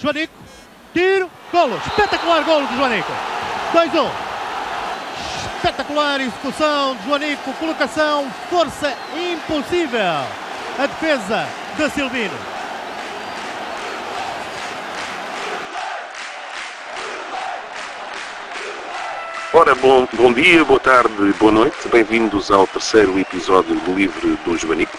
Joanico, 0.00 0.34
tiro, 0.92 1.30
golo, 1.50 1.80
espetacular 1.86 2.44
golo 2.44 2.66
de 2.66 2.76
Joanico. 2.76 3.12
2-1. 3.72 4.10
Espetacular 5.56 6.20
execução 6.20 6.96
de 6.96 7.04
Joanico, 7.04 7.52
colocação, 7.54 8.30
força 8.50 8.94
impossível. 9.16 10.00
A 10.78 10.86
defesa 10.86 11.48
de 11.76 11.90
Silvino. 11.90 12.55
Ora, 19.56 19.74
bom, 19.74 20.06
bom 20.12 20.34
dia, 20.34 20.62
boa 20.66 20.78
tarde, 20.78 21.32
boa 21.40 21.50
noite. 21.50 21.88
Bem-vindos 21.88 22.50
ao 22.50 22.66
terceiro 22.66 23.18
episódio 23.18 23.74
do 23.74 23.94
Livre 23.94 24.38
do 24.44 24.54
Joanico. 24.54 24.98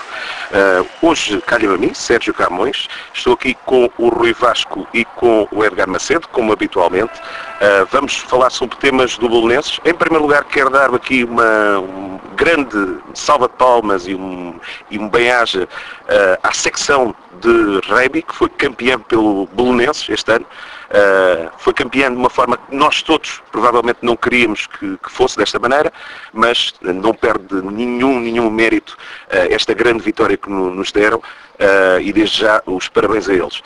Uh, 0.50 1.08
hoje 1.08 1.40
calha 1.42 1.70
a 1.70 1.78
mim, 1.78 1.94
Sérgio 1.94 2.34
Camões. 2.34 2.88
Estou 3.14 3.34
aqui 3.34 3.54
com 3.68 3.88
o 4.00 4.10
Rui 4.10 4.34
Vasco 4.34 4.88
e 4.96 5.06
com 5.06 5.48
o 5.52 5.64
Edgar 5.64 5.88
Macedo, 5.88 6.28
como 6.30 6.52
habitualmente. 6.52 7.14
Uh, 7.20 7.86
vamos 7.92 8.16
falar 8.16 8.50
sobre 8.50 8.76
temas 8.78 9.16
do 9.20 9.30
Bolonenses. 9.30 9.80
Em 9.86 9.94
primeiro 9.94 10.24
lugar, 10.24 10.44
quero 10.46 10.72
dar 10.72 10.92
aqui 10.92 11.24
uma 11.24 11.78
um 11.78 12.20
grande 12.36 12.98
salva 13.14 13.48
de 13.48 13.54
palmas 13.54 14.08
e 14.08 14.16
um, 14.16 14.60
e 14.90 14.98
um 14.98 15.08
bem-aja 15.08 15.66
uh, 15.66 16.40
à 16.42 16.52
secção 16.52 17.14
de 17.40 17.80
rugby, 17.88 18.24
que 18.24 18.34
foi 18.34 18.50
campeã 18.50 18.98
pelo 19.00 19.46
Bolonenses 19.54 20.10
este 20.10 20.32
ano. 20.32 20.48
Uh, 20.88 21.52
foi 21.58 21.74
campeão 21.74 22.12
de 22.12 22.16
uma 22.16 22.30
forma 22.30 22.56
que 22.56 22.74
nós 22.74 23.02
todos 23.02 23.42
provavelmente 23.52 24.00
não 24.02 24.16
queríamos 24.16 24.68
que, 24.68 24.98
que 24.98 25.12
fosse 25.12 25.36
desta 25.38 25.60
maneira, 25.60 25.92
mas 26.32 26.74
não 26.82 27.14
perde 27.14 27.62
nenhum, 27.62 28.22
nenhum 28.22 28.50
mérito 28.50 28.98
uh, 29.28 29.54
esta 29.54 29.74
grande 29.74 30.02
vitória 30.02 30.38
que 30.38 30.50
no, 30.50 30.74
nos 30.74 30.94
deram 30.94 31.18
uh, 31.18 32.00
e 32.00 32.14
desde 32.14 32.40
já 32.40 32.62
os 32.66 32.88
parabéns 32.88 33.28
a 33.28 33.34
eles. 33.34 33.62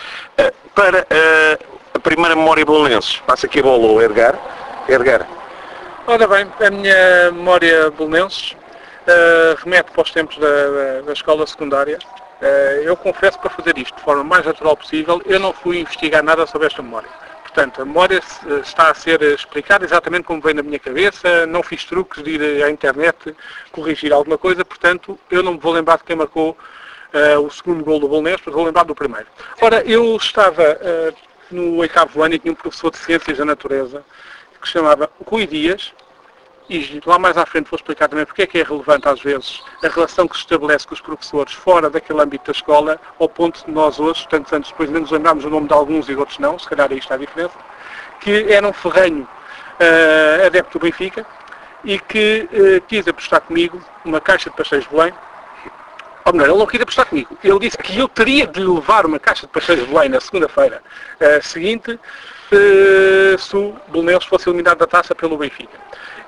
para 0.74 1.06
a 1.94 2.00
primeira 2.00 2.36
memória 2.36 2.66
bolonenses, 2.66 3.18
passa 3.28 3.46
aqui 3.46 3.60
a 3.60 3.64
bola 3.64 3.88
ao 3.88 4.02
Edgar. 4.02 4.40
Edgar. 4.90 5.28
Ora 6.08 6.28
bem, 6.28 6.48
a 6.60 6.72
minha 6.72 7.32
memória 7.32 7.92
bolonenses 7.92 8.56
remete 9.64 9.92
para 9.92 10.02
os 10.02 10.12
tempos 10.12 10.38
da, 10.38 10.48
da, 10.48 11.02
da 11.02 11.14
escola 11.14 11.46
secundária. 11.46 12.00
Eh, 12.42 12.82
eu 12.86 12.98
confesso 12.98 13.38
para 13.40 13.52
fazer 13.52 13.78
isto 13.78 13.96
de 13.96 14.02
forma 14.02 14.24
mais 14.24 14.46
natural 14.46 14.76
possível, 14.76 15.22
eu 15.26 15.40
não 15.40 15.54
fui 15.54 15.80
investigar 15.80 16.24
nada 16.24 16.48
sobre 16.48 16.68
esta 16.68 16.82
memória. 16.82 17.10
Portanto, 17.44 17.82
a 17.82 17.86
memória 17.86 18.18
eh, 18.18 18.60
está 18.64 18.90
a 18.90 18.96
ser 18.96 19.22
explicada 19.22 19.86
exatamente 19.86 20.24
como 20.24 20.42
vem 20.42 20.54
na 20.54 20.64
minha 20.64 20.80
cabeça, 20.80 21.46
não 21.46 21.62
fiz 21.62 21.86
truques 21.86 22.24
de 22.24 22.32
ir 22.32 22.64
à 22.64 22.72
internet 22.72 23.36
corrigir 23.72 24.12
alguma 24.12 24.38
coisa, 24.38 24.66
portanto, 24.66 25.20
eu 25.30 25.44
não 25.44 25.54
me 25.54 25.60
vou 25.60 25.72
lembrar 25.72 25.98
de 25.98 26.04
quem 26.04 26.16
marcou 26.16 26.58
uh, 27.14 27.40
o 27.40 27.52
segundo 27.52 27.84
gol 27.84 28.00
do 28.00 28.08
Bolonês, 28.08 28.38
mas 28.44 28.56
vou 28.56 28.66
lembrar 28.66 28.84
do 28.84 28.96
primeiro. 28.96 29.28
Ora, 29.62 29.84
eu 29.84 30.16
estava 30.16 30.64
uh, 30.64 31.16
no 31.52 31.78
oitavo 31.78 32.24
ano 32.24 32.36
e 32.36 32.40
tinha 32.40 32.52
um 32.52 32.56
professor 32.56 32.90
de 32.90 32.98
Ciências 32.98 33.38
da 33.38 33.46
Natureza 33.46 34.04
que 34.60 34.68
se 34.68 34.74
chamava 34.74 35.10
Rui 35.26 35.46
Dias, 35.46 35.94
e 36.72 37.02
lá 37.06 37.20
mais 37.20 37.36
à 37.38 37.46
frente 37.46 37.70
vou 37.70 37.76
explicar 37.76 38.08
também 38.08 38.26
porque 38.26 38.44
é 38.44 38.48
que 38.48 38.58
é 38.58 38.64
relevante 38.64 39.06
às 39.06 39.22
vezes 39.22 39.62
a 39.84 39.90
relação 39.90 40.26
que 40.26 40.38
se 40.38 40.44
estabelece 40.44 40.88
com 40.88 40.94
os 40.94 41.02
professores 41.02 41.52
fora 41.52 41.90
daquele 41.90 42.22
âmbito 42.22 42.46
da 42.46 42.58
escola, 42.58 42.98
ao 43.20 43.28
ponto 43.28 43.66
de 43.66 43.70
nós 43.70 44.00
hoje, 44.00 44.26
tantos 44.30 44.54
anos 44.54 44.70
depois, 44.70 44.90
nem 44.90 45.02
nos 45.02 45.12
lembrarmos 45.12 45.44
o 45.44 45.50
nome 45.50 45.68
de 45.68 45.74
alguns 45.74 46.08
e 46.08 46.14
de 46.14 46.18
outros 46.18 46.40
não, 46.40 46.58
se 46.58 46.70
calhar 46.70 46.90
aí 46.90 46.98
está 46.98 47.16
a 47.16 47.18
diferença, 47.18 47.56
que 48.22 48.46
era 48.50 48.66
um 48.66 48.72
ferrenho 48.72 49.24
uh, 49.24 50.46
adepto 50.46 50.80
do 50.80 50.84
Benfica 50.84 51.26
e 51.84 52.00
que 52.00 52.48
uh, 52.54 52.82
quis 52.88 53.06
apostar 53.06 53.42
comigo 53.42 53.82
uma 54.06 54.22
caixa 54.22 54.50
de 54.50 54.56
pastéis 54.56 54.86
de 54.86 54.90
Belém, 54.90 55.14
ou 56.24 56.32
melhor, 56.32 56.50
ele 56.52 56.58
não 56.58 56.68
quis 56.68 56.80
apostar 56.80 57.06
comigo. 57.06 57.38
Ele 57.44 57.60
disse 57.60 57.78
que 57.80 58.00
eu 58.00 58.08
teria 58.08 58.48
de 58.48 58.64
levar 58.64 59.06
uma 59.06 59.20
caixa 59.20 59.46
de 59.46 59.52
pastéis 59.52 59.82
de 59.82 59.88
Belém 59.88 60.08
na 60.08 60.22
segunda-feira 60.22 60.82
uh, 61.20 61.46
seguinte 61.46 62.00
se 63.38 63.56
o 63.56 63.76
Belenenses 63.90 64.26
fosse 64.26 64.50
eliminado 64.50 64.80
da 64.80 64.88
taça 64.88 65.16
pelo 65.16 65.38
Benfica. 65.38 65.80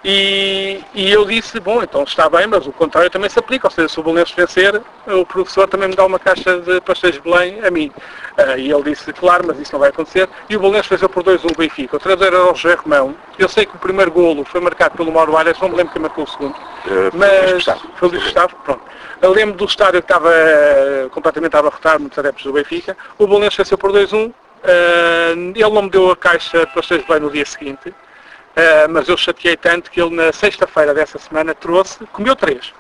E, 0.04 0.82
e, 0.94 1.10
eu 1.10 1.24
disse, 1.24 1.62
bom, 1.62 1.82
então 1.82 2.04
está 2.04 2.30
bem, 2.30 2.46
mas 2.46 2.68
o 2.68 2.74
contrário 2.74 3.10
também 3.10 3.30
se 3.30 3.40
aplica, 3.40 3.68
ou 3.68 3.72
seja, 3.72 3.88
se 3.88 3.98
o 3.98 4.04
Belenenses 4.04 4.36
vencer, 4.36 4.82
o 5.08 5.26
professor 5.26 5.66
também 5.66 5.88
me 5.88 5.96
dá 5.96 6.06
uma 6.06 6.20
caixa 6.20 6.60
de 6.60 6.82
pastéis 6.82 7.16
de 7.16 7.22
Belém 7.22 7.64
a 7.66 7.72
mim. 7.72 7.90
Uh, 8.38 8.58
e 8.58 8.70
ele 8.70 8.84
disse, 8.84 9.14
claro, 9.14 9.46
mas 9.48 9.58
isso 9.60 9.72
não 9.72 9.80
vai 9.80 9.90
acontecer. 9.90 10.28
E 10.50 10.58
o 10.58 10.60
Belenenses 10.60 10.90
venceu 10.90 11.08
por 11.08 11.24
2-1 11.24 11.52
o 11.52 11.58
Benfica. 11.58 11.96
O 11.96 12.00
treinador 12.00 12.28
era 12.28 12.52
o 12.52 12.56
José 12.56 12.76
Romão. 12.76 13.16
Eu 13.40 13.48
sei 13.48 13.66
que 13.66 13.78
o 13.78 13.80
primeiro 13.80 14.12
golo 14.12 14.44
foi 14.44 14.60
marcado 14.60 14.98
pelo 14.98 15.10
Mauro 15.10 15.38
Arias, 15.38 15.58
não 15.62 15.70
me 15.70 15.78
lembro 15.78 15.94
quem 15.94 16.02
marcou 16.02 16.26
o 16.26 16.28
segundo. 16.28 16.54
Uh, 16.54 17.12
mas 17.14 17.64
foi 17.96 18.10
o 18.10 18.12
Luís 18.12 18.24
Gustavo, 18.24 18.58
pronto. 18.66 18.82
Eu 19.22 19.32
lembro 19.32 19.56
do 19.56 19.64
estádio 19.64 20.02
que 20.02 20.12
estava 20.12 20.30
uh, 20.30 21.10
completamente 21.12 21.56
a 21.56 21.60
abarrotar, 21.60 21.98
muitos 21.98 22.20
adeptos 22.20 22.44
do 22.44 22.52
Benfica. 22.52 22.98
O 23.18 23.26
Belenenses 23.26 23.56
venceu 23.56 23.78
por 23.78 23.94
2-1. 23.94 24.34
Uh, 24.64 25.52
ele 25.56 25.70
não 25.70 25.84
me 25.84 25.90
deu 25.90 26.10
a 26.12 26.16
caixa 26.16 26.66
de 26.66 26.74
pastéis 26.74 27.02
de 27.02 27.08
Belém 27.08 27.24
no 27.24 27.32
dia 27.32 27.46
seguinte. 27.46 27.90
Uh, 27.90 28.90
mas 28.90 29.10
eu 29.10 29.18
chateei 29.18 29.58
tanto 29.58 29.92
que 29.92 30.02
ele 30.02 30.16
na 30.16 30.32
sexta-feira 30.32 30.94
dessa 30.94 31.20
semana 31.20 31.54
trouxe, 31.54 32.06
comeu 32.08 32.36
três. 32.36 32.74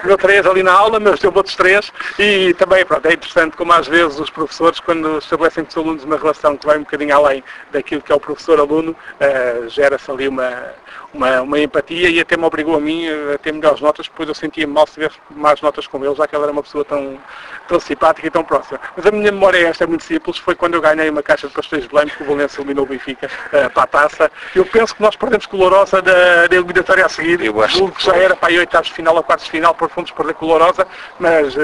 Comeu 0.00 0.16
três 0.16 0.46
ali 0.46 0.62
na 0.62 0.72
aula, 0.72 1.00
mas 1.00 1.20
deu 1.20 1.32
outros 1.34 1.56
três 1.56 1.92
e 2.18 2.54
também 2.54 2.84
pronto, 2.84 3.06
é 3.06 3.12
interessante 3.12 3.56
como 3.56 3.72
às 3.72 3.86
vezes 3.86 4.18
os 4.18 4.30
professores, 4.30 4.80
quando 4.80 5.18
estabelecem 5.18 5.64
com 5.64 5.70
os 5.70 5.76
alunos 5.76 6.04
uma 6.04 6.16
relação 6.16 6.56
que 6.56 6.66
vai 6.66 6.76
um 6.76 6.82
bocadinho 6.82 7.14
além 7.14 7.42
daquilo 7.72 8.02
que 8.02 8.12
é 8.12 8.14
o 8.14 8.20
professor-aluno, 8.20 8.92
uh, 8.92 9.68
gera-se 9.68 10.10
ali 10.10 10.28
uma, 10.28 10.72
uma, 11.12 11.42
uma, 11.42 11.58
empatia 11.58 12.08
e 12.08 12.20
até 12.20 12.36
me 12.36 12.44
obrigou 12.44 12.76
a 12.76 12.80
mim 12.80 13.06
a 13.34 13.38
ter 13.38 13.52
melhores 13.52 13.80
notas, 13.80 14.06
depois 14.06 14.28
eu 14.28 14.34
sentia-me 14.34 14.72
mal 14.72 14.86
se 14.86 14.94
tivesse 14.94 15.16
más 15.30 15.60
notas 15.60 15.86
com 15.86 16.04
ele, 16.04 16.14
já 16.14 16.26
que 16.26 16.36
ele 16.36 16.42
era 16.42 16.52
uma 16.52 16.62
pessoa 16.62 16.84
tão, 16.84 17.18
tão 17.66 17.80
simpática 17.80 18.26
e 18.26 18.30
tão 18.30 18.44
próxima. 18.44 18.80
Mas 18.96 19.06
a 19.06 19.10
minha 19.10 19.32
memória 19.32 19.58
é 19.58 19.62
esta, 19.62 19.84
é 19.84 19.86
muito 19.86 20.04
simples, 20.04 20.38
foi 20.38 20.54
quando 20.54 20.74
eu 20.74 20.80
ganhei 20.80 21.08
uma 21.08 21.22
caixa 21.22 21.48
de 21.48 21.54
pastéis 21.54 21.82
de 21.82 21.88
Belém, 21.88 22.08
que 22.08 22.22
o 22.22 22.26
Valência 22.26 22.60
eliminou 22.60 22.84
o 22.84 22.88
Benfica 22.88 23.26
uh, 23.26 23.70
para 23.70 23.82
a 23.82 23.86
taça. 23.86 24.30
Eu 24.54 24.64
penso 24.64 24.94
que 24.94 25.02
nós 25.02 25.16
perdemos 25.16 25.46
colorosa 25.46 26.02
da, 26.02 26.46
da 26.46 26.56
eliminatória 26.56 27.04
a 27.04 27.08
seguir, 27.08 27.40
eu 27.44 27.62
acho 27.62 27.88
que 27.92 28.04
já 28.04 28.16
era 28.16 28.36
para 28.36 28.48
aí 28.48 28.58
oitavos 28.58 28.88
de 28.88 28.94
final 28.94 29.16
ou 29.16 29.22
quartos 29.22 29.46
de 29.46 29.50
final, 29.50 29.74
por 29.74 29.87
perder 29.88 30.34
colorosa, 30.34 30.86
mas 31.18 31.54
uh, 31.54 31.60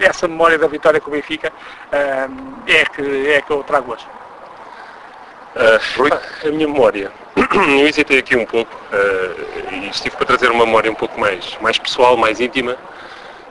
essa 0.00 0.26
memória 0.26 0.58
da 0.58 0.66
vitória 0.66 1.00
com 1.00 1.10
o 1.10 1.12
Benfica 1.12 1.50
uh, 1.50 2.62
é, 2.66 2.84
que, 2.84 3.30
é 3.30 3.42
que 3.42 3.50
eu 3.50 3.62
trago 3.62 3.92
hoje. 3.92 4.06
Uh, 5.56 6.46
a 6.46 6.50
minha 6.50 6.68
memória. 6.68 7.10
Eu 7.80 7.88
hesitei 7.88 8.18
aqui 8.18 8.36
um 8.36 8.44
pouco 8.44 8.70
uh, 8.92 9.74
e 9.74 9.88
estive 9.88 10.14
para 10.14 10.26
trazer 10.26 10.50
uma 10.50 10.66
memória 10.66 10.90
um 10.90 10.94
pouco 10.94 11.18
mais, 11.18 11.56
mais 11.62 11.78
pessoal, 11.78 12.14
mais 12.14 12.40
íntima, 12.40 12.76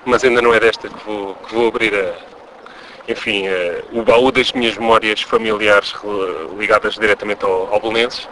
mas 0.06 0.24
ainda 0.24 0.40
não 0.40 0.53
é 0.53 0.59
desta 0.59 0.88
que 0.88 1.03
vou, 1.03 1.34
que 1.34 1.56
vou 1.56 1.68
abrir 1.68 1.96
a, 1.96 2.13
enfim, 3.12 3.47
uh, 3.47 4.00
o 4.00 4.03
baú 4.03 4.31
das 4.31 4.52
minhas 4.52 4.78
memórias 4.78 5.24
familiares 5.24 5.96
ligadas 6.59 6.94
diretamente 6.94 7.44
ao, 7.44 7.74
ao 7.74 7.80
Belenenses. 7.80 8.30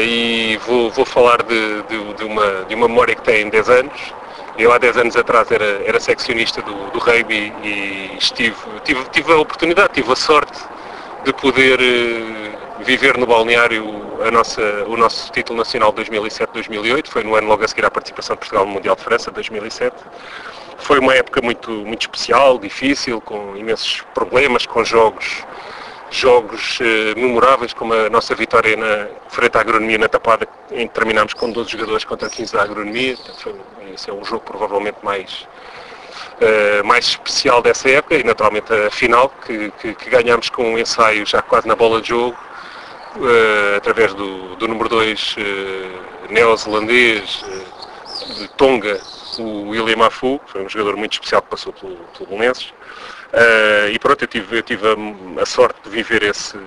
e 0.00 0.56
vou, 0.64 0.88
vou 0.92 1.04
falar 1.04 1.42
de, 1.42 1.82
de, 1.82 2.14
de, 2.14 2.24
uma, 2.24 2.64
de 2.68 2.76
uma 2.76 2.86
memória 2.86 3.16
que 3.16 3.22
tem 3.22 3.50
10 3.50 3.68
anos. 3.70 4.14
Eu 4.58 4.72
há 4.72 4.78
10 4.78 4.96
anos 4.98 5.16
atrás 5.16 5.50
era, 5.50 5.82
era 5.84 5.98
seccionista 5.98 6.60
do, 6.62 6.90
do 6.90 6.98
rugby 6.98 7.52
e 7.62 8.16
estive, 8.18 8.56
tive, 8.84 9.04
tive 9.10 9.32
a 9.32 9.38
oportunidade, 9.38 9.94
tive 9.94 10.12
a 10.12 10.16
sorte 10.16 10.58
de 11.24 11.32
poder 11.32 11.80
eh, 11.80 12.52
viver 12.84 13.16
no 13.16 13.26
balneário 13.26 13.84
a 14.26 14.30
nossa, 14.30 14.62
o 14.86 14.96
nosso 14.96 15.32
título 15.32 15.58
nacional 15.58 15.92
de 15.92 16.04
2007-2008, 16.04 17.08
foi 17.08 17.24
no 17.24 17.34
ano 17.34 17.48
logo 17.48 17.64
a 17.64 17.68
seguir 17.68 17.84
à 17.84 17.90
participação 17.90 18.34
de 18.36 18.40
Portugal 18.40 18.66
no 18.66 18.72
Mundial 18.72 18.94
de 18.94 19.02
França, 19.02 19.30
2007. 19.30 19.96
Foi 20.78 20.98
uma 20.98 21.14
época 21.14 21.40
muito, 21.40 21.70
muito 21.70 22.02
especial, 22.02 22.58
difícil, 22.58 23.20
com 23.20 23.56
imensos 23.56 24.02
problemas, 24.14 24.66
com 24.66 24.84
jogos, 24.84 25.44
jogos 26.16 26.78
eh, 26.80 27.14
memoráveis, 27.16 27.72
como 27.72 27.94
a 27.94 28.10
nossa 28.10 28.34
vitória 28.34 28.76
na 28.76 29.08
frente 29.28 29.56
à 29.56 29.60
agronomia 29.60 29.98
na 29.98 30.08
Tapada, 30.08 30.46
em 30.70 30.86
que 30.86 30.94
terminámos 30.94 31.34
com 31.34 31.50
12 31.50 31.70
jogadores 31.70 32.04
contra 32.04 32.28
15 32.28 32.52
da 32.52 32.62
agronomia. 32.62 33.16
Foi, 33.38 33.54
esse 33.94 34.10
é 34.10 34.12
o 34.12 34.22
jogo 34.24 34.44
provavelmente 34.44 34.98
mais, 35.02 35.48
uh, 36.40 36.84
mais 36.84 37.06
especial 37.06 37.62
dessa 37.62 37.88
época 37.88 38.14
e 38.16 38.22
naturalmente 38.22 38.72
a 38.72 38.90
final 38.90 39.32
que, 39.44 39.72
que, 39.80 39.94
que 39.94 40.10
ganhámos 40.10 40.50
com 40.50 40.74
um 40.74 40.78
ensaio 40.78 41.26
já 41.26 41.42
quase 41.42 41.66
na 41.66 41.74
bola 41.74 42.00
de 42.00 42.08
jogo 42.08 42.36
uh, 43.16 43.76
através 43.76 44.14
do, 44.14 44.56
do 44.56 44.68
número 44.68 44.88
2 44.88 45.36
uh, 45.36 45.40
eh, 45.40 46.32
neozelandês 46.32 47.44
de 48.38 48.48
Tonga, 48.56 49.00
o 49.38 49.70
William 49.70 50.06
Afu, 50.06 50.40
foi 50.46 50.64
um 50.64 50.68
jogador 50.68 50.96
muito 50.96 51.14
especial 51.14 51.42
que 51.42 51.48
passou 51.48 51.72
pelo, 51.72 51.96
pelo 52.18 52.38
e 53.90 53.98
pronto, 53.98 54.22
eu 54.22 54.28
tive, 54.28 54.58
eu 54.58 54.62
tive 54.62 54.86
a, 54.86 55.42
a 55.42 55.46
sorte 55.46 55.80
de 55.82 55.90
viver 55.90 56.22
esse, 56.22 56.58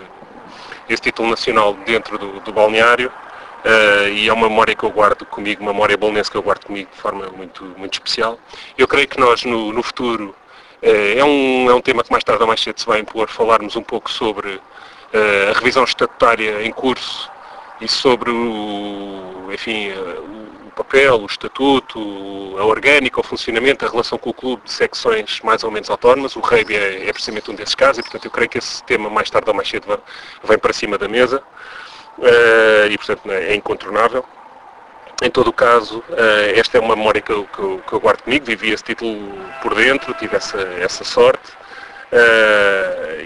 esse 0.89 1.01
título 1.01 1.29
nacional 1.29 1.73
dentro 1.85 2.17
do, 2.17 2.39
do 2.39 2.53
balneário 2.53 3.11
Uh, 3.65 4.09
e 4.09 4.29
é 4.29 4.33
uma 4.33 4.47
memória 4.47 4.75
que 4.75 4.83
eu 4.83 4.91
guardo 4.91 5.25
comigo, 5.25 5.63
uma 5.63 5.73
memória 5.73 5.97
bolonense 5.97 6.29
que 6.29 6.37
eu 6.37 6.43
guardo 6.43 6.65
comigo 6.65 6.87
de 6.91 7.01
forma 7.01 7.25
muito, 7.35 7.63
muito 7.75 7.93
especial. 7.93 8.37
Eu 8.77 8.87
creio 8.87 9.07
que 9.07 9.19
nós 9.19 9.43
no, 9.43 9.73
no 9.73 9.81
futuro, 9.81 10.35
uh, 10.83 11.17
é, 11.17 11.23
um, 11.25 11.67
é 11.71 11.73
um 11.73 11.81
tema 11.81 12.03
que 12.03 12.11
mais 12.11 12.23
tarde 12.23 12.43
ou 12.43 12.47
mais 12.47 12.61
cedo 12.61 12.79
se 12.79 12.85
vai 12.85 12.99
impor, 12.99 13.27
falarmos 13.27 13.75
um 13.75 13.81
pouco 13.81 14.11
sobre 14.11 14.49
uh, 14.51 15.49
a 15.49 15.57
revisão 15.57 15.83
estatutária 15.83 16.61
em 16.61 16.71
curso 16.71 17.27
e 17.81 17.87
sobre 17.87 18.29
o, 18.29 19.49
enfim, 19.51 19.89
o 19.93 20.44
papel, 20.75 21.21
o 21.21 21.25
estatuto, 21.25 21.99
a 22.59 22.65
orgânica, 22.65 23.19
o 23.19 23.23
funcionamento, 23.23 23.85
a 23.85 23.89
relação 23.89 24.17
com 24.17 24.29
o 24.29 24.33
clube 24.33 24.63
de 24.65 24.71
secções 24.71 25.39
mais 25.41 25.63
ou 25.63 25.71
menos 25.71 25.89
autónomas. 25.89 26.35
O 26.35 26.41
rugby 26.41 26.75
é, 26.75 27.07
é 27.07 27.13
precisamente 27.13 27.49
um 27.49 27.55
desses 27.55 27.73
casos 27.73 27.99
e, 27.99 28.01
portanto, 28.03 28.25
eu 28.25 28.31
creio 28.31 28.49
que 28.49 28.57
esse 28.57 28.83
tema 28.83 29.09
mais 29.09 29.29
tarde 29.29 29.49
ou 29.49 29.55
mais 29.55 29.67
cedo 29.67 29.99
vem 30.43 30.57
para 30.57 30.73
cima 30.73 30.97
da 30.97 31.07
mesa 31.07 31.41
uh, 32.17 32.91
e, 32.91 32.97
portanto, 32.97 33.31
é 33.31 33.55
incontornável. 33.55 34.25
Em 35.23 35.31
todo 35.31 35.47
o 35.47 35.53
caso, 35.53 35.99
uh, 36.09 36.59
esta 36.59 36.77
é 36.77 36.81
uma 36.81 36.95
memória 36.95 37.21
que 37.21 37.31
eu, 37.31 37.45
que, 37.45 37.59
eu, 37.59 37.81
que 37.87 37.93
eu, 37.93 37.99
guardo 38.01 38.21
comigo, 38.23 38.45
vivi 38.45 38.71
esse 38.71 38.83
título 38.83 39.17
por 39.61 39.73
dentro, 39.73 40.13
tive 40.15 40.35
essa, 40.35 40.61
essa 40.79 41.03
sorte. 41.05 41.53
Uh, 42.11 43.21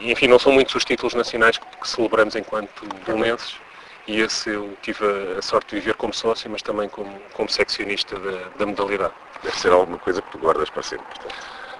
e, 0.00 0.12
enfim, 0.12 0.28
não 0.28 0.38
são 0.38 0.52
muitos 0.52 0.74
os 0.74 0.84
títulos 0.84 1.14
nacionais 1.14 1.58
que, 1.58 1.66
que 1.80 1.88
celebramos 1.88 2.36
enquanto 2.36 2.86
belenenses 3.04 3.61
e 4.06 4.20
esse 4.20 4.50
eu 4.50 4.76
tive 4.82 5.04
a 5.38 5.42
sorte 5.42 5.74
de 5.74 5.80
viver 5.80 5.94
como 5.94 6.12
sócio, 6.12 6.50
mas 6.50 6.62
também 6.62 6.88
como, 6.88 7.20
como 7.32 7.48
seccionista 7.48 8.18
da, 8.18 8.48
da 8.58 8.66
modalidade. 8.66 9.14
Deve 9.42 9.58
ser 9.58 9.72
alguma 9.72 9.98
coisa 9.98 10.20
que 10.22 10.30
tu 10.30 10.38
guardas 10.38 10.70
para 10.70 10.82
sempre, 10.82 11.06
portanto. 11.06 11.34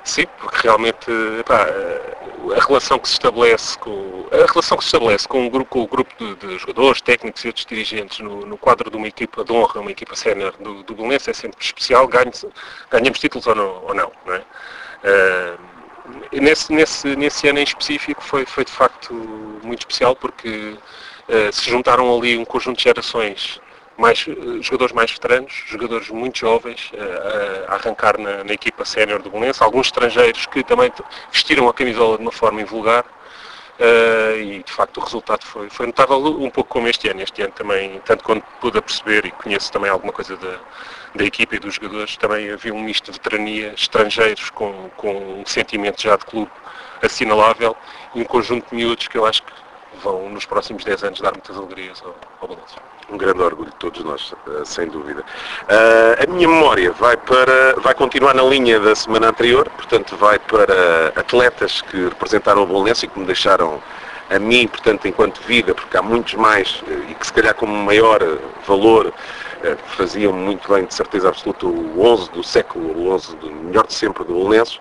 Sim, 0.05 0.27
porque 0.39 0.63
realmente 0.63 1.07
pá, 1.47 1.65
a 2.57 2.61
relação 2.67 2.99
que 2.99 3.07
se 3.07 3.15
estabelece 3.15 3.79
com 3.79 4.27
a 4.33 4.51
relação 4.51 4.77
que 4.77 4.83
se 4.83 4.89
estabelece 4.89 5.29
com, 5.29 5.47
um 5.47 5.49
grupo, 5.49 5.71
com 5.71 5.83
o 5.83 5.87
grupo 5.87 6.13
de, 6.19 6.35
de 6.35 6.59
jogadores, 6.59 7.01
técnicos 7.01 7.45
e 7.45 7.49
outros 7.49 7.65
dirigentes 7.65 8.19
no, 8.19 8.45
no, 8.45 8.59
quadro 8.59 8.91
de 8.91 8.97
uma 8.97 9.07
equipa 9.07 9.45
de 9.45 9.53
honra, 9.53 9.81
uma 9.81 9.93
equipa 9.93 10.17
sénior 10.17 10.53
do, 10.59 10.83
do 10.83 10.95
Belenense 10.95 11.31
é 11.31 11.33
sempre 11.33 11.65
especial, 11.65 12.09
ganhe, 12.09 12.33
ganhamos 12.91 13.21
títulos 13.21 13.47
ou 13.47 13.55
não, 13.55 13.85
ou 13.85 13.95
não, 13.95 14.13
não 14.27 14.35
é? 14.35 14.45
Uh, 15.05 16.41
nesse, 16.41 16.73
nesse, 16.73 17.15
nesse 17.15 17.49
ano 17.49 17.61
em 17.61 17.65
específico 17.65 18.23
foi, 18.23 18.45
foi 18.45 18.65
de 18.65 18.73
facto 18.73 19.15
muito 19.63 19.81
especial 19.81 20.17
porque 20.17 20.77
se 21.53 21.71
juntaram 21.71 22.17
ali 22.17 22.37
um 22.37 22.45
conjunto 22.45 22.79
de 22.79 22.85
gerações 22.85 23.61
mais, 23.97 24.27
uh, 24.27 24.63
jogadores 24.63 24.93
mais 24.93 25.11
veteranos, 25.11 25.53
jogadores 25.67 26.09
muito 26.11 26.39
jovens 26.39 26.91
uh, 26.93 27.71
a 27.71 27.75
arrancar 27.75 28.19
na, 28.19 28.45
na 28.45 28.53
equipa 28.53 28.85
sénior 28.85 29.23
do 29.23 29.31
Belenense, 29.31 29.63
alguns 29.63 29.87
estrangeiros 29.87 30.47
que 30.47 30.63
também 30.65 30.93
vestiram 31.31 31.69
a 31.69 31.75
camisola 31.75 32.17
de 32.17 32.23
uma 32.23 32.33
forma 32.33 32.61
invulgar 32.61 33.05
Uh, 33.81 34.39
e 34.39 34.63
de 34.63 34.71
facto 34.71 34.99
o 34.99 35.01
resultado 35.01 35.45
foi, 35.45 35.69
foi 35.69 35.87
notável 35.87 36.19
um 36.19 36.51
pouco 36.51 36.71
como 36.71 36.87
este 36.87 37.09
ano. 37.09 37.23
Este 37.23 37.43
ano 37.43 37.53
também, 37.53 38.01
tanto 38.05 38.23
quanto 38.23 38.45
pude 38.61 38.81
perceber 38.81 39.25
e 39.25 39.31
conheço 39.33 39.73
também 39.73 39.91
alguma 39.91 40.13
coisa 40.13 40.37
da, 40.37 40.59
da 41.15 41.25
equipa 41.25 41.57
e 41.57 41.59
dos 41.59 41.75
jogadores, 41.75 42.17
também 42.17 42.51
havia 42.51 42.73
um 42.73 42.81
misto 42.81 43.07
de 43.07 43.13
veterania, 43.13 43.73
estrangeiros 43.75 44.51
com, 44.51 44.89
com 44.97 45.41
um 45.41 45.47
sentimento 45.47 46.01
já 46.01 46.17
de 46.17 46.25
clube 46.27 46.51
assinalável 47.01 47.75
e 48.15 48.21
um 48.21 48.25
conjunto 48.25 48.69
de 48.69 48.77
miúdos 48.77 49.09
que 49.09 49.19
eu 49.19 49.27
acho 49.27 49.43
que 49.43 49.53
vão 50.03 50.29
nos 50.29 50.45
próximos 50.45 50.85
10 50.85 51.05
anos 51.05 51.21
dar 51.21 51.33
muitas 51.33 51.57
alegrias 51.57 52.03
ao, 52.05 52.15
ao 52.41 52.49
balanço. 52.49 52.77
Um 53.11 53.17
grande 53.17 53.43
orgulho 53.43 53.71
de 53.71 53.77
todos 53.77 54.03
nós, 54.05 54.35
eh, 54.49 54.65
sem 54.65 54.89
dúvida. 54.89 55.21
Uh, 55.21 56.23
a 56.23 56.27
minha 56.33 56.49
memória 56.49 56.93
vai, 56.93 57.17
para, 57.17 57.75
vai 57.81 57.95
continuar 57.95 58.35
na 58.35 58.43
linha 58.43 58.81
da 58.81 58.95
semana 58.95 59.29
anterior, 59.29 59.69
portanto 59.71 60.17
vai 60.17 60.39
para 60.39 61.13
atletas 61.17 61.83
que 61.83 62.05
representaram 62.05 62.63
o 62.63 62.67
Bolonense 62.67 63.05
e 63.05 63.09
que 63.09 63.19
me 63.19 63.27
deixaram 63.27 63.83
a 64.31 64.39
mim, 64.39 64.67
portanto, 64.67 65.07
enquanto 65.07 65.43
vida, 65.43 65.75
porque 65.75 65.97
há 65.97 66.03
muitos 66.03 66.35
mais 66.35 66.83
eh, 66.89 67.11
e 67.11 67.15
que 67.15 67.27
se 67.27 67.33
calhar 67.33 67.55
com 67.55 67.67
maior 67.67 68.21
valor 68.67 69.13
faziam 69.97 70.33
muito 70.33 70.73
bem, 70.73 70.85
de 70.85 70.95
certeza 70.95 71.29
absoluta, 71.29 71.67
o 71.67 72.01
11 72.01 72.31
do 72.31 72.43
século, 72.43 72.99
o 72.99 73.11
11 73.11 73.37
do 73.37 73.51
melhor 73.51 73.87
de 73.87 73.95
sempre 73.95 74.25
do 74.25 74.35
Belenenses. 74.35 74.81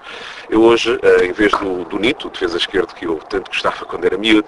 Eu 0.50 0.62
hoje, 0.64 1.00
eh, 1.02 1.26
em 1.26 1.32
vez 1.32 1.52
do, 1.54 1.86
do 1.86 2.00
Nito, 2.00 2.30
defesa 2.30 2.58
esquerdo 2.58 2.94
que 2.94 3.06
eu 3.06 3.18
tanto 3.30 3.50
gostava 3.50 3.86
quando 3.86 4.06
era 4.06 4.18
miúdo, 4.18 4.48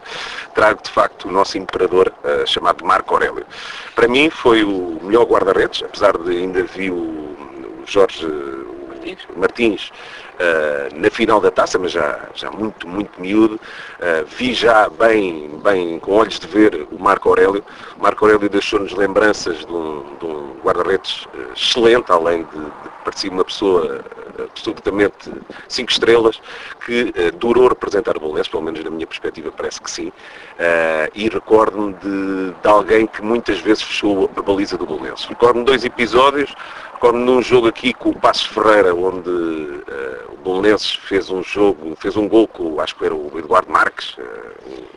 trago 0.53 0.81
de 0.81 0.89
facto 0.89 1.27
o 1.27 1.31
nosso 1.31 1.57
imperador 1.57 2.13
uh, 2.23 2.47
chamado 2.47 2.83
Marco 2.85 3.13
Aurélio. 3.13 3.45
Para 3.95 4.07
mim 4.07 4.29
foi 4.29 4.63
o 4.63 4.99
melhor 5.01 5.25
guarda-redes, 5.25 5.83
apesar 5.83 6.17
de 6.17 6.31
ainda 6.31 6.63
vi 6.63 6.89
o, 6.89 7.23
Jorge 7.85 8.27
Martins, 9.35 9.91
na 10.95 11.09
final 11.09 11.39
da 11.39 11.51
taça, 11.51 11.77
mas 11.77 11.91
já, 11.91 12.19
já 12.33 12.51
muito, 12.51 12.87
muito 12.87 13.21
miúdo. 13.21 13.55
Uh, 13.55 14.25
vi 14.37 14.53
já 14.53 14.89
bem, 14.89 15.59
bem, 15.63 15.99
com 15.99 16.13
olhos 16.13 16.39
de 16.39 16.47
ver 16.47 16.87
o 16.91 16.99
Marco 17.01 17.29
Aurélio. 17.29 17.63
O 17.97 18.01
Marco 18.01 18.25
Aurélio 18.25 18.49
deixou-nos 18.49 18.93
lembranças 18.93 19.59
de 19.59 19.71
um, 19.71 20.03
um 20.21 20.55
guarda-redes 20.63 21.25
uh, 21.25 21.53
excelente, 21.55 22.11
além 22.11 22.43
de, 22.43 22.59
de 22.59 22.89
parecer 23.03 23.29
uma 23.29 23.43
pessoa 23.43 24.03
absolutamente 24.39 25.31
cinco 25.67 25.91
estrelas, 25.91 26.41
que 26.85 27.13
durou 27.37 27.67
representar 27.67 28.17
o 28.17 28.19
Bolonense, 28.19 28.49
pelo 28.49 28.63
menos 28.63 28.83
na 28.83 28.89
minha 28.89 29.05
perspectiva 29.05 29.51
parece 29.51 29.79
que 29.79 29.91
sim, 29.91 30.11
e 31.13 31.29
recordo-me 31.29 31.93
de, 31.93 32.51
de, 32.59 32.67
alguém 32.67 33.05
que 33.05 33.21
muitas 33.21 33.59
vezes 33.59 33.83
fechou 33.83 34.31
a 34.35 34.41
baliza 34.41 34.75
do 34.75 34.87
Bolonense. 34.87 35.27
Recordo-me 35.27 35.65
dois 35.65 35.85
episódios, 35.85 36.55
como 37.03 37.19
num 37.19 37.41
jogo 37.41 37.67
aqui 37.67 37.93
com 37.93 38.11
o 38.11 38.15
Passos 38.17 38.45
Ferreira, 38.45 38.95
onde 38.95 39.29
uh, 39.29 40.31
o 40.31 40.37
Bolonenses 40.37 40.95
fez 40.95 41.29
um 41.29 41.43
jogo, 41.43 41.97
fez 41.97 42.15
um 42.15 42.29
gol 42.29 42.47
com, 42.47 42.79
acho 42.79 42.95
que 42.95 43.03
era 43.03 43.13
o 43.13 43.29
Eduardo 43.37 43.69
Marques, 43.69 44.17
uh, 44.17 44.21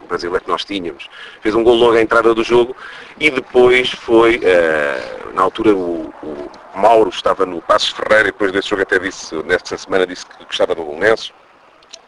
o 0.04 0.06
brasileiro 0.06 0.44
que 0.44 0.48
nós 0.48 0.64
tínhamos, 0.64 1.08
fez 1.40 1.52
um 1.56 1.64
gol 1.64 1.74
logo 1.74 1.96
à 1.96 2.00
entrada 2.00 2.32
do 2.32 2.44
jogo 2.44 2.76
e 3.18 3.28
depois 3.28 3.90
foi, 3.90 4.36
uh, 4.36 5.34
na 5.34 5.42
altura 5.42 5.74
o, 5.74 6.14
o, 6.22 6.50
Mauro 6.76 7.08
estava 7.08 7.44
no 7.44 7.60
Passos 7.60 7.88
Ferreira 7.90 8.28
e 8.28 8.32
depois 8.32 8.52
desse 8.52 8.68
jogo 8.68 8.82
até 8.82 9.00
disse, 9.00 9.34
nesta 9.42 9.76
semana 9.76 10.06
disse 10.06 10.26
que 10.26 10.44
gostava 10.44 10.76
do 10.76 10.84
Bolonenses. 10.84 11.32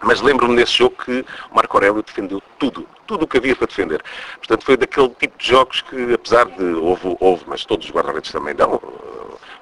Mas 0.01 0.21
lembro-me 0.21 0.55
nesse 0.55 0.75
jogo 0.75 0.95
que 1.05 1.27
o 1.51 1.57
Marco 1.57 1.77
Aurélio 1.77 2.05
defendeu 2.05 2.41
tudo, 2.57 2.87
tudo 3.05 3.25
o 3.25 3.27
que 3.27 3.39
havia 3.39 3.57
para 3.57 3.67
defender. 3.67 4.01
Portanto, 4.37 4.65
foi 4.65 4.77
daquele 4.77 5.09
tipo 5.19 5.37
de 5.37 5.49
jogos 5.49 5.81
que, 5.81 6.15
apesar 6.15 6.47
de 6.47 6.63
houve, 6.63 7.17
houve 7.19 7.43
mas 7.49 7.65
todos 7.65 7.87
os 7.87 7.93
guarda-redes 7.93 8.31
também 8.31 8.55
dão, 8.55 8.81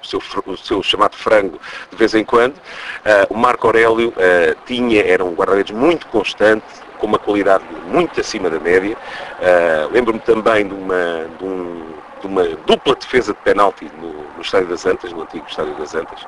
seu, 0.07 0.21
o 0.45 0.57
seu 0.57 0.81
chamado 0.81 1.15
frango 1.15 1.59
de 1.91 1.95
vez 1.95 2.13
em 2.13 2.23
quando. 2.23 2.55
Uh, 2.55 3.33
o 3.33 3.37
Marco 3.37 3.67
Aurélio 3.67 4.09
uh, 4.09 4.55
tinha, 4.65 5.03
era 5.03 5.23
um 5.23 5.33
guarda-redes 5.33 5.75
muito 5.75 6.07
constante, 6.07 6.65
com 6.97 7.05
uma 7.05 7.19
qualidade 7.19 7.63
muito 7.87 8.19
acima 8.19 8.49
da 8.49 8.59
média. 8.59 8.97
Uh, 9.39 9.93
Lembro-me 9.93 10.19
também 10.19 10.67
de 10.67 10.73
uma, 10.73 11.29
de, 11.37 11.45
um, 11.45 11.85
de 12.21 12.27
uma, 12.27 12.43
dupla 12.65 12.95
defesa 12.95 13.33
de 13.33 13.39
penalti 13.39 13.91
no, 14.01 14.13
no, 14.35 14.41
Estádio 14.41 14.67
das 14.67 14.85
Antas, 14.85 15.11
no 15.11 15.21
antigo 15.21 15.45
Estádio 15.47 15.75
das 15.75 15.93
Antas. 15.93 16.19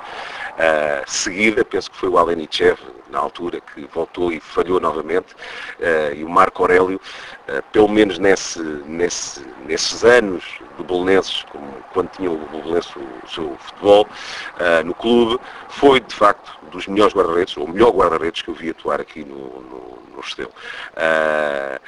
Seguida, 1.08 1.64
penso 1.64 1.90
que 1.90 1.98
foi 1.98 2.10
o 2.10 2.18
Alenichev, 2.18 2.78
na 3.12 3.20
altura, 3.20 3.62
que 3.62 3.88
voltou 3.94 4.32
e 4.32 4.40
falhou 4.40 4.80
novamente, 4.80 5.34
uh, 5.80 6.14
e 6.16 6.24
o 6.24 6.30
Marco 6.30 6.64
Aurélio, 6.64 7.00
uh, 7.48 7.64
pelo 7.72 7.88
menos 7.88 8.18
nesse, 8.18 8.62
nesse, 8.62 9.46
nesses 9.66 10.04
anos 10.04 10.44
do 10.78 10.84
Bolonenses, 10.84 11.46
quando 11.94 12.10
tinha 12.10 12.32
o 12.32 12.38
Bolonenses 12.38 12.92
o 12.96 13.28
seu 13.28 13.58
futebol 13.60 14.08
uh, 14.56 14.86
no 14.86 14.94
clube, 14.94 15.40
foi 15.70 16.00
de 16.00 16.16
facto 16.16 16.58
dos 16.70 16.88
melhores 16.88 17.14
guarda-redes, 17.14 17.58
ou 17.58 17.68
melhor 17.68 17.92
guarda-redes 17.92 18.42
que 18.42 18.50
eu 18.50 18.54
vi 18.54 18.70
atuar 18.70 19.02
aqui 19.02 19.24
no, 19.26 19.36
no, 19.36 20.00
no. 20.10 20.20
Uh, 20.20 21.80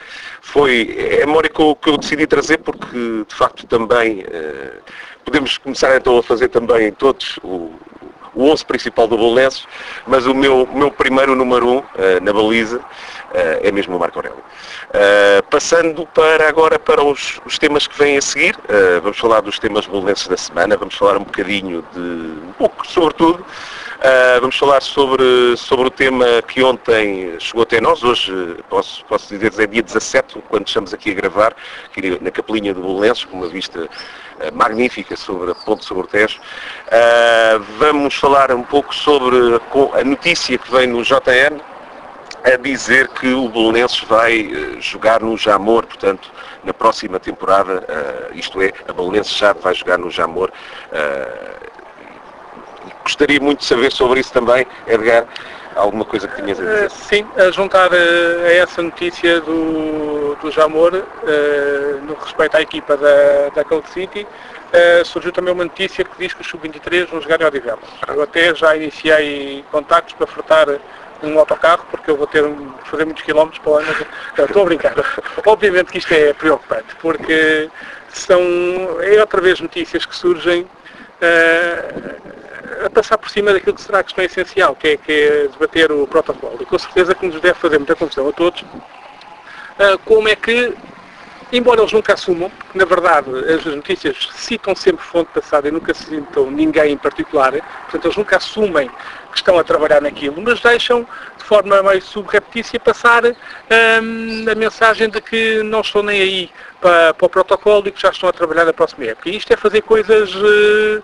foi 0.41 0.95
é 0.97 1.23
a 1.23 1.25
memória 1.25 1.49
que 1.49 1.61
eu, 1.61 1.75
que 1.75 1.90
eu, 1.90 1.97
decidi 1.97 2.25
trazer 2.25 2.59
porque 2.59 3.25
de 3.28 3.35
facto 3.35 3.68
também 3.68 4.21
uh, 4.21 4.81
podemos 5.25 5.57
começar 5.57 5.97
então 5.97 6.18
a 6.18 6.23
fazer 6.23 6.47
também 6.47 6.94
todos 6.94 7.37
o, 7.44 7.73
o 8.33 8.50
11 8.50 8.66
principal 8.66 9.07
do 9.07 9.18
Bolonenses, 9.18 9.68
mas 10.07 10.26
o 10.26 10.33
meu, 10.33 10.68
meu 10.73 10.92
primeiro 10.92 11.35
número 11.35 11.68
1 11.68 11.78
um, 11.78 11.83
na 12.21 12.33
baliza 12.33 12.81
é 13.33 13.71
mesmo 13.71 13.95
o 13.95 14.00
Marco 14.00 14.19
Aurélio. 14.19 14.44
Uh, 14.90 15.42
passando 15.50 16.06
para 16.07 16.50
agora 16.50 16.78
para 16.78 17.02
os, 17.02 17.40
os, 17.45 17.57
temas 17.57 17.88
que 17.88 17.97
vêm 17.97 18.18
a 18.18 18.21
seguir, 18.21 18.56
uh, 18.56 19.02
vamos 19.02 19.18
falar 19.18 19.40
dos 19.40 19.57
temas 19.57 19.85
bolonenses 19.85 20.28
da 20.28 20.35
semana, 20.35 20.76
vamos 20.76 20.95
falar 20.95 21.16
um 21.16 21.23
bocadinho 21.23 21.81
de, 21.94 22.00
um 22.00 22.54
pouco 22.57 22.85
sobre 22.85 23.14
tudo, 23.14 23.40
uh, 23.40 24.42
vamos 24.42 24.57
falar 24.57 24.81
sobre, 24.81 25.56
sobre 25.56 25.88
o 25.88 25.90
tema 25.90 26.26
que 26.45 26.61
ontem 26.61 27.40
chegou 27.40 27.64
até 27.64 27.80
nós, 27.80 28.04
hoje 28.04 28.33
posso, 28.69 29.06
posso 29.06 29.30
dizer 29.30 29.54
é 29.61 29.66
dia 29.66 29.81
17, 29.81 30.44
quando 30.50 30.68
estamos 30.68 30.94
aqui 30.94 31.11
a 31.11 31.14
gravar, 31.14 31.56
aqui 31.85 32.19
na 32.21 32.31
Capelinha 32.31 32.73
do 32.73 32.81
Bolonenses, 32.81 33.23
com 33.23 33.38
uma 33.38 33.47
vista 33.47 33.88
magnífica 34.54 35.16
sobre 35.16 35.52
a 35.52 35.56
ponte 35.56 35.86
sobre 35.86 36.04
o 36.04 36.07
Tejo. 36.07 36.40
vamos 37.78 38.16
falar 38.16 38.52
um 38.52 38.64
pouco 38.64 38.94
sobre 38.94 39.38
a 39.94 40.04
notícia 40.04 40.57
que 40.57 40.71
vem 40.71 40.88
no 40.88 41.04
JN, 41.04 41.62
a 42.44 42.57
dizer 42.57 43.07
que 43.10 43.31
o 43.33 43.48
Bolonenses 43.50 44.00
vai 44.02 44.48
uh, 44.48 44.81
jogar 44.81 45.21
no 45.21 45.38
Jamor, 45.38 45.86
portanto, 45.86 46.31
na 46.64 46.74
próxima 46.74 47.19
temporada, 47.19 47.86
uh, 47.88 48.36
isto 48.36 48.62
é, 48.62 48.74
a 48.88 48.94
Bolonenses 48.94 49.38
já 49.38 49.54
vai 49.54 49.74
jogar 49.76 49.98
no 49.98 50.10
Jamor. 50.10 50.52
Uh, 50.92 51.71
gostaria 53.04 53.40
muito 53.40 53.60
de 53.60 53.66
saber 53.66 53.92
sobre 53.92 54.19
isso 54.21 54.33
também, 54.33 54.66
Edgar, 54.88 55.28
alguma 55.75 56.06
coisa 56.06 56.28
que 56.28 56.42
tinhas 56.42 56.59
a 56.59 56.63
dizer? 56.63 56.92
sim, 56.92 57.25
a 57.37 57.51
juntar 57.51 57.92
a 57.94 58.54
essa 58.54 58.81
notícia 58.81 59.40
do, 59.42 60.35
do 60.42 60.51
Jamor, 60.51 60.92
no 62.04 62.13
respeito 62.16 62.57
à 62.57 62.61
equipa 62.61 62.97
da, 62.97 63.49
da 63.56 63.63
Cold 63.63 63.87
City, 63.90 64.28
surgiu 65.06 65.31
também 65.31 65.54
uma 65.54 65.63
notícia 65.63 66.04
que 66.04 66.18
diz 66.18 66.33
que 66.33 66.42
os 66.42 66.47
sub-23 66.47 67.07
vão 67.07 67.21
jogar 67.21 67.42
em 67.42 67.45
Odivelas. 67.45 67.80
Eu 68.07 68.23
até 68.23 68.54
já 68.56 68.75
iniciei 68.75 69.63
contactos 69.71 70.13
para 70.13 70.28
fretar 70.28 70.68
um 71.23 71.37
autocarro, 71.40 71.85
porque 71.90 72.09
eu 72.09 72.18
vou 72.18 72.28
ter 72.28 72.44
fazer 72.85 73.06
muitos 73.06 73.23
quilómetros 73.23 73.59
para 73.59 73.71
lá, 73.73 73.83
mas 74.35 74.47
estou 74.47 74.63
a 74.63 74.66
brincar. 74.66 74.95
Obviamente 75.45 75.92
que 75.92 75.99
isto 75.99 76.13
é 76.13 76.33
preocupante, 76.33 76.95
porque 77.01 77.69
são, 78.09 78.42
é 79.01 79.19
outra 79.19 79.42
vez 79.42 79.59
notícias 79.59 80.06
que 80.06 80.16
surgem 80.16 80.68
a 82.85 82.90
passar 82.90 83.18
por 83.18 83.30
cima 83.30 83.54
daquilo 83.54 83.75
que 83.75 83.81
será 83.81 83.99
a 83.99 84.04
questão 84.04 84.23
essencial, 84.23 84.75
que 84.75 84.87
é, 84.90 84.97
que 84.97 85.11
é 85.11 85.47
debater 85.47 85.92
o 85.92 86.07
protocolo. 86.07 86.57
E 86.59 86.66
com 86.66 86.80
certeza 86.80 87.13
que 87.13 87.28
nos 87.28 87.40
deve 87.40 87.59
fazer 87.59 87.78
muita 87.78 87.95
confusão 87.95 88.28
a 88.28 88.31
todos 88.31 88.61
uh, 88.61 89.97
como 90.06 90.28
é 90.28 90.35
que 90.35 90.73
embora 91.51 91.81
eles 91.81 91.92
nunca 91.92 92.13
assumam, 92.13 92.49
porque 92.49 92.78
na 92.78 92.85
verdade 92.85 93.30
as 93.54 93.66
notícias 93.66 94.30
citam 94.33 94.75
sempre 94.75 95.04
fonte 95.04 95.31
passada 95.33 95.68
e 95.68 95.71
nunca 95.71 95.94
citam 95.94 96.49
ninguém 96.49 96.94
em 96.94 96.97
particular, 96.97 97.51
portanto 97.51 98.06
eles 98.06 98.18
nunca 98.18 98.37
assumem 98.37 98.90
que 99.31 99.38
estão 99.38 99.57
a 99.57 99.64
trabalhar 99.64 100.02
naquilo, 100.02 100.42
mas 100.42 100.59
deixam 100.59 101.07
de 101.38 101.44
forma 101.44 101.81
meio 101.81 102.02
subreptícia 102.02 102.80
passar 102.80 103.23
hum, 103.26 104.45
a 104.50 104.56
mensagem 104.56 105.09
de 105.09 105.19
que 105.21 105.64
não 105.64 105.81
estão 105.81 106.04
nem 106.04 106.21
aí 106.21 106.50
para, 106.80 107.14
para, 107.14 107.26
o 107.26 107.30
protocolo 107.30 107.88
e 107.88 107.92
que 107.92 108.02
já 108.02 108.09
estão 108.09 108.30
a 108.30 108.33
trabalhar 108.33 108.66
na 108.66 108.73
próxima 108.73 109.06
época. 109.06 109.30
E 109.30 109.38
isto 109.38 109.52
é 109.52 109.57
fazer 109.57 109.81
coisas. 109.81 110.33
Uh, 110.35 111.04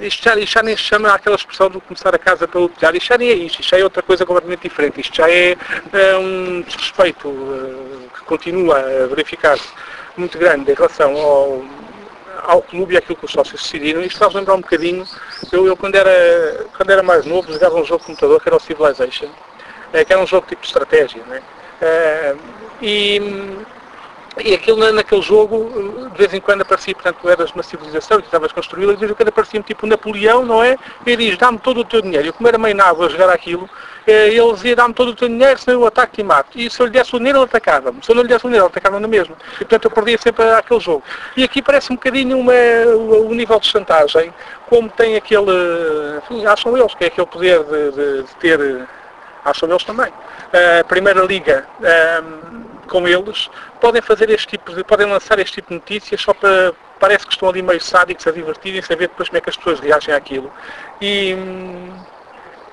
isto 0.00 0.24
já, 0.24 0.38
isto 0.38 0.54
já, 0.54 0.62
nem 0.62 0.74
se 0.74 0.84
chama 0.84 1.12
aquela 1.12 1.36
expressão 1.36 1.68
de 1.68 1.78
começar 1.80 2.14
a 2.14 2.18
casa 2.18 2.48
pelo 2.48 2.66
telhado, 2.66 2.96
isto 2.96 3.08
já 3.08 3.18
nem 3.18 3.28
é 3.28 3.34
isto, 3.34 3.60
isto 3.60 3.70
já 3.70 3.78
é 3.78 3.84
outra 3.84 4.02
coisa 4.02 4.24
completamente 4.24 4.62
diferente, 4.62 5.02
isto 5.02 5.14
já 5.14 5.30
é, 5.30 5.54
é 5.92 6.16
um 6.16 6.62
desrespeito 6.62 7.28
uh, 7.28 8.10
que 8.14 8.24
continua 8.24 8.78
a 8.78 9.06
verificar-se 9.06 9.68
muito 10.16 10.38
grande 10.38 10.70
em 10.70 10.74
relação 10.74 11.14
ao, 11.14 11.62
ao 12.46 12.62
clube 12.62 12.94
e 12.94 12.96
àquilo 12.96 13.16
que 13.16 13.24
os 13.24 13.32
sócios 13.32 13.62
decidiram. 13.62 14.02
Isto 14.02 14.18
faz 14.18 14.34
lembrar 14.34 14.54
um 14.54 14.60
bocadinho, 14.60 15.04
eu, 15.52 15.66
eu 15.66 15.76
quando, 15.76 15.94
era, 15.96 16.66
quando 16.76 16.90
era 16.90 17.02
mais 17.02 17.26
novo 17.26 17.52
jogava 17.52 17.76
um 17.76 17.84
jogo 17.84 18.00
de 18.00 18.06
computador 18.06 18.40
que 18.40 18.48
era 18.48 18.56
o 18.56 18.60
Civilization, 18.60 19.26
uh, 19.26 20.04
que 20.04 20.12
era 20.12 20.22
um 20.22 20.26
jogo 20.26 20.46
tipo 20.46 20.62
de 20.62 20.66
estratégia, 20.68 21.22
né? 21.26 21.42
E 22.80 23.20
e 24.44 24.52
aquilo 24.52 24.92
naquele 24.92 25.22
jogo, 25.22 26.10
de 26.10 26.18
vez 26.18 26.34
em 26.34 26.40
quando 26.40 26.60
aparecia, 26.60 26.94
portanto, 26.94 27.26
eras 27.28 27.52
uma 27.52 27.62
civilização 27.62 28.18
e 28.18 28.22
tu 28.22 28.26
estavas 28.26 28.52
construí-la, 28.52 28.92
de 28.92 28.98
vez 28.98 29.10
em 29.10 29.14
quando 29.14 29.28
aparecia 29.28 29.62
tipo 29.62 29.86
Napoleão, 29.86 30.44
não 30.44 30.62
é? 30.62 30.76
E 31.06 31.16
diz, 31.16 31.38
dá-me 31.38 31.58
todo 31.58 31.80
o 31.80 31.84
teu 31.84 32.02
dinheiro. 32.02 32.28
Eu 32.28 32.32
como 32.34 32.46
era 32.46 32.58
meio 32.58 32.74
nabo 32.74 33.04
a 33.04 33.08
jogar 33.08 33.30
aquilo, 33.30 33.68
eh, 34.06 34.28
ele 34.28 34.52
dizia, 34.52 34.76
dá-me 34.76 34.94
todo 34.94 35.08
o 35.08 35.14
teu 35.14 35.28
dinheiro, 35.28 35.58
senão 35.58 35.80
eu 35.80 35.86
ataco 35.86 36.20
e 36.20 36.22
mato. 36.22 36.58
E 36.58 36.70
se 36.70 36.80
eu 36.80 36.86
lhe 36.86 36.92
desse 36.92 37.14
o 37.14 37.18
dinheiro, 37.18 37.38
ele 37.38 37.44
atacava-me. 37.46 37.98
Se 38.04 38.10
eu 38.10 38.14
não 38.14 38.22
lhe 38.22 38.28
desse 38.28 38.46
o 38.46 38.48
dinheiro, 38.48 38.66
ele 38.66 38.72
atacava-me 38.72 39.02
na 39.02 39.08
mesma. 39.08 39.36
E 39.54 39.58
portanto 39.58 39.84
eu 39.86 39.90
perdia 39.90 40.18
sempre 40.18 40.48
aquele 40.50 40.80
jogo. 40.80 41.02
E 41.36 41.42
aqui 41.42 41.60
parece 41.60 41.92
um 41.92 41.96
bocadinho 41.96 42.38
o, 42.38 43.34
nível 43.34 43.58
de 43.58 43.66
chantagem, 43.66 44.32
como 44.68 44.88
tem 44.88 45.16
aquele, 45.16 45.50
enfim, 46.18 46.46
acham 46.46 46.76
eles, 46.76 46.94
que 46.94 47.04
é 47.04 47.06
aquele 47.08 47.26
poder 47.26 47.64
de, 47.64 47.90
de, 47.90 48.22
de 48.22 48.36
ter, 48.36 48.86
acham 49.44 49.68
eles 49.68 49.82
também. 49.82 50.12
A 50.80 50.84
Primeira 50.84 51.22
Liga, 51.22 51.66
um, 52.22 52.64
com 52.86 53.08
eles, 53.08 53.50
podem 53.80 54.00
fazer 54.00 54.30
este 54.30 54.46
tipo 54.46 54.72
de, 54.72 54.84
podem 54.84 55.06
lançar 55.06 55.38
este 55.40 55.56
tipo 55.56 55.68
de 55.68 55.74
notícias 55.74 56.20
só 56.20 56.32
para, 56.32 56.72
parece 57.00 57.26
que 57.26 57.32
estão 57.32 57.48
ali 57.48 57.60
meio 57.60 57.80
sádicos 57.80 58.26
a 58.26 58.30
divertirem-se, 58.30 58.92
a 58.92 58.96
ver 58.96 59.08
depois 59.08 59.28
como 59.28 59.38
é 59.38 59.40
que 59.40 59.50
as 59.50 59.56
pessoas 59.56 59.80
reagem 59.80 60.14
àquilo. 60.14 60.52
E, 61.00 61.36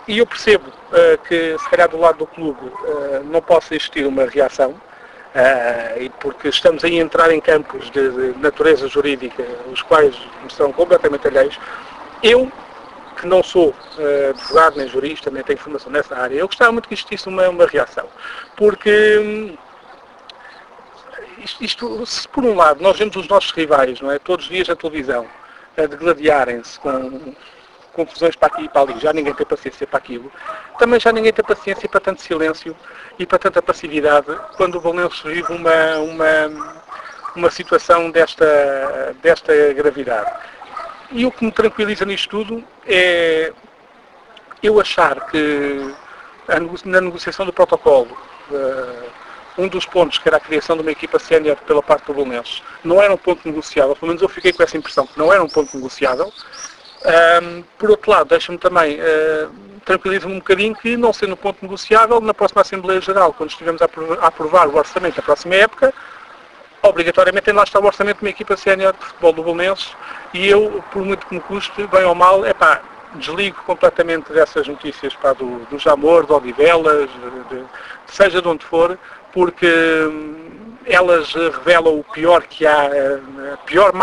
e 0.07 0.17
eu 0.17 0.25
percebo 0.25 0.67
uh, 0.69 1.17
que 1.27 1.57
se 1.57 1.69
calhar 1.69 1.87
do 1.89 1.97
lado 1.97 2.19
do 2.19 2.27
clube 2.27 2.65
uh, 2.65 3.23
não 3.25 3.41
possa 3.41 3.75
existir 3.75 4.05
uma 4.05 4.25
reação, 4.25 4.71
uh, 4.71 6.01
e 6.01 6.09
porque 6.19 6.49
estamos 6.49 6.83
a 6.83 6.89
entrar 6.89 7.31
em 7.31 7.39
campos 7.39 7.89
de, 7.89 8.09
de, 8.09 8.39
natureza 8.39 8.87
jurídica, 8.87 9.43
os 9.71 9.81
quais 9.81 10.15
me 10.43 10.51
são 10.51 10.71
completamente 10.73 11.27
alheios. 11.27 11.57
Eu, 12.21 12.51
que 13.19 13.27
não 13.27 13.43
sou 13.43 13.73
advogado 14.31 14.77
nem 14.77 14.87
jurista, 14.87 15.29
nem 15.29 15.43
tenho 15.43 15.59
formação 15.59 15.91
nessa 15.91 16.15
área, 16.17 16.35
eu 16.35 16.47
gostava 16.47 16.71
muito 16.71 16.87
que 16.87 16.93
existisse 16.93 17.27
uma, 17.29 17.47
uma 17.47 17.65
reação, 17.65 18.07
porque 18.57 19.19
hum, 19.19 19.57
isto, 21.43 21.63
isto, 21.63 22.05
se 22.05 22.27
por 22.27 22.43
um 22.43 22.55
lado 22.55 22.81
nós 22.81 22.97
vemos 22.97 23.15
os 23.15 23.27
nossos 23.27 23.51
rivais, 23.51 24.01
não 24.01 24.11
é, 24.11 24.19
todos 24.19 24.45
os 24.45 24.51
dias 24.51 24.67
na 24.67 24.75
televisão, 24.75 25.27
a 25.77 25.85
degladiarem-se 25.85 26.79
com 26.79 27.33
confusões 27.93 28.35
para 28.35 28.47
aqui 28.47 28.63
e 28.63 28.69
para 28.69 28.81
ali, 28.81 28.99
já 28.99 29.13
ninguém 29.13 29.33
tem 29.33 29.45
paciência 29.45 29.87
para 29.87 29.99
aquilo, 29.99 30.31
também 30.77 30.99
já 30.99 31.11
ninguém 31.11 31.31
tem 31.31 31.45
paciência 31.45 31.87
para 31.87 31.99
tanto 31.99 32.21
silêncio 32.21 32.75
e 33.17 33.25
para 33.25 33.39
tanta 33.39 33.61
passividade 33.61 34.27
quando 34.57 34.75
o 34.75 34.81
Valenço 34.81 35.27
vive 35.27 35.53
uma, 35.53 35.97
uma, 35.99 36.73
uma 37.35 37.51
situação 37.51 38.11
desta, 38.11 39.15
desta 39.21 39.53
gravidade. 39.73 40.31
E 41.11 41.25
o 41.25 41.31
que 41.31 41.45
me 41.45 41.51
tranquiliza 41.51 42.05
nisto 42.05 42.29
tudo 42.29 42.63
é 42.87 43.53
eu 44.61 44.79
achar 44.79 45.27
que 45.27 45.93
na 46.85 47.01
negociação 47.01 47.45
do 47.45 47.53
protocolo 47.53 48.17
uh, 48.49 49.23
um 49.57 49.67
dos 49.67 49.85
pontos, 49.85 50.17
que 50.17 50.27
era 50.27 50.37
a 50.37 50.39
criação 50.39 50.75
de 50.75 50.81
uma 50.81 50.91
equipa 50.91 51.19
sénior 51.19 51.57
pela 51.57 51.81
parte 51.81 52.07
do 52.07 52.13
Bolonenses, 52.13 52.63
não 52.83 53.01
era 53.01 53.13
um 53.13 53.17
ponto 53.17 53.47
negociável, 53.47 53.95
pelo 53.95 54.07
menos 54.07 54.21
eu 54.21 54.29
fiquei 54.29 54.51
com 54.51 54.63
essa 54.63 54.77
impressão 54.77 55.05
que 55.05 55.17
não 55.17 55.31
era 55.31 55.43
um 55.43 55.47
ponto 55.47 55.75
negociável. 55.75 56.33
Um, 57.05 57.63
por 57.77 57.91
outro 57.91 58.11
lado, 58.11 58.29
deixa-me 58.29 58.57
também, 58.57 58.97
uh, 58.99 59.49
tranquiliza-me 59.83 60.33
um 60.33 60.39
bocadinho 60.39 60.73
que, 60.73 60.95
não 60.95 61.11
sendo 61.11 61.33
um 61.33 61.37
ponto 61.37 61.57
negociável, 61.61 62.21
na 62.21 62.33
próxima 62.33 62.61
Assembleia 62.61 63.01
Geral, 63.01 63.33
quando 63.33 63.49
estivermos 63.49 63.81
a 63.81 63.85
aprovar 64.27 64.67
o 64.69 64.77
orçamento 64.77 65.17
da 65.17 65.21
próxima 65.21 65.55
época, 65.55 65.93
obrigatoriamente 66.81 67.45
tem 67.45 67.53
lá 67.53 67.63
está 67.63 67.79
o 67.79 67.85
orçamento 67.85 68.17
de 68.17 68.25
uma 68.25 68.29
equipa 68.29 68.55
sénior 68.55 68.93
de 68.93 69.05
futebol 69.05 69.33
do 69.33 69.43
Bolonenses 69.43 69.95
e 70.33 70.47
eu, 70.47 70.83
por 70.91 71.03
muito 71.03 71.25
que 71.25 71.35
me 71.35 71.41
custe, 71.41 71.87
bem 71.87 72.03
ou 72.03 72.15
mal, 72.15 72.45
é 72.45 72.53
pá, 72.53 72.81
desligo 73.15 73.61
completamente 73.63 74.31
dessas 74.31 74.67
notícias 74.67 75.13
pá, 75.15 75.33
do, 75.33 75.59
do 75.69 75.77
Jamor, 75.77 76.25
do 76.25 76.35
Odivelas, 76.35 77.09
de, 77.09 77.55
de, 77.57 77.65
seja 78.07 78.41
de 78.41 78.47
onde 78.47 78.65
for, 78.65 78.97
porque 79.31 79.67
hum, 79.67 80.75
elas 80.85 81.33
revelam 81.33 81.99
o 81.99 82.03
pior 82.03 82.43
que 82.43 82.65
há, 82.65 82.89
a 83.53 83.57
pior 83.65 83.93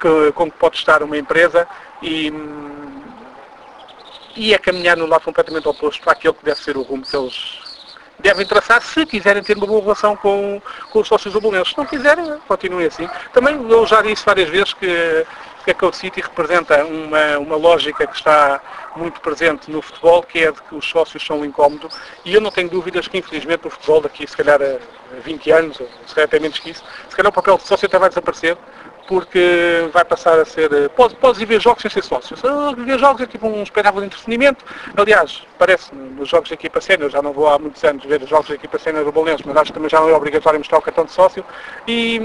má-fé 0.00 0.32
com 0.32 0.50
que 0.50 0.56
pode 0.56 0.76
estar 0.76 1.02
uma 1.02 1.16
empresa 1.16 1.66
e, 2.02 2.32
e 4.36 4.54
é 4.54 4.58
caminhar 4.58 4.96
num 4.96 5.06
lado 5.06 5.22
completamente 5.22 5.68
oposto 5.68 6.02
para 6.02 6.12
aquele 6.12 6.34
que 6.34 6.44
deve 6.44 6.60
ser 6.60 6.76
o 6.76 6.82
rumo 6.82 7.02
que 7.02 7.16
eles 7.16 7.60
devem 8.18 8.46
traçar 8.46 8.82
se 8.82 9.06
quiserem 9.06 9.42
ter 9.42 9.56
uma 9.56 9.66
boa 9.66 9.80
relação 9.80 10.14
com, 10.14 10.60
com 10.90 11.00
os 11.00 11.08
sócios 11.08 11.32
do 11.32 11.40
Bolonenses. 11.40 11.72
Se 11.72 11.78
não 11.78 11.86
quiserem, 11.86 12.38
continuem 12.46 12.86
assim. 12.86 13.08
Também 13.32 13.54
eu 13.54 13.86
já 13.86 14.02
disse 14.02 14.24
várias 14.26 14.48
vezes 14.48 14.74
que 14.74 15.26
que 15.64 15.70
a 15.70 15.74
Code 15.74 15.96
City 15.96 16.20
representa 16.20 16.84
uma, 16.84 17.38
uma 17.38 17.56
lógica 17.56 18.06
que 18.06 18.16
está 18.16 18.60
muito 18.96 19.20
presente 19.20 19.70
no 19.70 19.82
futebol, 19.82 20.22
que 20.22 20.38
é 20.40 20.52
de 20.52 20.60
que 20.62 20.74
os 20.74 20.88
sócios 20.88 21.24
são 21.24 21.40
um 21.40 21.44
incómodo, 21.44 21.88
e 22.24 22.34
eu 22.34 22.40
não 22.40 22.50
tenho 22.50 22.68
dúvidas 22.68 23.06
que, 23.06 23.18
infelizmente, 23.18 23.66
o 23.66 23.70
futebol 23.70 24.00
daqui, 24.00 24.26
se 24.26 24.36
calhar, 24.36 24.60
a 24.62 25.20
20 25.20 25.50
anos, 25.50 25.80
ou 25.80 25.88
se 26.06 26.14
calhar 26.14 26.28
até 26.28 26.38
menos 26.38 26.58
que 26.58 26.70
isso, 26.70 26.82
se 27.08 27.16
calhar 27.16 27.30
o 27.30 27.34
papel 27.34 27.58
de 27.58 27.66
sócio 27.66 27.86
até 27.86 27.98
vai 27.98 28.08
desaparecer, 28.08 28.56
porque 29.06 29.88
vai 29.92 30.04
passar 30.04 30.38
a 30.38 30.44
ser. 30.44 30.88
Podes, 30.90 31.16
podes 31.18 31.40
ir 31.40 31.46
ver 31.46 31.60
jogos 31.60 31.82
sem 31.82 31.90
ser 31.90 32.02
sócio. 32.02 32.36
Ver 32.76 32.98
jogos 32.98 33.22
é 33.22 33.26
tipo 33.26 33.46
um 33.46 33.62
espetáculo 33.62 34.02
de 34.02 34.06
entretenimento. 34.06 34.64
Aliás, 34.96 35.42
parece 35.58 35.94
nos 35.94 36.28
jogos 36.28 36.48
de 36.48 36.54
equipa 36.54 36.80
sénior, 36.80 37.10
já 37.10 37.20
não 37.20 37.32
vou 37.32 37.48
há 37.48 37.58
muitos 37.58 37.82
anos 37.84 38.04
ver 38.04 38.22
os 38.22 38.28
jogos 38.28 38.46
de 38.46 38.54
equipa 38.54 38.78
sénior 38.78 39.04
do 39.04 39.12
Bolense, 39.12 39.42
mas 39.46 39.56
acho 39.56 39.66
que 39.66 39.74
também 39.74 39.90
já 39.90 40.00
não 40.00 40.08
é 40.08 40.12
obrigatório 40.14 40.58
mostrar 40.58 40.78
o 40.78 40.82
cartão 40.82 41.04
de 41.04 41.12
sócio. 41.12 41.44
E, 41.86 42.16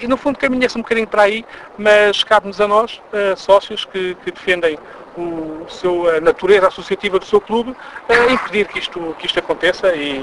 e 0.00 0.06
no 0.06 0.16
fundo 0.16 0.38
caminha-se 0.38 0.76
um 0.76 0.82
bocadinho 0.82 1.06
para 1.06 1.22
aí, 1.22 1.44
mas 1.78 2.24
cabe-nos 2.24 2.60
a 2.60 2.66
nós, 2.66 3.00
uh, 3.12 3.36
sócios, 3.36 3.84
que, 3.84 4.14
que 4.24 4.30
defendem 4.30 4.78
o 5.16 5.66
seu, 5.68 6.08
a 6.16 6.20
natureza 6.20 6.68
associativa 6.68 7.18
do 7.18 7.24
seu 7.24 7.40
clube, 7.40 7.70
uh, 7.70 8.30
impedir 8.30 8.68
que 8.68 8.78
isto, 8.78 9.16
que 9.18 9.26
isto 9.26 9.38
aconteça 9.38 9.94
e, 9.94 10.18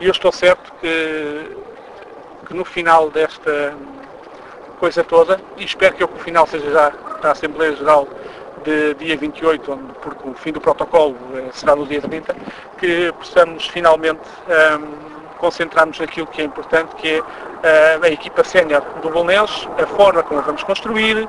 e 0.00 0.06
eu 0.06 0.10
estou 0.10 0.32
certo 0.32 0.72
que, 0.80 1.56
que 2.46 2.54
no 2.54 2.64
final 2.64 3.10
desta 3.10 3.74
coisa 4.84 5.02
toda. 5.02 5.40
E 5.56 5.64
espero 5.64 5.94
que 5.94 6.04
o 6.04 6.08
final 6.08 6.46
seja 6.46 6.70
já 6.70 6.92
na 7.22 7.30
Assembleia 7.30 7.74
Geral 7.74 8.06
de 8.64 8.92
dia 8.94 9.16
28, 9.16 9.72
onde, 9.72 9.82
porque 10.02 10.28
o 10.28 10.34
fim 10.34 10.52
do 10.52 10.60
protocolo 10.60 11.16
eh, 11.36 11.48
será 11.52 11.74
no 11.74 11.86
dia 11.86 12.02
30, 12.02 12.36
que 12.78 13.10
possamos 13.12 13.66
finalmente 13.68 14.20
um, 14.46 14.52
ehm, 14.52 14.82
concentrarmos 15.38 15.98
naquilo 15.98 16.26
que 16.26 16.42
é 16.42 16.44
importante, 16.44 16.94
que 16.96 17.14
é 17.16 17.20
uh, 17.20 18.04
a 18.04 18.08
equipa 18.08 18.44
sénior 18.44 18.82
do 19.02 19.08
Bolonenses, 19.10 19.66
a 19.82 19.86
forma 19.86 20.22
como 20.22 20.40
a 20.40 20.42
vamos 20.42 20.62
construir, 20.62 21.28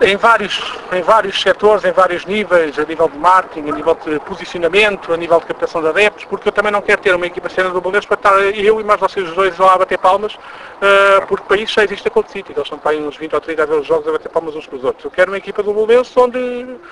em 0.00 0.16
vários, 0.16 0.60
em 0.92 1.02
vários 1.02 1.40
setores, 1.40 1.84
em 1.84 1.92
vários 1.92 2.24
níveis, 2.26 2.78
a 2.78 2.84
nível 2.84 3.08
de 3.08 3.16
marketing, 3.16 3.70
a 3.70 3.74
nível 3.74 3.96
de 4.04 4.18
posicionamento, 4.20 5.12
a 5.12 5.16
nível 5.16 5.38
de 5.40 5.46
captação 5.46 5.80
de 5.80 5.88
adeptos, 5.88 6.24
porque 6.24 6.48
eu 6.48 6.52
também 6.52 6.72
não 6.72 6.82
quero 6.82 7.00
ter 7.00 7.14
uma 7.14 7.26
equipa 7.26 7.48
cena 7.48 7.70
do 7.70 7.80
Bolonenses 7.80 8.06
para 8.06 8.16
estar 8.16 8.40
eu 8.56 8.80
e 8.80 8.84
mais 8.84 9.00
vocês 9.00 9.30
dois 9.32 9.56
lá 9.58 9.74
a 9.74 9.78
bater 9.78 9.98
palmas, 9.98 10.34
uh, 10.34 11.26
porque 11.28 11.44
para 11.46 11.56
isso 11.56 11.74
já 11.74 11.84
existe 11.84 12.08
a 12.08 12.10
Cold 12.10 12.30
City, 12.30 12.52
eles 12.52 12.64
estão 12.64 12.78
para 12.78 12.92
aí 12.92 13.00
uns 13.00 13.16
20 13.16 13.34
ou 13.34 13.40
30 13.40 13.62
a 13.62 13.66
ver 13.66 13.74
os 13.76 13.86
jogos 13.86 14.08
a 14.08 14.12
bater 14.12 14.28
palmas 14.28 14.56
uns 14.56 14.66
com 14.66 14.76
os 14.76 14.84
outros. 14.84 15.04
Eu 15.04 15.10
quero 15.10 15.30
uma 15.30 15.38
equipa 15.38 15.62
do 15.62 15.72
Bolonenses 15.72 16.16
onde, 16.16 16.38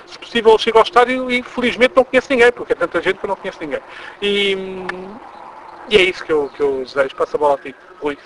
se 0.07 0.19
possível, 0.19 0.59
chego 0.59 0.79
ao 0.79 0.85
estádio 0.85 1.31
e 1.31 1.43
felizmente 1.43 1.95
não 1.97 2.05
conheço 2.05 2.29
ninguém, 2.31 2.53
porque 2.53 2.73
é 2.73 2.77
tanta 2.77 3.03
gente 3.03 3.19
que 3.19 3.27
eu 3.27 3.29
não 3.29 3.37
conheço 3.37 3.59
ninguém. 3.61 3.81
E, 4.23 4.57
e 5.89 5.97
é 5.97 6.03
isso 6.03 6.25
que 6.25 6.33
eu, 6.33 6.49
que 6.55 6.63
eu 6.63 6.85
desejo. 6.85 7.15
Passa 7.17 7.37
a 7.37 7.41
bola 7.41 7.55
a 7.55 7.59
ti, 7.59 7.75
Rui. 8.01 8.17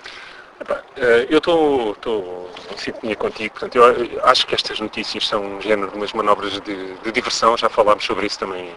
Eh, 0.97 1.27
eu 1.31 1.39
estou 1.39 2.51
em 2.73 2.77
sintonia 2.77 3.15
contigo, 3.15 3.55
portanto, 3.55 3.77
eu 3.77 4.21
acho 4.25 4.47
que 4.47 4.55
estas 4.55 4.81
notícias 4.81 5.29
são 5.29 5.45
um 5.45 5.61
género 5.61 5.93
de 5.93 5.97
umas 5.97 6.13
manobras 6.13 6.61
de, 6.61 6.95
de 6.95 7.13
diversão, 7.13 7.57
já 7.57 7.69
falámos 7.69 8.05
sobre 8.05 8.27
isso 8.27 8.39
também, 8.41 8.75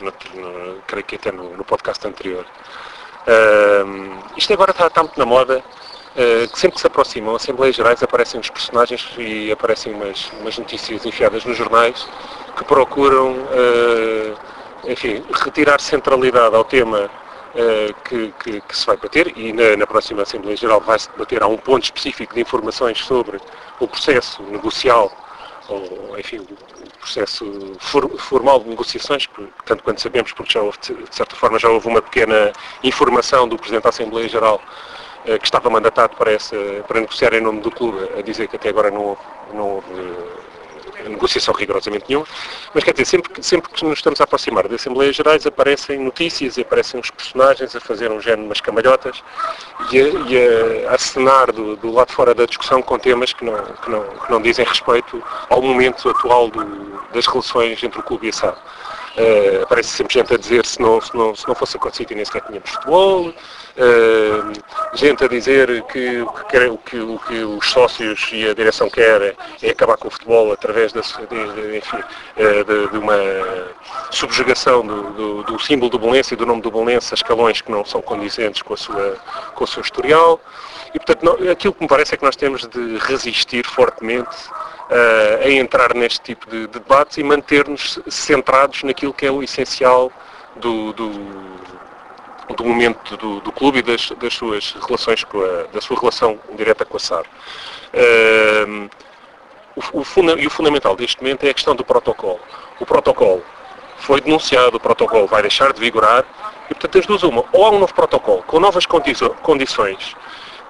no, 0.00 0.12
creio 0.86 1.04
que 1.04 1.16
até 1.16 1.30
no, 1.30 1.54
no 1.54 1.64
podcast 1.64 2.06
anterior. 2.06 2.46
Uh, 3.26 4.18
isto 4.36 4.52
agora 4.52 4.70
está, 4.70 4.86
está, 4.86 5.02
muito 5.02 5.18
na 5.18 5.26
moda 5.26 5.62
Uh, 6.12 6.46
que 6.52 6.58
sempre 6.58 6.74
que 6.74 6.82
se 6.82 6.86
aproximam 6.86 7.34
Assembleias 7.34 7.74
Gerais 7.74 8.02
aparecem 8.02 8.38
os 8.38 8.50
personagens 8.50 9.08
e 9.16 9.50
aparecem 9.50 9.94
umas, 9.94 10.30
umas 10.40 10.58
notícias 10.58 11.06
enfiadas 11.06 11.42
nos 11.46 11.56
jornais 11.56 12.06
que 12.54 12.64
procuram, 12.64 13.30
uh, 13.30 14.36
enfim, 14.86 15.24
retirar 15.42 15.80
centralidade 15.80 16.54
ao 16.54 16.64
tema 16.64 17.10
que, 18.04 18.32
que, 18.42 18.60
que, 18.60 18.76
se 18.76 18.86
vai 18.86 18.96
bater 18.96 19.36
e 19.36 19.52
na, 19.52 19.76
na 19.76 19.86
próxima 19.86 20.22
Assembleia 20.22 20.56
Geral 20.56 20.80
vai-se 20.80 21.10
debater 21.10 21.42
a 21.42 21.46
um 21.46 21.58
ponto 21.58 21.84
específico 21.84 22.34
de 22.34 22.40
informações 22.40 22.98
sobre 22.98 23.38
o 23.78 23.86
processo 23.86 24.42
negocial 24.44 25.12
ou, 25.68 26.18
enfim, 26.18 26.38
o 26.38 26.98
processo 26.98 27.76
for, 27.78 28.08
formal 28.18 28.60
de 28.60 28.68
negociações, 28.68 29.28
tanto 29.64 29.82
quanto 29.82 30.00
sabemos, 30.00 30.32
porque 30.32 30.52
já 30.52 30.62
houve, 30.62 30.78
de 30.78 31.14
certa 31.14 31.36
forma 31.36 31.58
já 31.58 31.68
houve 31.68 31.88
uma 31.88 32.02
pequena 32.02 32.52
informação 32.82 33.48
do 33.48 33.56
Presidente 33.56 33.84
da 33.84 33.90
Assembleia 33.90 34.28
Geral 34.28 34.60
eh, 35.24 35.38
que 35.38 35.44
estava 35.44 35.70
mandatado 35.70 36.16
para, 36.16 36.32
essa, 36.32 36.56
para 36.86 37.00
negociar 37.00 37.32
em 37.34 37.40
nome 37.40 37.60
do 37.60 37.70
clube, 37.70 37.98
a 38.18 38.22
dizer 38.22 38.48
que 38.48 38.56
até 38.56 38.68
agora 38.68 38.90
não 38.90 39.04
houve, 39.04 39.20
não 39.54 39.68
houve 39.76 39.92
eh, 39.92 40.41
negociação 41.08 41.54
rigorosamente 41.54 42.06
nenhuma. 42.08 42.26
Mas 42.74 42.84
quer 42.84 42.92
dizer, 42.92 43.04
sempre, 43.04 43.42
sempre 43.42 43.70
que 43.72 43.84
nos 43.84 43.98
estamos 43.98 44.20
a 44.20 44.24
aproximar 44.24 44.64
das 44.68 44.80
Assembleias 44.80 45.16
Gerais 45.16 45.46
aparecem 45.46 45.98
notícias 45.98 46.56
e 46.56 46.62
aparecem 46.62 47.00
os 47.00 47.10
personagens 47.10 47.74
a 47.74 47.80
fazer 47.80 48.10
um 48.10 48.20
género 48.20 48.42
de 48.42 48.46
umas 48.46 48.60
camalhotas 48.60 49.22
e 49.90 50.00
a, 50.00 50.04
e 50.04 50.86
a 50.86 50.94
acenar 50.94 51.52
do, 51.52 51.76
do 51.76 51.90
lado 51.90 52.12
fora 52.12 52.34
da 52.34 52.46
discussão 52.46 52.82
com 52.82 52.98
temas 52.98 53.32
que 53.32 53.44
não, 53.44 53.54
que 53.54 53.90
não, 53.90 54.02
que 54.02 54.30
não 54.30 54.42
dizem 54.42 54.64
respeito 54.64 55.22
ao 55.48 55.60
momento 55.62 56.08
atual 56.08 56.48
do, 56.48 56.64
das 57.12 57.26
relações 57.26 57.82
entre 57.82 58.00
o 58.00 58.02
clube 58.02 58.26
e 58.26 58.30
a 58.30 58.32
SAD. 58.32 58.56
Uh, 59.14 59.62
aparece 59.62 59.90
sempre 59.90 60.14
gente 60.14 60.32
a 60.32 60.38
dizer 60.38 60.64
se 60.64 60.80
não, 60.80 60.98
se 60.98 61.14
não, 61.14 61.34
se 61.34 61.46
não 61.46 61.54
fosse 61.54 61.76
acontecido 61.76 62.14
nem 62.14 62.24
sequer 62.24 62.40
tínhamos 62.46 62.70
futebol, 62.70 63.28
uh, 63.28 64.94
gente 64.94 65.22
a 65.22 65.28
dizer 65.28 65.82
que, 65.82 66.24
que, 66.24 66.44
quer, 66.48 66.70
o, 66.70 66.78
que, 66.78 66.98
o 66.98 67.18
que 67.18 67.44
os 67.44 67.70
sócios 67.70 68.30
e 68.32 68.48
a 68.48 68.54
direção 68.54 68.88
querem 68.88 69.34
é 69.62 69.68
acabar 69.68 69.98
com 69.98 70.08
o 70.08 70.10
futebol 70.10 70.50
através 70.50 70.94
de, 70.94 71.00
de, 71.02 71.76
enfim, 71.76 71.98
uh, 71.98 72.64
de, 72.64 72.88
de, 72.90 72.96
uma 72.96 73.18
subjugação 74.10 74.86
do, 74.86 75.02
do, 75.12 75.42
do, 75.42 75.58
símbolo 75.58 75.90
do 75.90 75.98
Belenense 75.98 76.32
e 76.32 76.36
do 76.36 76.46
nome 76.46 76.62
do 76.62 76.70
Belenense 76.70 77.12
a 77.12 77.14
escalões 77.14 77.60
que 77.60 77.70
não 77.70 77.84
são 77.84 78.00
condizentes 78.00 78.62
com, 78.62 78.72
a 78.72 78.78
sua, 78.78 79.18
com 79.54 79.64
o 79.64 79.66
seu 79.66 79.82
historial. 79.82 80.40
E, 80.94 80.98
portanto, 80.98 81.22
não, 81.24 81.50
aquilo 81.50 81.72
que 81.72 81.82
me 81.82 81.88
parece 81.88 82.14
é 82.14 82.16
que 82.18 82.24
nós 82.24 82.36
temos 82.36 82.66
de 82.66 82.98
resistir 82.98 83.66
fortemente 83.66 84.36
uh, 84.90 85.42
a 85.42 85.50
entrar 85.50 85.94
neste 85.94 86.20
tipo 86.20 86.48
de, 86.50 86.66
de 86.66 86.78
debates 86.78 87.16
e 87.16 87.22
manter-nos 87.22 87.98
centrados 88.08 88.82
naquilo 88.82 89.14
que 89.14 89.24
é 89.24 89.30
o 89.30 89.42
essencial 89.42 90.12
do, 90.56 90.92
do, 90.92 91.10
do 92.54 92.64
momento 92.64 93.16
do, 93.16 93.40
do, 93.40 93.50
clube 93.52 93.78
e 93.78 93.82
das, 93.82 94.10
das, 94.10 94.34
suas 94.34 94.72
relações 94.86 95.24
com 95.24 95.42
a, 95.42 95.72
da 95.72 95.80
sua 95.80 95.98
relação 95.98 96.38
direta 96.56 96.84
com 96.84 96.98
a 96.98 97.00
SAR. 97.00 97.24
Uh, 97.94 98.90
o, 99.74 100.00
o 100.00 100.04
funda, 100.04 100.32
e 100.38 100.46
o 100.46 100.50
fundamental 100.50 100.94
deste 100.94 101.22
momento 101.22 101.44
é 101.44 101.50
a 101.50 101.54
questão 101.54 101.74
do 101.74 101.84
protocolo. 101.84 102.40
O 102.78 102.84
protocolo 102.84 103.42
foi 103.96 104.20
denunciado, 104.20 104.76
o 104.76 104.80
protocolo 104.80 105.26
vai 105.26 105.40
deixar 105.40 105.72
de 105.72 105.80
vigorar 105.80 106.24
e, 106.68 106.74
portanto, 106.74 106.98
as 106.98 107.06
duas 107.06 107.22
uma. 107.22 107.44
Ou 107.52 107.64
há 107.64 107.70
um 107.70 107.78
novo 107.78 107.94
protocolo 107.94 108.42
com 108.42 108.60
novas 108.60 108.84
condições 108.84 110.14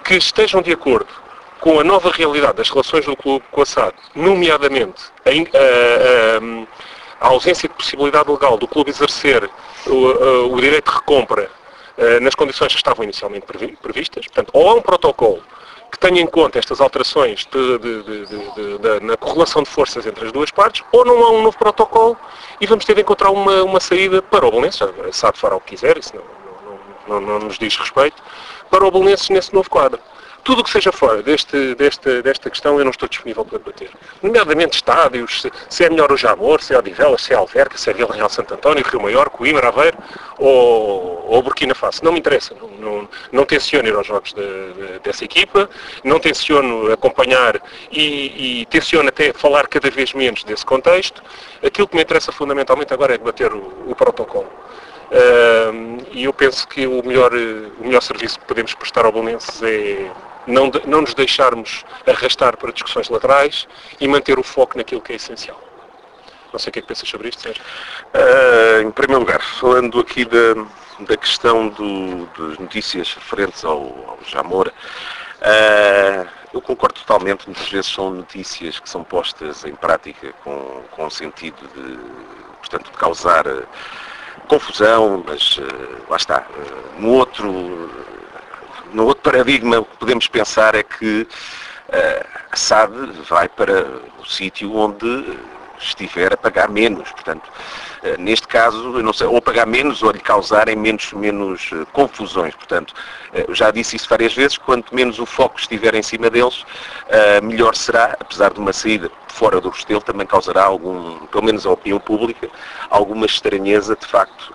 que 0.03 0.15
estejam 0.15 0.61
de 0.63 0.73
acordo 0.73 1.09
com 1.61 1.79
a 1.79 1.85
nova 1.85 2.11
realidade 2.11 2.55
das 2.55 2.69
relações 2.69 3.05
do 3.07 3.17
clube 3.17 3.45
com 3.51 3.63
a 3.63 3.67
SAD, 3.67 3.95
nomeadamente 4.17 5.05
a, 5.25 5.31
a, 7.21 7.27
a, 7.27 7.31
ausência 7.31 7.69
de 7.69 7.75
possibilidade 7.75 8.31
legal 8.31 8.59
do 8.59 8.67
clube 8.67 8.91
exercer 8.91 9.49
o, 9.87 10.53
o 10.53 10.61
direito 10.61 10.91
de 10.91 10.97
recompra 10.97 11.49
eh, 11.97 12.21
nas 12.21 12.35
condições 12.35 12.73
que 12.73 12.79
estavam 12.79 13.05
inicialmente 13.05 13.47
previstas, 13.81 14.27
portanto, 14.27 14.51
ou 14.55 14.69
há 14.69 14.75
um 14.75 14.81
protocolo 14.81 15.43
que 15.91 15.99
tenha 15.99 16.23
em 16.23 16.27
conta 16.27 16.59
estas 16.59 16.81
alterações 16.81 17.47
de, 17.53 17.79
de, 17.79 18.03
de, 18.03 19.01
na 19.03 19.15
correlação 19.15 19.63
de 19.63 19.69
forças 19.69 20.07
entre 20.07 20.25
as 20.25 20.33
duas 20.33 20.51
partes, 20.51 20.83
ou 20.91 21.05
não 21.05 21.23
há 21.23 21.31
um 21.31 21.43
novo 21.43 21.59
protocolo 21.59 22.17
e 22.59 22.67
vamos 22.67 22.87
ter 22.87 22.95
de 22.95 23.03
encontrar 23.03 23.31
uma, 23.31 23.63
uma 23.63 23.79
saída 23.79 24.23
para 24.23 24.47
o 24.47 24.51
Belenenses, 24.51 24.81
a 24.81 25.13
SAD 25.13 25.39
fará 25.39 25.55
o 25.55 25.61
que 25.61 25.77
quiser, 25.77 25.99
isso 25.99 26.15
não, 26.17 26.23
não, 27.07 27.21
não, 27.21 27.39
não 27.39 27.47
nos 27.47 27.59
diz 27.59 27.77
respeito, 27.77 28.23
para 28.73 28.87
o 28.87 28.91
Belenenses 28.91 29.29
nesse 29.29 29.53
novo 29.53 29.69
quadro. 29.69 30.01
Tudo 30.43 30.63
o 30.63 30.65
que 30.65 30.71
seja 30.71 30.91
fora 30.91 31.23
deste, 31.23 31.75
deste, 31.75 32.23
desta 32.23 32.51
questão 32.51 32.79
eu 32.79 32.85
não 32.85 32.91
estou 32.91 33.07
disponível 33.09 33.45
para 33.45 33.59
debater. 33.59 33.91
Nomeadamente 34.23 34.77
estádios, 34.77 35.47
se, 35.69 35.85
é 35.85 35.91
melhor 35.91 36.11
o 36.11 36.17
Jamor, 36.17 36.61
se 36.63 36.75
é 36.75 36.79
Odivelas, 36.79 37.21
se 37.21 37.33
é 37.33 37.37
Alverca, 37.37 37.77
se 37.77 37.91
é 37.91 37.93
Vila 37.93 38.13
Real 38.13 38.31
Santo 38.31 38.55
António, 38.55 38.83
Rio 38.83 39.01
Maior, 39.01 39.29
Coimbra, 39.29 39.69
Aveiro 39.69 39.99
ou, 40.39 41.27
ou 41.29 41.43
Burkina 41.43 41.75
Faso. 41.75 42.03
Não 42.03 42.13
me 42.13 42.19
interessa. 42.19 42.57
Não, 42.61 42.69
não, 42.69 43.09
não 43.31 43.45
tenciono 43.45 43.87
ir 43.87 43.95
aos 43.95 44.07
jogos 44.07 44.33
de, 44.33 44.43
de, 44.73 44.99
dessa 45.01 45.25
equipa, 45.25 45.69
não 46.03 46.19
tenciono 46.19 46.91
acompanhar 46.91 47.61
e, 47.93 48.63
e 48.63 48.67
tenciono 48.67 49.11
até 49.11 49.33
falar 49.35 49.69
cada 49.69 49.91
vez 49.91 50.13
menos 50.15 50.43
desse 50.45 50.65
contexto. 50.65 51.23
Aquilo 51.63 51.87
que 51.87 51.95
me 51.95 52.03
interessa 52.03 52.33
fundamentalmente 52.33 52.93
agora 52.93 53.15
é 53.15 53.19
debater 53.19 53.53
o, 53.53 53.85
o 53.87 53.95
protocolo. 53.95 54.51
Uh, 55.13 56.07
e 56.11 56.25
eu 56.25 56.33
penso 56.33 56.67
que 56.67 56.87
o 56.87 57.03
melhor, 57.05 57.33
o 57.35 57.85
melhor 57.85 58.03
serviço 58.03 58.41
que 58.41 58.47
podemos 58.47 58.73
prestar 58.73 59.05
ao 59.05 59.13
Bolonenses 59.13 59.63
é 59.63 60.11
não, 60.47 60.71
de, 60.71 60.87
não 60.89 61.03
nos 61.03 61.13
deixarmos 61.13 61.85
arrastar 62.07 62.57
para 62.57 62.73
discussões 62.73 63.11
laterais 63.11 63.69
e 64.01 64.09
manter 64.09 64.39
o 64.39 64.43
foco 64.43 64.79
naquilo 64.79 65.03
que 65.03 65.13
é 65.13 65.17
essencial. 65.17 65.61
Não 66.51 66.59
sei 66.59 66.71
o 66.71 66.73
que 66.73 66.79
é 66.79 66.83
que 66.83 66.89
pensas 66.89 67.07
sobre 67.07 67.29
isto, 67.29 67.43
Sérgio. 67.43 67.63
Uh, 68.15 68.83
em 68.83 68.91
primeiro 68.91 69.21
lugar, 69.21 69.43
falando 69.43 70.01
aqui 70.01 70.25
da, 70.25 70.65
da 71.01 71.17
questão 71.17 71.69
do, 71.69 72.27
das 72.27 72.59
notícias 72.59 73.13
referentes 73.13 73.65
ao, 73.67 73.81
ao 73.81 74.19
Jamor, 74.27 74.69
uh, 74.69 76.29
eu 76.55 76.61
concordo 76.63 77.01
totalmente, 77.01 77.47
muitas 77.47 77.69
vezes 77.69 77.91
são 77.91 78.11
notícias 78.11 78.79
que 78.79 78.89
são 78.89 79.05
postas 79.05 79.65
em 79.65 79.75
prática 79.75 80.33
com, 80.43 80.83
com 80.91 81.07
o 81.07 81.11
sentido 81.11 81.69
de, 81.75 81.99
portanto, 82.59 82.91
de 82.91 82.97
causar 82.97 83.45
confusão, 84.53 85.25
mas 85.27 85.57
uh, 85.57 85.65
lá 86.11 86.17
está. 86.17 86.45
no 86.99 87.09
outro 87.09 87.91
no 88.93 89.07
outro 89.07 89.23
paradigma, 89.23 89.79
o 89.79 89.85
que 89.87 89.97
podemos 89.97 90.29
pensar 90.29 90.75
é 90.75 90.83
que 90.83 91.23
uh, 91.23 92.27
a 92.51 92.57
SAD 92.57 92.93
vai 93.27 93.49
para 93.49 93.87
o 94.21 94.27
sítio 94.27 94.75
onde 94.77 95.39
estiver 95.79 96.35
a 96.35 96.37
pagar 96.37 96.69
menos. 96.69 97.11
Portanto, 97.11 97.51
neste 98.19 98.49
caso, 98.49 98.93
sei, 99.13 99.27
ou 99.27 99.41
pagar 99.41 99.67
menos 99.67 100.03
ou 100.03 100.11
lhe 100.11 100.21
causarem 100.21 100.77
menos, 100.77 101.13
menos 101.13 101.71
uh, 101.73 101.87
confusões. 101.93 102.55
Portanto, 102.55 102.95
eu 103.33 103.55
já 103.55 103.71
disse 103.71 103.97
isso 103.97 104.09
várias 104.09 104.35
vezes, 104.35 104.59
quanto 104.59 104.95
menos 104.95 105.19
o 105.19 105.27
foco 105.27 105.59
estiver 105.59 105.95
em 105.95 106.03
cima 106.03 106.29
deles, 106.29 106.67
melhor 107.43 107.75
será, 107.75 108.17
apesar 108.21 108.53
de 108.53 108.61
uma 108.61 108.73
saída 108.75 109.11
fora 109.29 109.59
do 109.59 109.71
Restelo, 109.71 110.03
também 110.03 110.27
causará 110.27 110.65
algum, 110.65 111.27
pelo 111.27 111.43
menos 111.43 111.65
a 111.65 111.71
opinião 111.71 111.99
pública, 111.99 112.51
alguma 112.91 113.25
estranheza, 113.25 113.97
de 113.97 114.07
facto, 114.07 114.55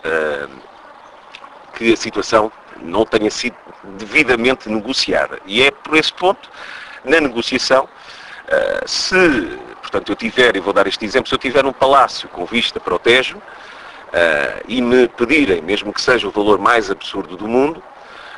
que 1.76 1.92
a 1.92 1.98
situação 1.98 2.52
não 2.82 3.04
tenha 3.04 3.32
sido 3.32 3.56
devidamente 3.98 4.70
negociada. 4.70 5.40
E 5.46 5.64
é 5.64 5.72
por 5.72 5.98
esse 5.98 6.14
ponto, 6.14 6.50
na 7.04 7.20
negociação, 7.20 7.88
eh, 8.48 8.84
se, 8.86 9.60
portanto, 9.88 10.12
eu 10.12 10.16
tiver, 10.16 10.56
e 10.58 10.60
vou 10.60 10.74
dar 10.74 10.86
este 10.86 11.06
exemplo, 11.06 11.30
se 11.30 11.36
eu 11.36 11.40
tiver 11.40 11.66
um 11.66 11.72
palácio 11.72 12.28
com 12.30 12.46
vista 12.46 12.80
para 12.80 12.94
o 12.94 13.00
Tejo 13.00 13.42
eh, 14.12 14.64
e 14.68 14.82
me 14.82 15.08
pedirem, 15.08 15.62
mesmo 15.62 15.94
que 15.94 16.02
seja 16.02 16.28
o 16.28 16.32
valor 16.32 16.60
mais 16.60 16.92
absurdo 16.92 17.38
do 17.38 17.48
mundo, 17.48 17.82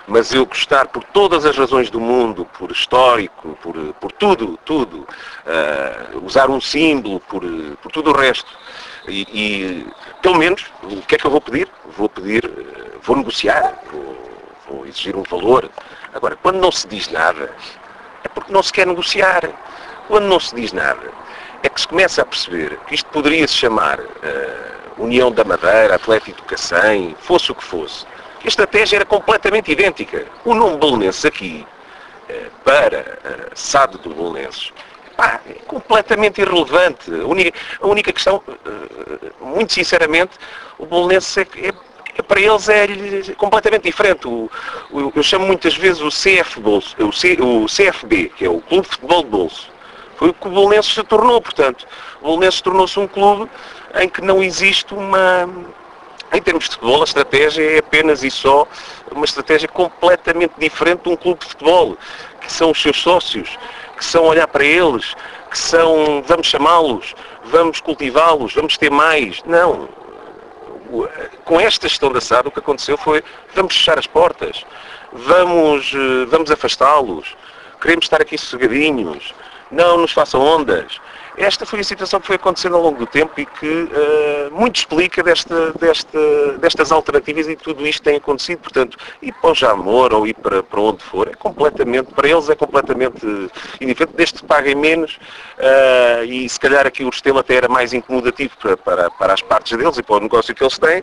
mas 0.07 0.33
eu 0.33 0.45
gostar 0.45 0.87
por 0.87 1.03
todas 1.03 1.45
as 1.45 1.57
razões 1.57 1.89
do 1.89 1.99
mundo, 1.99 2.45
por 2.57 2.71
histórico, 2.71 3.57
por, 3.61 3.75
por 3.99 4.11
tudo, 4.11 4.59
tudo, 4.65 5.07
uh, 5.45 6.25
usar 6.25 6.49
um 6.49 6.59
símbolo, 6.59 7.19
por, 7.19 7.43
por 7.81 7.91
tudo 7.91 8.09
o 8.09 8.17
resto. 8.17 8.51
E, 9.07 9.21
e, 9.31 9.87
pelo 10.19 10.35
menos, 10.35 10.65
o 10.81 11.01
que 11.03 11.13
é 11.13 11.17
que 11.17 11.25
eu 11.25 11.29
vou 11.29 11.39
pedir? 11.39 11.69
Vou 11.95 12.09
pedir, 12.09 12.49
vou 13.03 13.17
negociar, 13.17 13.75
vou, 13.91 14.17
ou 14.69 14.85
exigir 14.87 15.15
um 15.15 15.21
valor. 15.21 15.69
Agora, 16.11 16.35
quando 16.35 16.57
não 16.57 16.71
se 16.71 16.87
diz 16.87 17.07
nada, 17.09 17.53
é 18.23 18.27
porque 18.27 18.51
não 18.51 18.63
se 18.63 18.73
quer 18.73 18.87
negociar. 18.87 19.47
Quando 20.07 20.25
não 20.25 20.39
se 20.39 20.55
diz 20.55 20.73
nada, 20.73 21.11
é 21.63 21.69
que 21.69 21.81
se 21.81 21.87
começa 21.87 22.21
a 22.21 22.25
perceber 22.25 22.77
que 22.87 22.95
isto 22.95 23.09
poderia 23.09 23.47
se 23.47 23.53
chamar 23.53 23.99
uh, 23.99 24.05
União 24.97 25.31
da 25.31 25.43
Madeira, 25.43 25.95
Atlético 25.95 26.37
do 26.37 26.43
Cacém, 26.43 27.15
fosse 27.19 27.51
o 27.51 27.55
que 27.55 27.63
fosse. 27.63 28.05
A 28.43 28.47
estratégia 28.47 28.97
era 28.97 29.05
completamente 29.05 29.71
idêntica. 29.71 30.25
O 30.45 30.53
nome 30.53 30.77
Belenenses 30.77 31.25
aqui, 31.25 31.65
uh, 32.29 32.51
para 32.63 32.99
uh, 32.99 33.51
SAD 33.53 33.97
do 33.97 34.09
Belenenses, 34.13 34.71
pá, 35.17 35.39
é 35.49 35.53
completamente 35.65 36.41
irrelevante. 36.41 37.13
A 37.13 37.25
única, 37.25 37.57
a 37.81 37.87
única 37.87 38.13
questão, 38.13 38.41
muito 39.41 39.73
sinceramente, 39.73 40.31
o 40.77 40.85
Belenenses 40.85 41.37
é, 41.37 41.47
é 42.17 42.21
para 42.21 42.39
eles 42.39 42.69
é 42.69 43.33
completamente 43.33 43.83
diferente. 43.83 44.27
O, 44.27 44.49
o, 44.91 45.11
eu 45.15 45.23
chamo 45.23 45.45
muitas 45.45 45.75
vezes 45.75 46.01
o, 46.01 46.09
CF 46.09 46.59
bolso, 46.59 46.95
o, 46.99 47.11
C, 47.11 47.37
o 47.39 47.65
CFB, 47.65 48.31
que 48.35 48.45
é 48.45 48.49
o 48.49 48.61
Clube 48.61 48.83
de 48.83 48.89
Futebol 48.89 49.23
de 49.23 49.29
Bolso. 49.29 49.78
Foi 50.19 50.31
o 50.31 50.33
que 50.33 50.47
o 50.47 50.51
Bolonenses 50.51 50.93
se 50.93 51.01
tornou, 51.01 51.39
portanto. 51.41 51.87
O 52.19 52.25
Bolonenses 52.25 52.59
tornou-se 52.59 52.99
um 52.99 53.07
clube 53.07 53.49
em 53.95 54.09
que 54.09 54.21
não 54.21 54.43
existe 54.43 54.93
uma... 54.93 55.49
Em 56.33 56.41
termos 56.41 56.65
de 56.65 56.71
futebol, 56.71 56.99
a 56.99 57.05
estratégia 57.05 57.63
é 57.63 57.77
apenas 57.79 58.21
e 58.21 58.29
só 58.29 58.67
uma 59.11 59.23
estratégia 59.23 59.69
completamente 59.69 60.53
diferente 60.59 61.03
de 61.03 61.09
um 61.09 61.15
clube 61.15 61.39
de 61.39 61.45
futebol 61.47 61.97
que 62.41 62.51
são 62.51 62.71
os 62.71 62.81
seus 62.81 63.01
sócios, 63.01 63.57
que 63.97 64.03
são 64.03 64.25
olhar 64.25 64.45
para 64.45 64.65
eles, 64.65 65.15
que 65.49 65.57
são 65.57 66.21
vamos 66.27 66.47
chamá-los, 66.47 67.15
vamos 67.45 67.79
cultivá-los, 67.79 68.53
vamos 68.53 68.77
ter 68.77 68.91
mais. 68.91 69.41
Não. 69.45 69.87
Com 71.45 71.61
esta 71.61 71.87
gestão 71.87 72.11
da 72.11 72.19
SAD 72.19 72.49
o 72.49 72.51
que 72.51 72.59
aconteceu 72.59 72.97
foi 72.97 73.23
vamos 73.55 73.73
fechar 73.73 73.97
as 73.97 74.05
portas, 74.05 74.65
vamos, 75.13 75.93
eh, 75.95 76.25
vamos 76.27 76.51
afastá-los, 76.51 77.37
queremos 77.79 78.05
estar 78.05 78.21
aqui 78.21 78.37
sossegadinhos, 78.37 79.33
não 79.71 79.97
nos 79.97 80.11
façam 80.11 80.41
ondas. 80.41 80.99
Esta 81.37 81.65
foi 81.65 81.79
a 81.79 81.83
situação 81.85 82.19
que 82.19 82.27
foi 82.27 82.35
acontecendo 82.35 82.75
ao 82.75 82.81
longo 82.81 82.99
do 82.99 83.05
tempo 83.05 83.39
e 83.39 83.45
que 83.45 83.65
uh, 83.65 84.51
muito 84.51 84.75
explica 84.75 85.23
desta, 85.23 85.71
desta, 85.71 86.57
destas 86.59 86.91
alternativas 86.91 87.47
e 87.47 87.55
tudo 87.55 87.87
isto 87.87 88.03
tem 88.03 88.17
acontecido. 88.17 88.59
Portanto, 88.59 88.97
ir 89.21 89.31
para 89.31 89.51
o 89.51 89.55
Jamor 89.55 90.13
ou 90.13 90.27
ir 90.27 90.33
para, 90.33 90.61
para 90.61 90.81
onde 90.81 91.01
for, 91.01 91.29
é 91.29 91.33
completamente, 91.33 92.13
para 92.13 92.27
eles 92.27 92.49
é 92.49 92.55
completamente 92.55 93.25
indiferente, 93.79 94.17
desde 94.17 94.39
que 94.39 94.45
paguem 94.45 94.75
menos 94.75 95.17
uh, 95.57 96.25
e 96.25 96.49
se 96.49 96.59
calhar 96.59 96.85
aqui 96.85 97.05
o 97.05 97.13
sistema 97.13 97.39
até 97.39 97.55
era 97.55 97.69
mais 97.69 97.93
incomodativo 97.93 98.57
para, 98.61 98.75
para, 98.75 99.09
para 99.09 99.33
as 99.33 99.41
partes 99.41 99.77
deles 99.77 99.97
e 99.97 100.03
para 100.03 100.17
o 100.17 100.19
negócio 100.19 100.53
que 100.53 100.61
eles 100.61 100.77
têm. 100.77 101.01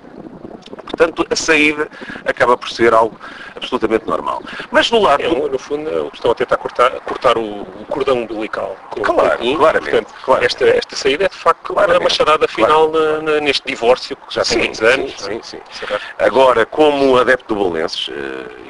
Portanto, 0.96 1.26
a 1.28 1.36
saída 1.36 1.88
acaba 2.24 2.56
por 2.56 2.70
ser 2.70 2.94
algo 2.94 3.18
absolutamente 3.54 4.06
normal. 4.06 4.42
Mas 4.70 4.90
do 4.90 4.98
lado... 4.98 5.22
É, 5.22 5.28
no 5.28 5.58
fundo, 5.58 6.10
estão 6.12 6.30
a 6.30 6.34
tentar 6.34 6.56
cortar, 6.56 6.90
cortar 7.00 7.36
o, 7.36 7.62
o 7.62 7.86
cordão 7.88 8.22
umbilical. 8.22 8.76
Claro, 9.02 9.44
um, 9.44 9.56
claramente. 9.56 9.90
Portanto, 9.90 10.14
claro. 10.24 10.44
Esta, 10.44 10.64
esta 10.66 10.96
saída 10.96 11.24
é 11.26 11.28
de 11.28 11.36
facto 11.36 11.74
claramente. 11.74 11.98
uma 11.98 12.04
machadada 12.04 12.48
final 12.48 12.90
claro. 12.90 13.22
na, 13.22 13.32
na, 13.32 13.40
neste 13.40 13.66
divórcio 13.66 14.16
que 14.16 14.34
já 14.34 14.42
tem 14.42 14.58
muitos 14.58 14.80
anos. 14.80 15.14
Sim, 15.18 15.40
sim, 15.42 15.60
sim. 15.70 15.86
Agora, 16.18 16.64
como 16.64 17.18
adepto 17.18 17.54
do 17.54 17.62
Bolenses, 17.62 18.08
uh, 18.08 18.12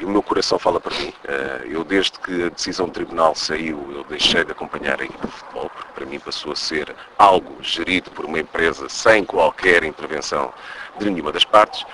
e 0.01 0.05
o 0.05 0.09
meu 0.09 0.21
coração 0.21 0.59
fala 0.59 0.79
para 0.79 0.95
mim, 0.97 1.13
uh, 1.25 1.65
eu 1.65 1.83
desde 1.83 2.19
que 2.19 2.43
a 2.43 2.49
decisão 2.49 2.87
do 2.87 2.91
tribunal 2.91 3.35
saiu, 3.35 3.93
eu 3.95 4.03
deixei 4.09 4.43
de 4.43 4.51
acompanhar 4.51 4.99
a 4.99 5.03
equipe 5.05 5.25
de 5.25 5.31
futebol, 5.31 5.71
porque 5.73 5.91
para 5.95 6.05
mim 6.05 6.19
passou 6.19 6.51
a 6.51 6.55
ser 6.55 6.93
algo 7.17 7.57
gerido 7.61 8.11
por 8.11 8.25
uma 8.25 8.39
empresa 8.39 8.89
sem 8.89 9.23
qualquer 9.23 9.83
intervenção 9.83 10.53
de 10.99 11.09
nenhuma 11.09 11.31
das 11.31 11.45
partes. 11.45 11.85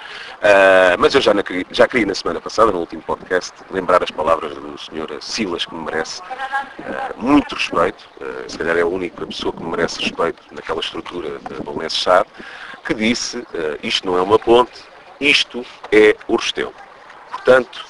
Uh, 0.43 0.99
mas 0.99 1.15
eu 1.15 1.21
já, 1.21 1.33
na, 1.33 1.41
já 1.71 1.87
queria 1.87 2.05
na 2.05 2.13
semana 2.13 2.41
passada, 2.41 2.69
no 2.69 2.79
último 2.79 3.01
podcast, 3.01 3.53
lembrar 3.71 4.03
as 4.03 4.11
palavras 4.11 4.53
do 4.53 4.77
Sr. 4.77 5.17
Silas, 5.21 5.65
que 5.65 5.73
me 5.73 5.85
merece 5.85 6.21
uh, 6.21 6.23
muito 7.15 7.55
respeito, 7.55 8.03
uh, 8.19 8.43
se 8.51 8.57
calhar 8.57 8.77
é 8.77 8.81
a 8.81 8.85
única 8.85 9.25
pessoa 9.25 9.53
que 9.53 9.63
me 9.63 9.71
merece 9.71 10.01
respeito 10.01 10.43
naquela 10.51 10.81
estrutura 10.81 11.39
da 11.39 11.63
Bolonense 11.63 11.95
Chá, 11.95 12.25
que 12.85 12.93
disse, 12.93 13.47
isto 13.81 14.05
não 14.05 14.17
é 14.17 14.21
uma 14.21 14.37
ponte, 14.37 14.83
isto 15.17 15.65
é 15.89 16.17
o 16.27 16.35
Restelo. 16.35 16.73
Portanto, 17.31 17.85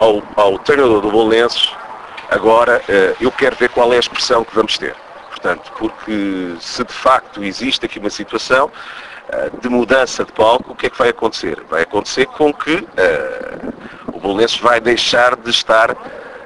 ao, 0.00 0.20
ao, 0.34 0.58
treinador 0.58 1.00
do 1.00 1.12
Bolonenses, 1.12 1.72
agora 2.28 2.82
eu 3.20 3.30
quero 3.30 3.54
ver 3.54 3.68
qual 3.68 3.92
é 3.92 3.96
a 3.96 4.00
expressão 4.00 4.42
que 4.42 4.52
vamos 4.52 4.76
ter. 4.76 4.96
Portanto, 5.28 5.70
porque 5.78 6.56
se 6.58 6.82
de 6.82 6.92
facto 6.92 7.44
existe 7.44 7.86
aqui 7.86 8.00
uma 8.00 8.10
situação, 8.10 8.68
de 9.60 9.68
mudança 9.68 10.24
de 10.24 10.32
palco, 10.32 10.72
o 10.72 10.74
que 10.74 10.86
é 10.86 10.90
que 10.90 10.98
vai 10.98 11.08
acontecer? 11.08 11.58
Vai 11.68 11.82
acontecer 11.82 12.26
com 12.26 12.52
que 12.52 12.74
uh, 12.74 13.74
o 14.12 14.20
Bolonenses 14.20 14.58
vai 14.58 14.80
deixar 14.80 15.36
de 15.36 15.50
estar 15.50 15.96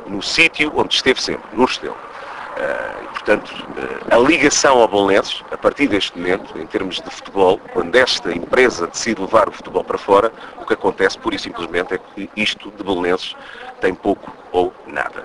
no 0.06 0.22
sítio 0.22 0.72
onde 0.74 0.94
esteve 0.94 1.20
sempre, 1.20 1.44
no 1.52 1.64
Restelo. 1.64 1.96
Uh, 1.96 3.08
portanto, 3.10 3.50
uh, 3.50 4.14
a 4.14 4.18
ligação 4.18 4.80
ao 4.80 4.88
Bolonenses, 4.88 5.44
a 5.50 5.56
partir 5.56 5.88
deste 5.88 6.16
momento, 6.16 6.58
em 6.58 6.66
termos 6.66 7.00
de 7.00 7.10
futebol, 7.10 7.60
quando 7.72 7.94
esta 7.96 8.32
empresa 8.32 8.86
decide 8.86 9.20
levar 9.20 9.48
o 9.48 9.52
futebol 9.52 9.84
para 9.84 9.98
fora, 9.98 10.32
o 10.60 10.64
que 10.64 10.74
acontece, 10.74 11.18
pura 11.18 11.34
e 11.34 11.38
simplesmente, 11.38 11.94
é 11.94 11.98
que 11.98 12.30
isto 12.36 12.70
de 12.70 12.82
Bolonenses 12.82 13.34
tem 13.80 13.94
pouco 13.94 14.32
ou 14.52 14.72
nada. 14.86 15.24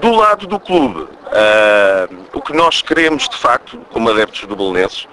Do 0.00 0.12
lado 0.14 0.46
do 0.46 0.58
clube, 0.58 1.08
o 2.32 2.40
que 2.40 2.52
nós 2.54 2.80
queremos, 2.80 3.28
de 3.28 3.36
facto, 3.36 3.78
como 3.90 4.08
adeptos 4.08 4.46
do 4.46 4.56
Bolonenses, 4.56 5.06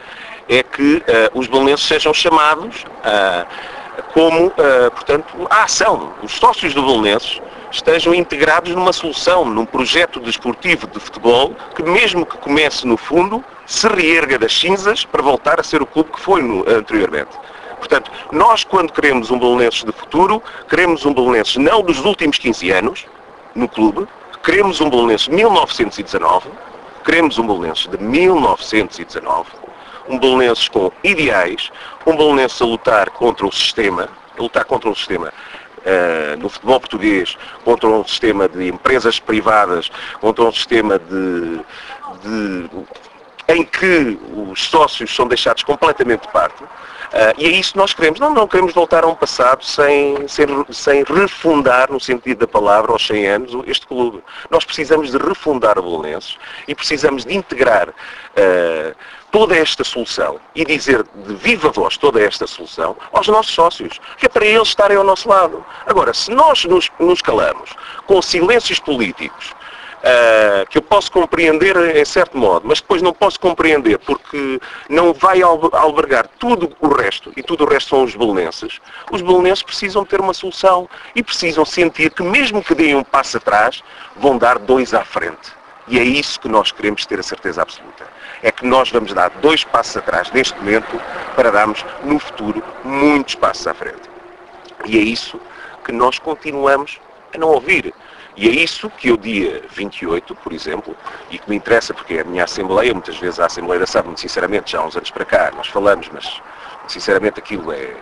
é 0.49 0.63
que 0.63 0.97
uh, 0.97 1.03
os 1.33 1.47
belenenses 1.47 1.85
sejam 1.85 2.13
chamados 2.13 2.83
uh, 2.83 3.45
como, 4.13 4.47
uh, 4.47 4.91
portanto, 4.91 5.47
a 5.49 5.63
ação. 5.63 6.13
Os 6.23 6.33
sócios 6.33 6.73
do 6.73 6.81
Belenenses 6.81 7.41
estejam 7.71 8.13
integrados 8.13 8.73
numa 8.73 8.93
solução, 8.93 9.45
num 9.45 9.65
projeto 9.65 10.19
desportivo 10.19 10.87
de 10.87 10.99
futebol 10.99 11.55
que, 11.75 11.83
mesmo 11.83 12.25
que 12.25 12.37
comece 12.37 12.87
no 12.87 12.97
fundo, 12.97 13.43
se 13.65 13.87
reerga 13.87 14.39
das 14.39 14.57
cinzas 14.57 15.03
para 15.03 15.21
voltar 15.21 15.59
a 15.59 15.63
ser 15.63 15.81
o 15.81 15.85
clube 15.85 16.11
que 16.11 16.19
foi 16.19 16.41
no, 16.41 16.67
anteriormente. 16.69 17.37
Portanto, 17.77 18.11
nós 18.31 18.63
quando 18.63 18.91
queremos 18.91 19.29
um 19.29 19.37
Belenenses 19.37 19.83
de 19.83 19.91
futuro, 19.91 20.41
queremos 20.69 21.05
um 21.05 21.13
Belenenses 21.13 21.57
não 21.57 21.81
dos 21.81 22.03
últimos 22.03 22.37
15 22.37 22.71
anos 22.71 23.05
no 23.53 23.67
clube, 23.67 24.07
queremos 24.43 24.81
um 24.81 24.89
Belenenses 24.89 25.27
de 25.27 25.35
1919, 25.35 26.49
queremos 27.05 27.37
um 27.37 27.45
Belenenses 27.45 27.87
de 27.87 27.97
1919, 27.97 29.49
um 30.07 30.17
Belenenses 30.17 30.67
com 30.67 30.91
ideais, 31.03 31.71
um 32.05 32.15
Belenenses 32.15 32.61
a 32.61 32.65
lutar 32.65 33.09
contra 33.09 33.45
o 33.45 33.51
sistema, 33.51 34.09
a 34.37 34.41
lutar 34.41 34.65
contra 34.65 34.89
o 34.89 34.95
sistema 34.95 35.33
uh, 35.87 36.37
no 36.39 36.49
futebol 36.49 36.79
português, 36.79 37.37
contra 37.63 37.87
um 37.87 38.05
sistema 38.05 38.47
de 38.47 38.67
empresas 38.67 39.19
privadas, 39.19 39.89
contra 40.19 40.43
um 40.43 40.51
sistema 40.51 40.99
de, 40.99 41.59
de 42.21 42.69
em 43.49 43.63
que 43.63 44.19
os 44.51 44.65
sócios 44.65 45.15
são 45.15 45.27
deixados 45.27 45.63
completamente 45.63 46.23
de 46.23 46.27
parte. 46.33 46.63
Uh, 46.63 47.33
e 47.37 47.45
é 47.45 47.49
isso 47.51 47.71
que 47.71 47.77
nós 47.77 47.93
queremos. 47.93 48.19
Não, 48.19 48.33
não 48.33 48.45
queremos 48.45 48.73
voltar 48.73 49.05
a 49.05 49.07
um 49.07 49.15
passado 49.15 49.63
sem, 49.63 50.27
sem, 50.27 50.45
sem 50.69 51.03
refundar, 51.03 51.89
no 51.89 51.99
sentido 51.99 52.39
da 52.39 52.47
palavra, 52.47 52.91
aos 52.91 53.07
100 53.07 53.27
anos, 53.27 53.63
este 53.65 53.87
clube. 53.87 54.21
Nós 54.49 54.65
precisamos 54.65 55.11
de 55.11 55.17
refundar 55.17 55.79
o 55.79 55.81
Belenenses 55.81 56.37
e 56.67 56.75
precisamos 56.75 57.23
de 57.23 57.33
integrar 57.33 57.89
uh, 57.89 58.95
toda 59.31 59.55
esta 59.55 59.83
solução 59.83 60.39
e 60.55 60.63
dizer 60.63 61.03
de 61.03 61.35
viva 61.35 61.69
voz 61.69 61.97
toda 61.97 62.21
esta 62.21 62.47
solução 62.47 62.95
aos 63.11 63.27
nossos 63.27 63.53
sócios, 63.53 63.99
que 64.17 64.25
é 64.25 64.29
para 64.29 64.45
eles 64.45 64.69
estarem 64.69 64.97
ao 64.97 65.03
nosso 65.03 65.27
lado. 65.27 65.65
Agora, 65.85 66.13
se 66.13 66.31
nós 66.31 66.65
nos, 66.65 66.89
nos 66.99 67.21
calamos 67.21 67.71
com 68.05 68.21
silêncios 68.21 68.79
políticos, 68.79 69.53
uh, 69.97 70.67
que 70.69 70.77
eu 70.77 70.81
posso 70.81 71.11
compreender 71.11 71.75
em 71.95 72.05
certo 72.05 72.37
modo, 72.37 72.67
mas 72.67 72.79
depois 72.81 73.01
não 73.01 73.13
posso 73.13 73.39
compreender 73.39 73.97
porque 73.99 74.59
não 74.89 75.13
vai 75.13 75.41
albergar 75.41 76.27
tudo 76.39 76.75
o 76.79 76.87
resto, 76.87 77.31
e 77.35 77.43
tudo 77.43 77.65
o 77.65 77.67
resto 77.67 77.89
são 77.89 78.03
os 78.03 78.15
belenenses, 78.15 78.79
os 79.11 79.21
belenenses 79.21 79.63
precisam 79.63 80.05
ter 80.05 80.19
uma 80.19 80.33
solução 80.33 80.89
e 81.15 81.23
precisam 81.23 81.65
sentir 81.65 82.11
que 82.11 82.23
mesmo 82.23 82.63
que 82.63 82.75
deem 82.75 82.95
um 82.95 83.03
passo 83.03 83.37
atrás, 83.37 83.83
vão 84.15 84.37
dar 84.37 84.57
dois 84.59 84.93
à 84.93 85.03
frente. 85.03 85.55
E 85.87 85.97
é 85.97 86.03
isso 86.03 86.39
que 86.39 86.49
nós 86.49 86.71
queremos 86.71 87.05
ter 87.05 87.19
a 87.19 87.23
certeza 87.23 87.61
absoluta. 87.61 88.16
É 88.41 88.51
que 88.51 88.65
nós 88.65 88.89
vamos 88.91 89.13
dar 89.13 89.29
dois 89.29 89.63
passos 89.63 89.97
atrás 89.97 90.31
neste 90.31 90.57
momento 90.57 90.99
para 91.35 91.51
darmos 91.51 91.83
no 92.03 92.19
futuro 92.19 92.63
muitos 92.83 93.35
passos 93.35 93.67
à 93.67 93.73
frente. 93.73 94.09
E 94.85 94.97
é 94.97 95.01
isso 95.01 95.39
que 95.83 95.91
nós 95.91 96.19
continuamos 96.19 96.99
a 97.33 97.37
não 97.37 97.49
ouvir. 97.49 97.93
E 98.35 98.47
é 98.47 98.51
isso 98.51 98.87
que 98.91 99.09
eu, 99.09 99.17
dia 99.17 99.63
28, 99.71 100.35
por 100.35 100.53
exemplo, 100.53 100.95
e 101.31 101.39
que 101.39 101.49
me 101.49 101.55
interessa 101.55 101.91
porque 101.91 102.13
é 102.13 102.21
a 102.21 102.23
minha 102.23 102.43
Assembleia, 102.43 102.93
muitas 102.93 103.17
vezes 103.17 103.39
a 103.39 103.47
Assembleia 103.47 103.85
sabe 103.87 104.07
muito 104.07 104.21
sinceramente, 104.21 104.71
já 104.71 104.79
há 104.79 104.85
uns 104.85 104.95
anos 104.95 105.09
para 105.09 105.25
cá, 105.25 105.51
nós 105.55 105.67
falamos, 105.67 106.07
mas 106.13 106.39
sinceramente 106.87 107.39
aquilo 107.39 107.71
é, 107.71 107.95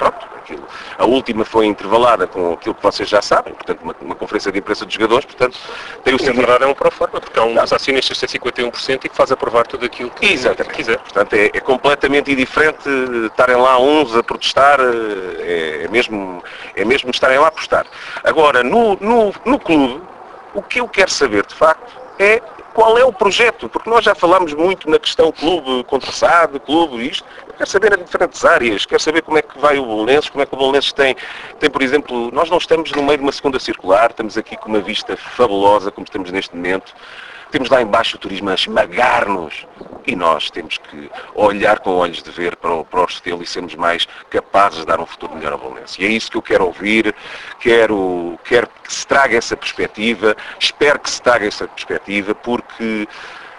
pronto, 0.00 0.26
aquilo. 0.36 0.66
A 0.98 1.04
última 1.04 1.44
foi 1.44 1.66
intervalada 1.66 2.26
com 2.26 2.54
aquilo 2.54 2.74
que 2.74 2.82
vocês 2.82 3.06
já 3.06 3.20
sabem, 3.20 3.52
portanto, 3.52 3.82
uma, 3.82 3.94
uma 4.00 4.14
conferência 4.14 4.50
de 4.50 4.58
imprensa 4.58 4.86
dos 4.86 4.94
jogadores, 4.94 5.26
portanto, 5.26 5.58
tem 6.02 6.14
o 6.14 6.16
Na 6.16 6.32
verdade 6.32 6.64
é 6.64 6.66
um 6.66 6.74
proforma, 6.74 7.20
porque 7.20 7.38
há 7.38 7.44
um 7.44 7.54
dos 7.54 7.72
acionistas 7.72 8.18
que 8.18 8.26
tem 8.26 8.40
51% 8.40 9.04
e 9.04 9.08
que 9.10 9.14
faz 9.14 9.30
aprovar 9.30 9.66
tudo 9.66 9.84
aquilo 9.84 10.10
que, 10.10 10.32
Exatamente. 10.32 10.74
quiser. 10.74 10.98
Portanto, 10.98 11.34
é, 11.34 11.46
é, 11.46 11.60
completamente 11.60 12.32
indiferente 12.32 12.88
estarem 13.26 13.56
lá 13.56 13.78
uns 13.78 14.16
a 14.16 14.22
protestar, 14.22 14.80
é, 14.80 15.84
é, 15.84 15.88
mesmo, 15.88 16.42
é 16.74 16.84
mesmo 16.84 17.10
estarem 17.10 17.38
lá 17.38 17.48
a 17.48 17.50
protestar. 17.50 17.86
Agora, 18.24 18.62
no, 18.64 18.96
no, 18.96 19.34
no 19.44 19.58
clube, 19.58 20.02
o 20.54 20.62
que 20.62 20.80
eu 20.80 20.88
quero 20.88 21.10
saber, 21.10 21.44
de 21.44 21.54
facto, 21.54 21.92
é 22.18 22.40
qual 22.72 22.96
é 22.96 23.04
o 23.04 23.12
projeto, 23.12 23.68
porque 23.68 23.90
nós 23.90 24.04
já 24.04 24.14
falamos 24.14 24.54
muito 24.54 24.88
na 24.88 24.98
questão 24.98 25.30
clube 25.32 25.84
contraçado, 25.84 26.58
clube 26.60 27.06
isto, 27.06 27.26
eu 27.60 27.66
quero 27.66 27.70
saber 27.70 27.98
em 27.98 28.04
diferentes 28.04 28.42
áreas, 28.42 28.86
quero 28.86 29.02
saber 29.02 29.22
como 29.22 29.36
é 29.36 29.42
que 29.42 29.58
vai 29.58 29.78
o 29.78 29.84
Bolonenses, 29.84 30.30
como 30.30 30.42
é 30.42 30.46
que 30.46 30.54
o 30.54 30.56
Bolonenses 30.56 30.94
tem, 30.94 31.14
tem, 31.58 31.68
por 31.68 31.82
exemplo, 31.82 32.30
nós 32.32 32.48
não 32.48 32.56
estamos 32.56 32.90
no 32.92 33.02
meio 33.02 33.18
de 33.18 33.22
uma 33.22 33.32
segunda 33.32 33.60
circular, 33.60 34.10
estamos 34.10 34.38
aqui 34.38 34.56
com 34.56 34.70
uma 34.70 34.80
vista 34.80 35.14
fabulosa, 35.14 35.90
como 35.90 36.06
estamos 36.06 36.32
neste 36.32 36.56
momento, 36.56 36.94
temos 37.50 37.68
lá 37.68 37.82
embaixo 37.82 38.16
o 38.16 38.18
turismo 38.18 38.48
a 38.48 38.54
esmagar-nos 38.54 39.66
e 40.06 40.16
nós 40.16 40.50
temos 40.50 40.78
que 40.78 41.10
olhar 41.34 41.80
com 41.80 41.90
olhos 41.90 42.22
de 42.22 42.30
ver 42.30 42.56
para 42.56 42.72
o, 42.72 42.84
para 42.84 43.00
o 43.00 43.42
e 43.42 43.46
sermos 43.46 43.74
mais 43.74 44.06
capazes 44.30 44.80
de 44.80 44.86
dar 44.86 44.98
um 44.98 45.04
futuro 45.04 45.34
melhor 45.34 45.52
ao 45.52 45.58
Valência. 45.58 46.02
E 46.02 46.06
é 46.06 46.08
isso 46.08 46.30
que 46.30 46.38
eu 46.38 46.42
quero 46.42 46.64
ouvir, 46.64 47.14
quero, 47.58 48.38
quero 48.44 48.68
que 48.82 48.90
se 48.90 49.06
traga 49.06 49.36
essa 49.36 49.54
perspectiva, 49.54 50.34
espero 50.58 50.98
que 50.98 51.10
se 51.10 51.20
traga 51.20 51.46
essa 51.46 51.68
perspectiva, 51.68 52.34
porque 52.34 53.06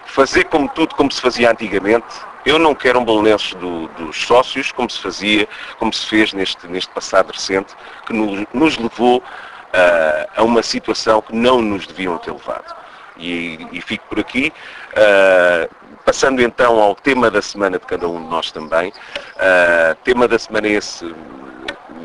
fazer 0.06 0.44
como 0.44 0.68
tudo 0.70 0.94
como 0.96 1.12
se 1.12 1.20
fazia 1.20 1.52
antigamente, 1.52 2.31
eu 2.44 2.58
não 2.58 2.74
quero 2.74 2.98
um 2.98 3.04
bolonenses 3.04 3.54
do, 3.54 3.88
dos 3.88 4.16
sócios 4.24 4.72
como 4.72 4.90
se 4.90 5.00
fazia, 5.00 5.48
como 5.78 5.92
se 5.92 6.06
fez 6.06 6.32
neste, 6.32 6.66
neste 6.66 6.90
passado 6.92 7.32
recente, 7.32 7.74
que 8.06 8.12
nos, 8.12 8.46
nos 8.52 8.78
levou 8.78 9.18
uh, 9.18 10.30
a 10.36 10.42
uma 10.42 10.62
situação 10.62 11.22
que 11.22 11.34
não 11.34 11.60
nos 11.60 11.86
deviam 11.86 12.18
ter 12.18 12.32
levado. 12.32 12.74
E, 13.16 13.66
e 13.72 13.80
fico 13.80 14.04
por 14.08 14.18
aqui. 14.18 14.52
Uh, 14.92 15.82
passando 16.04 16.42
então 16.42 16.80
ao 16.80 16.94
tema 16.94 17.30
da 17.30 17.40
semana 17.40 17.78
de 17.78 17.86
cada 17.86 18.08
um 18.08 18.22
de 18.22 18.28
nós 18.28 18.50
também. 18.50 18.90
Uh, 18.90 19.94
tema 20.04 20.26
da 20.26 20.38
semana 20.38 20.66
é 20.66 20.72
esse. 20.72 21.14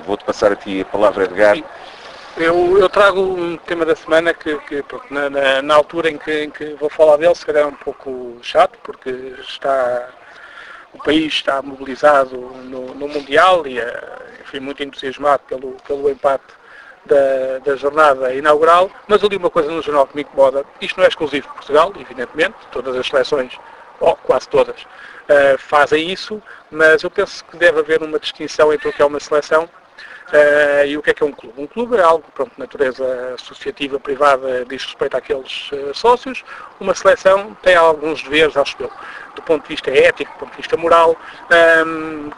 Vou-te 0.05 0.23
passar 0.23 0.51
aqui 0.51 0.81
a 0.81 0.85
palavra, 0.85 1.25
Edgar. 1.25 1.57
Eu, 2.37 2.77
eu, 2.77 2.87
trago 2.87 3.19
um 3.19 3.57
tema 3.57 3.83
da 3.83 3.95
semana 3.95 4.31
que, 4.31 4.55
que 4.59 4.83
na, 5.09 5.61
na, 5.63 5.73
altura 5.73 6.11
em 6.11 6.19
que, 6.19 6.43
em 6.43 6.51
que, 6.51 6.75
vou 6.75 6.87
falar 6.87 7.17
dele, 7.17 7.33
se 7.33 7.43
calhar 7.43 7.63
é 7.63 7.65
um 7.65 7.73
pouco 7.73 8.37
chato, 8.43 8.77
porque 8.83 9.09
está, 9.41 10.07
o 10.93 10.97
país 10.97 11.33
está 11.33 11.61
mobilizado 11.61 12.37
no, 12.37 12.93
no 12.93 13.07
Mundial 13.07 13.65
e, 13.67 13.79
eh, 13.79 14.17
enfim, 14.41 14.59
muito 14.59 14.81
entusiasmado 14.83 15.43
pelo, 15.47 15.73
pelo 15.85 16.09
empate 16.09 16.45
da, 17.05 17.59
da, 17.63 17.75
jornada 17.75 18.33
inaugural, 18.33 18.91
mas 19.07 19.21
eu 19.21 19.29
li 19.29 19.37
uma 19.37 19.49
coisa 19.49 19.71
no 19.71 19.81
jornal 19.81 20.07
que 20.07 20.15
me 20.15 20.21
incomoda. 20.23 20.65
Isto 20.81 20.97
não 20.97 21.05
é 21.05 21.07
exclusivo 21.07 21.47
de 21.47 21.53
Portugal, 21.53 21.93
evidentemente, 21.99 22.55
todas 22.71 22.95
as 22.95 23.07
seleções, 23.07 23.57
ou 23.99 24.15
quase 24.17 24.47
todas, 24.49 24.81
uh, 24.81 25.57
fazem 25.57 26.11
isso, 26.11 26.41
mas 26.69 27.03
eu 27.03 27.09
penso 27.09 27.43
que 27.45 27.57
deve 27.57 27.79
haver 27.79 28.03
uma 28.03 28.19
distinção 28.19 28.73
entre 28.73 28.89
o 28.89 28.93
que 28.93 29.01
é 29.01 29.05
uma 29.05 29.19
seleção 29.19 29.69
Uh, 30.27 30.85
e 30.85 30.97
o 30.97 31.01
que 31.01 31.11
é 31.11 31.13
que 31.13 31.23
é 31.23 31.25
um 31.25 31.31
clube? 31.31 31.61
Um 31.61 31.67
clube 31.67 31.95
é 31.95 32.01
algo, 32.01 32.25
pronto, 32.35 32.51
de 32.53 32.59
natureza 32.59 33.33
associativa, 33.35 33.97
privada, 33.97 34.65
diz 34.65 34.83
respeito 34.83 35.15
àqueles 35.15 35.71
uh, 35.71 35.93
sócios. 35.93 36.43
Uma 36.81 36.93
seleção 36.93 37.55
tem 37.63 37.75
alguns 37.75 38.21
deveres, 38.21 38.57
acho 38.57 38.75
eu, 38.77 38.91
do 39.35 39.41
ponto 39.41 39.63
de 39.63 39.69
vista 39.69 39.89
ético, 39.89 40.33
do 40.33 40.39
ponto 40.39 40.51
de 40.51 40.57
vista 40.57 40.75
moral, 40.75 41.15
um, 41.49 41.55
ehm, 41.55 42.29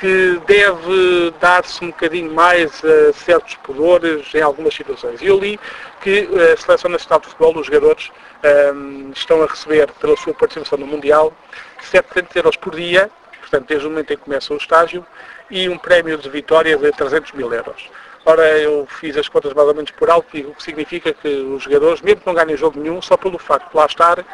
que 0.00 0.40
deve 0.46 1.34
dar-se 1.38 1.84
um 1.84 1.88
bocadinho 1.88 2.32
mais 2.32 2.82
a 2.82 3.12
certos 3.12 3.54
pudores 3.56 4.34
em 4.34 4.40
algumas 4.40 4.74
situações. 4.74 5.20
Eu 5.20 5.38
li 5.38 5.60
que 6.00 6.28
a 6.52 6.56
Seleção 6.56 6.90
Nacional 6.90 7.20
de 7.20 7.26
Futebol, 7.26 7.58
os 7.58 7.66
jogadores, 7.66 8.10
um, 8.42 8.48
ehm, 8.48 9.12
estão 9.14 9.42
a 9.42 9.46
receber, 9.46 9.90
pela 10.00 10.16
sua 10.16 10.32
participação 10.32 10.78
no 10.78 10.86
Mundial, 10.86 11.34
700 11.82 12.34
euros 12.34 12.56
por 12.56 12.74
dia, 12.74 13.10
portanto, 13.40 13.66
desde 13.68 13.86
o 13.86 13.90
momento 13.90 14.12
em 14.12 14.16
que 14.16 14.22
começa 14.22 14.54
o 14.54 14.56
estágio, 14.56 15.06
e 15.50 15.68
um 15.68 15.78
prémio 15.78 16.18
de 16.18 16.28
vitória 16.28 16.76
de 16.76 16.90
300 16.92 17.32
mil 17.32 17.52
euros. 17.52 17.90
Ora, 18.24 18.42
eu 18.58 18.86
fiz 18.88 19.16
as 19.16 19.28
contas 19.28 19.54
mais 19.54 19.68
ou 19.68 19.74
menos 19.74 19.92
por 19.92 20.10
alto, 20.10 20.36
o 20.36 20.54
que 20.54 20.62
significa 20.62 21.12
que 21.12 21.28
os 21.28 21.62
jogadores, 21.62 22.02
mesmo 22.02 22.22
que 22.22 22.26
não 22.26 22.34
ganhem 22.34 22.56
jogo 22.56 22.80
nenhum, 22.80 23.00
só 23.00 23.16
pelo 23.16 23.38
facto 23.38 23.70
de 23.70 23.76
lá 23.76 23.86
estar, 23.86 24.18
eh, 24.18 24.24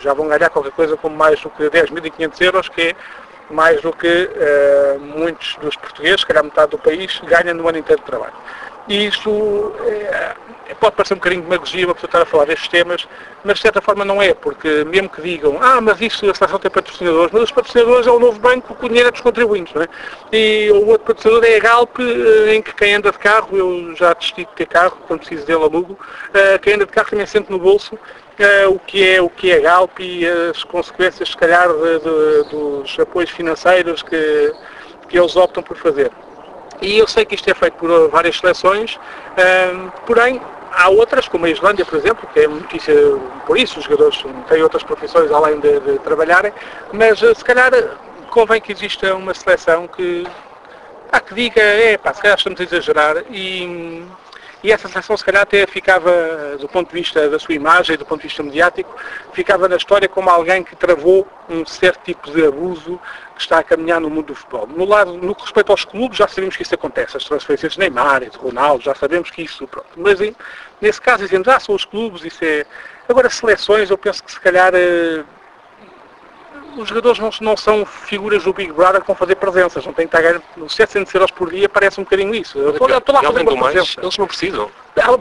já 0.00 0.14
vão 0.14 0.28
ganhar 0.28 0.48
qualquer 0.50 0.70
coisa 0.70 0.96
como 0.96 1.16
mais 1.16 1.40
do 1.40 1.50
que 1.50 1.64
10.500 1.64 2.40
euros, 2.42 2.68
que 2.68 2.82
é 2.82 2.96
mais 3.50 3.80
do 3.80 3.92
que 3.92 4.08
uh, 4.08 4.98
muitos 4.98 5.56
dos 5.56 5.76
portugueses, 5.76 6.20
se 6.20 6.26
calhar 6.26 6.44
metade 6.44 6.70
do 6.70 6.78
país, 6.78 7.20
ganham 7.24 7.54
no 7.54 7.68
ano 7.68 7.78
inteiro 7.78 8.00
de 8.00 8.06
trabalho. 8.06 8.34
E 8.88 9.06
isso 9.06 9.72
é, 9.80 10.34
pode 10.80 10.96
parecer 10.96 11.14
um 11.14 11.16
bocadinho 11.16 11.42
de 11.42 11.48
demagogia 11.48 11.86
uma 11.86 11.94
pessoa 11.94 12.08
estar 12.08 12.22
a 12.22 12.26
falar 12.26 12.44
destes 12.46 12.68
temas, 12.68 13.06
mas 13.44 13.56
de 13.56 13.62
certa 13.62 13.80
forma 13.80 14.04
não 14.04 14.22
é, 14.22 14.34
porque 14.34 14.84
mesmo 14.84 15.08
que 15.08 15.22
digam, 15.22 15.58
ah, 15.60 15.80
mas 15.80 16.00
isso 16.00 16.28
a 16.28 16.34
seleção 16.34 16.58
tem 16.58 16.70
patrocinadores, 16.70 17.32
mas 17.32 17.42
os 17.42 17.52
patrocinadores 17.52 18.06
é 18.06 18.10
o 18.10 18.18
novo 18.18 18.38
banco 18.38 18.74
com 18.74 18.86
o 18.86 18.88
dinheiro 18.88 19.08
é 19.08 19.12
dos 19.12 19.20
contribuintes, 19.20 19.74
não 19.74 19.82
é? 19.82 19.88
E 20.32 20.70
o 20.70 20.86
outro 20.86 21.06
patrocinador 21.06 21.44
é 21.44 21.56
a 21.56 21.60
Galp, 21.60 21.98
eh, 21.98 22.54
em 22.54 22.62
que 22.62 22.74
quem 22.74 22.94
anda 22.94 23.10
de 23.10 23.18
carro, 23.18 23.56
eu 23.56 23.94
já 23.96 24.12
desisti 24.12 24.44
de 24.44 24.52
ter 24.52 24.66
carro, 24.66 24.98
quando 25.06 25.20
preciso 25.20 25.46
dele 25.46 25.62
alugo, 25.62 25.94
uh, 25.94 26.58
quem 26.60 26.74
anda 26.74 26.86
de 26.86 26.92
carro 26.92 27.10
também 27.10 27.26
sente 27.26 27.50
no 27.50 27.58
bolso 27.58 27.94
uh, 27.94 28.70
o, 28.70 28.78
que 28.78 29.06
é, 29.08 29.20
o 29.20 29.28
que 29.28 29.50
é 29.50 29.60
Galp 29.60 29.98
e 30.00 30.26
as 30.26 30.62
consequências, 30.64 31.30
se 31.30 31.36
calhar, 31.36 31.68
de, 31.68 31.98
de, 31.98 32.50
dos 32.50 32.98
apoios 32.98 33.30
financeiros 33.30 34.02
que, 34.02 34.52
que 35.08 35.18
eles 35.18 35.36
optam 35.36 35.62
por 35.62 35.76
fazer. 35.76 36.10
E 36.80 36.98
eu 36.98 37.06
sei 37.06 37.24
que 37.24 37.34
isto 37.34 37.48
é 37.50 37.54
feito 37.54 37.74
por 37.74 38.08
várias 38.10 38.38
seleções, 38.38 38.98
porém 40.06 40.40
há 40.72 40.88
outras, 40.90 41.26
como 41.26 41.46
a 41.46 41.50
Islândia, 41.50 41.84
por 41.84 41.98
exemplo, 41.98 42.28
que 42.32 42.40
é 42.40 42.46
notícia 42.46 42.94
por 43.46 43.58
isso, 43.58 43.78
os 43.78 43.84
jogadores 43.84 44.22
têm 44.48 44.62
outras 44.62 44.82
profissões 44.82 45.30
além 45.32 45.58
de, 45.60 45.80
de 45.80 45.98
trabalharem, 46.00 46.52
mas 46.92 47.18
se 47.18 47.44
calhar 47.44 47.72
convém 48.30 48.60
que 48.60 48.72
exista 48.72 49.14
uma 49.14 49.32
seleção 49.32 49.88
que, 49.88 50.26
ah, 51.10 51.20
que 51.20 51.34
diga, 51.34 51.62
é 51.62 51.96
pá, 51.96 52.12
se 52.12 52.20
calhar 52.20 52.36
estamos 52.36 52.60
a 52.60 52.64
exagerar 52.64 53.24
e 53.30 54.04
e 54.62 54.72
essa 54.72 54.88
seleção 54.88 55.16
se 55.16 55.24
calhar 55.24 55.42
até 55.42 55.66
ficava, 55.66 56.56
do 56.58 56.68
ponto 56.68 56.88
de 56.88 56.94
vista 56.94 57.28
da 57.28 57.38
sua 57.38 57.54
imagem, 57.54 57.96
do 57.96 58.04
ponto 58.04 58.22
de 58.22 58.28
vista 58.28 58.42
mediático, 58.42 58.94
ficava 59.32 59.68
na 59.68 59.76
história 59.76 60.08
como 60.08 60.30
alguém 60.30 60.62
que 60.64 60.74
travou 60.74 61.26
um 61.48 61.64
certo 61.66 62.02
tipo 62.04 62.30
de 62.30 62.46
abuso 62.46 63.00
que 63.34 63.42
está 63.42 63.58
a 63.58 63.62
caminhar 63.62 64.00
no 64.00 64.08
mundo 64.08 64.28
do 64.28 64.34
futebol. 64.34 64.66
No, 64.66 64.84
lado, 64.84 65.12
no 65.12 65.34
que 65.34 65.42
respeita 65.42 65.72
aos 65.72 65.84
clubes, 65.84 66.18
já 66.18 66.26
sabemos 66.26 66.56
que 66.56 66.62
isso 66.62 66.74
acontece, 66.74 67.16
as 67.16 67.24
transferências 67.24 67.74
de 67.74 67.78
Neymar 67.80 68.22
e 68.22 68.30
de 68.30 68.38
Ronaldo, 68.38 68.82
já 68.82 68.94
sabemos 68.94 69.30
que 69.30 69.42
isso, 69.42 69.68
pronto. 69.68 69.88
Mas 69.96 70.18
nesse 70.80 71.00
caso 71.00 71.22
dizemos, 71.22 71.46
ah, 71.48 71.60
são 71.60 71.74
os 71.74 71.84
clubes, 71.84 72.24
isso 72.24 72.44
é... 72.44 72.64
Agora, 73.08 73.30
seleções, 73.30 73.90
eu 73.90 73.98
penso 73.98 74.24
que 74.24 74.32
se 74.32 74.40
calhar 74.40 74.72
eh, 74.74 75.22
os 76.76 76.88
jogadores 76.88 77.18
não, 77.18 77.30
não, 77.40 77.56
são 77.56 77.84
figuras 77.84 78.44
do 78.44 78.52
Big 78.52 78.72
Brother 78.72 79.00
que 79.00 79.06
vão 79.06 79.16
fazer 79.16 79.36
presenças, 79.36 79.84
não 79.84 79.92
têm 79.92 80.06
que 80.06 80.16
estar 80.16 80.22
ganhando 80.22 80.68
700 80.68 81.14
euros 81.14 81.30
por 81.30 81.50
dia, 81.50 81.68
parece 81.68 82.00
um 82.00 82.04
bocadinho 82.04 82.34
isso. 82.34 82.58
Eu 82.58 82.70
estou, 82.70 82.88
estou 82.88 83.14
lá 83.14 83.20
a 83.20 83.24
fazer 83.24 83.40
uma 83.42 83.56
mais, 83.56 83.74
presença. 83.74 84.00
Eles 84.00 84.18
não 84.18 84.26
precisam. 84.26 84.70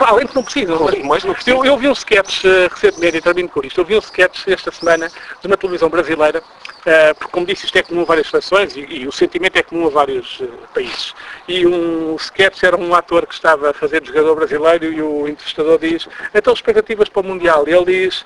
Além 0.08 0.26
de 0.26 0.36
não 0.36 0.44
precisam. 0.44 0.80
Mais 1.04 1.24
não 1.24 1.34
precisam. 1.34 1.66
Eu, 1.66 1.74
eu, 1.74 1.78
vi 1.78 1.88
um 1.88 1.92
sketch 1.92 2.44
uh, 2.46 2.70
recentemente, 2.72 3.18
e 3.18 3.22
termino 3.22 3.50
com 3.50 3.66
isto, 3.66 3.80
eu 3.80 3.86
vi 3.86 3.96
um 3.96 4.00
sketch 4.00 4.48
esta 4.48 4.72
semana 4.72 5.10
de 5.42 5.48
uma 5.48 5.58
televisão 5.58 5.90
brasileira, 5.90 6.40
uh, 6.40 7.16
porque 7.16 7.32
como 7.32 7.46
disse 7.46 7.66
isto 7.66 7.78
é 7.78 7.84
comum 7.84 8.02
a 8.02 8.06
várias 8.06 8.30
seleções 8.30 8.76
e, 8.76 8.82
e 8.82 9.08
o 9.08 9.12
sentimento 9.12 9.58
é 9.58 9.64
comum 9.64 9.88
a 9.88 9.90
vários 9.90 10.40
uh, 10.40 10.50
países. 10.74 11.14
E 11.48 11.66
um 11.68 12.16
sketch 12.16 12.64
era 12.64 12.78
um 12.78 12.96
ator 12.96 13.28
que 13.28 13.34
estava 13.34 13.72
a 13.72 13.74
fazer 13.74 14.02
de 14.02 14.08
jogador 14.08 14.36
brasileiro 14.36 14.86
e 14.86 15.02
o 15.02 15.28
entrevistador 15.28 15.78
diz, 15.78 16.08
então 16.34 16.54
expectativas 16.54 17.10
para 17.10 17.22
o 17.22 17.26
Mundial. 17.26 17.68
E 17.68 17.74
ele 17.74 17.86
diz, 17.86 18.26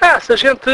ah, 0.00 0.20
se 0.20 0.32
a 0.32 0.36
gente 0.36 0.70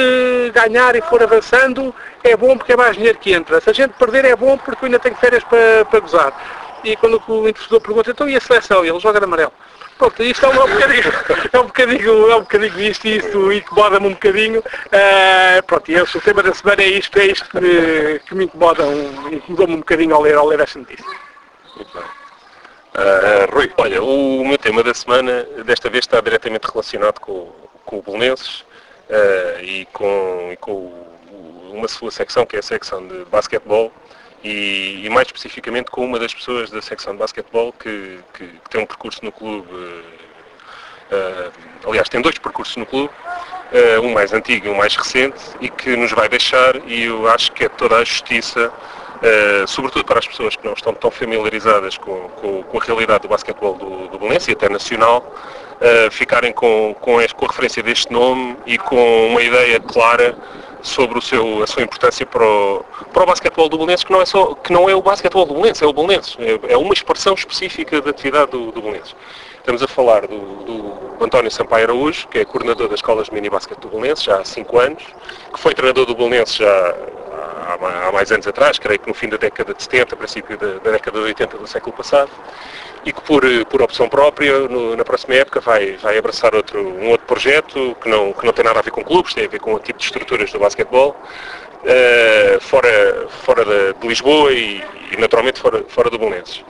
ganhar 0.52 0.94
e 0.96 1.02
for 1.02 1.22
avançando, 1.22 1.94
é 2.22 2.37
bom 2.37 2.56
porque 2.58 2.72
é 2.72 2.76
mais 2.76 2.96
dinheiro 2.96 3.18
que 3.18 3.32
entra. 3.32 3.60
Se 3.60 3.70
a 3.70 3.72
gente 3.72 3.92
perder, 3.92 4.24
é 4.24 4.37
bom 4.37 4.58
porque 4.58 4.84
eu 4.84 4.87
ainda 4.87 4.98
tenho 4.98 5.16
férias 5.16 5.42
para, 5.44 5.84
para 5.87 6.00
gozar. 6.00 6.80
E 6.84 6.94
quando 6.96 7.22
o 7.26 7.48
investidor 7.48 7.80
pergunta, 7.80 8.10
então 8.10 8.28
e 8.28 8.37
a 8.37 8.40
seleção? 8.40 8.84
E 8.84 8.88
ele 8.88 9.00
joga 9.00 9.18
de 9.18 9.24
amarelo. 9.24 9.52
Pronto, 9.96 10.22
isto 10.22 10.44
é 10.44 10.48
um, 10.48 10.52
é 10.52 10.64
um 10.64 10.68
bocadinho, 10.68 11.12
é 11.52 11.58
um 11.58 11.66
bocadinho, 11.66 12.30
é 12.30 12.37
um 12.37 12.40
bocadinho 12.40 12.80
isto, 12.80 13.06
isto 13.06 13.52
incomoda-me 13.52 14.06
um 14.08 14.10
bocadinho. 14.10 14.58
Uh, 14.60 15.62
pronto, 15.66 15.90
e 15.90 16.00
o 16.00 16.20
tema 16.20 16.42
da 16.42 16.52
semana 16.52 16.82
é 16.82 16.88
isto, 16.88 17.18
é 17.18 17.26
isto 17.26 17.48
que 17.48 17.60
me, 17.60 18.18
que 18.18 18.34
me 18.34 18.44
incomoda, 18.44 18.82
um, 18.84 19.32
incomodou-me 19.32 19.74
um 19.74 19.78
bocadinho 19.78 20.14
ao 20.14 20.20
ler, 20.20 20.34
ao 20.34 20.46
ler 20.46 20.60
esta 20.60 20.78
notícia. 20.78 21.06
Muito 21.76 21.90
bem. 21.94 22.02
Uh, 22.02 23.54
Rui, 23.54 23.72
olha, 23.78 24.02
o 24.02 24.46
meu 24.46 24.58
tema 24.58 24.82
da 24.82 24.92
semana 24.92 25.44
desta 25.64 25.88
vez 25.88 26.04
está 26.04 26.20
diretamente 26.20 26.66
relacionado 26.66 27.20
com, 27.20 27.52
com 27.84 27.98
o 27.98 28.02
Bolonenses 28.02 28.64
uh, 29.14 29.62
e 29.62 29.87
com, 29.92 30.50
e 30.53 30.57
com 30.57 30.92
uma 31.72 31.88
sua 31.88 32.11
secção, 32.11 32.44
que 32.44 32.57
é 32.57 32.59
a 32.59 32.62
secção 32.62 33.07
de 33.07 33.24
basquetebol, 33.27 33.92
e, 34.42 35.00
e, 35.05 35.09
mais 35.09 35.27
especificamente 35.27 35.90
com 35.90 36.05
uma 36.05 36.18
das 36.18 36.35
pessoas 36.35 36.70
da 36.70 36.83
secção 36.83 37.14
de 37.14 37.18
basquetebol 37.18 37.72
que, 37.72 38.18
que, 38.35 38.46
que 38.46 38.70
tem 38.70 38.83
um 38.83 38.87
percurso 38.87 39.24
no 39.24 39.33
clube, 39.33 39.72
uh, 39.72 41.53
aliás, 41.88 42.09
tem 42.09 42.20
dois 42.20 42.38
percursos 42.38 42.77
no 42.77 42.85
clube, 42.85 43.12
uh, 43.72 44.00
um 44.03 44.12
mais 44.12 44.33
antigo 44.33 44.66
e 44.66 44.70
um 44.70 44.77
mais 44.77 44.94
recente, 44.94 45.40
e 45.61 45.68
que 45.70 45.96
nos 45.96 46.12
vai 46.12 46.29
deixar, 46.29 46.77
e 46.87 47.05
eu 47.05 47.27
acho 47.29 47.53
que 47.53 47.64
é 47.64 47.68
toda 47.68 47.96
a 47.96 48.05
justiça, 48.05 48.68
uh, 48.70 49.66
sobretudo 49.66 50.05
para 50.05 50.18
as 50.18 50.27
pessoas 50.27 50.57
que 50.57 50.64
não 50.64 50.74
estão 50.74 50.92
tão 50.92 51.11
familiarizadas 51.11 51.96
com, 51.96 52.29
com, 52.29 52.62
com 52.64 52.79
a 52.79 52.85
realidade 52.85 53.22
do 53.22 53.29
basquetebol 53.29 53.77
do, 53.77 54.09
do 54.09 54.24
e 54.27 54.53
até 54.53 54.68
nacional, 54.68 55.35
uh, 55.80 56.10
ficarem 56.10 56.52
com, 56.52 56.94
com, 57.00 57.20
este, 57.20 57.34
com 57.34 57.44
a 57.44 57.48
referência 57.48 57.82
deste 57.82 58.12
nome 58.12 58.56
e 58.66 58.78
com 58.78 59.28
uma 59.28 59.42
ideia 59.42 59.80
clara 59.80 60.37
sobre 60.84 61.18
o 61.18 61.22
seu, 61.22 61.62
a 61.62 61.66
sua 61.66 61.82
importância 61.82 62.26
para 62.26 62.44
o, 62.44 62.84
para 63.12 63.22
o 63.22 63.26
basquetebol 63.26 63.68
do 63.68 63.78
Belenenses, 63.78 64.04
que 64.04 64.12
não 64.12 64.20
é, 64.20 64.26
só, 64.26 64.54
que 64.54 64.72
não 64.72 64.88
é 64.88 64.94
o 64.94 65.00
basquetebol 65.00 65.46
do 65.46 65.54
Belenenses, 65.54 65.82
é 65.82 65.87
o 65.87 65.92
Belenenses. 65.92 66.37
É, 66.38 66.74
é 66.74 66.76
uma 66.76 66.92
expressão 66.92 67.34
específica 67.34 68.00
da 68.00 68.10
atividade 68.10 68.50
do, 68.50 68.70
do. 68.70 68.82
Estamos 69.64 69.82
a 69.82 69.88
falar 69.88 70.26
do, 70.26 70.38
do, 70.38 71.24
António 71.24 71.50
Sampaio 71.50 71.84
Araújo, 71.84 72.28
que 72.28 72.38
é 72.38 72.44
coordenador 72.44 72.87
das 72.88 72.98
escolas 72.98 73.28
de 73.28 73.34
mini-basquete 73.34 73.78
do 73.78 73.88
Belenenses, 73.88 74.24
já 74.24 74.38
há 74.38 74.44
5 74.44 74.78
anos, 74.78 75.02
que 75.54 75.58
foi 75.58 75.72
treinador 75.72 76.04
do 76.04 76.14
Belenenses 76.14 76.56
já 76.56 76.68
há, 76.68 78.08
há, 78.08 78.12
mais 78.12 78.30
anos 78.30 78.46
atrás, 78.46 78.78
creio 78.78 79.00
que 79.00 79.08
no 79.08 79.14
fim 79.14 79.30
da 79.30 79.38
década 79.38 79.72
de 79.72 79.82
70, 79.82 80.16
princípio 80.16 80.58
da, 80.58 80.66
da 80.66 80.90
década 80.90 81.18
de 81.18 81.24
80 81.24 81.56
do 81.56 81.66
século 81.66 81.96
passado, 81.96 82.30
e 83.05 83.12
que 83.12 83.21
por, 83.21 83.43
por 83.67 83.83
opção 83.83 84.09
própria, 84.09 84.61
no, 84.61 84.97
na 84.97 85.05
próxima 85.05 85.35
época, 85.35 85.61
vai, 85.61 85.93
vai 85.97 86.17
abraçar 86.17 86.55
outro, 86.55 86.81
um 86.81 87.11
outro 87.11 87.27
projeto 87.27 87.97
que 88.01 88.09
não, 88.09 88.33
que 88.33 88.45
não 88.47 88.53
tem 88.53 88.64
nada 88.64 88.79
a 88.79 88.83
ver 88.83 88.90
com 88.90 89.05
clubes, 89.05 89.35
tem 89.35 89.45
a 89.45 89.49
ver 89.49 89.61
com 89.61 89.75
o 89.75 89.79
tipo 89.79 89.99
de 89.99 90.05
estruturas 90.05 90.51
do 90.51 90.59
basquetebol, 90.59 91.14
uh, 91.85 92.61
fora, 92.61 93.29
fora 93.45 93.64
de, 93.64 94.01
de 94.01 94.09
Lisboa 94.09 94.53
e, 94.53 94.83
e, 95.12 95.17
naturalmente 95.19 95.61
fora, 95.61 95.85
fora 95.88 96.09
do 96.09 96.19
Belenenses. 96.19 96.64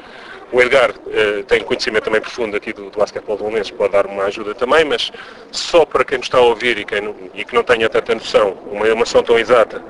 O 0.50 0.60
Edgar 0.60 0.90
uh, 0.90 1.44
tem 1.44 1.60
conhecimento 1.62 2.04
também 2.04 2.20
profundo 2.20 2.56
aqui 2.56 2.72
do, 2.72 2.90
do 2.90 2.98
basquetebol 2.98 3.36
do 3.36 3.44
Belenenses, 3.44 3.70
pode 3.70 3.92
dar 3.92 4.06
uma 4.06 4.24
ajuda 4.24 4.54
também, 4.54 4.84
mas 4.84 5.12
só 5.52 5.84
para 5.84 6.04
quem 6.04 6.18
nos 6.18 6.26
está 6.26 6.38
a 6.38 6.42
ouvir 6.42 6.78
e, 6.78 6.84
quem 6.84 7.14
e 7.32 7.44
que 7.44 7.54
não 7.54 7.62
tenha 7.62 7.88
tanta 7.88 8.12
noção, 8.14 8.56
uma 8.70 8.86
noção 8.94 9.22
tão 9.22 9.38
exata, 9.38 9.82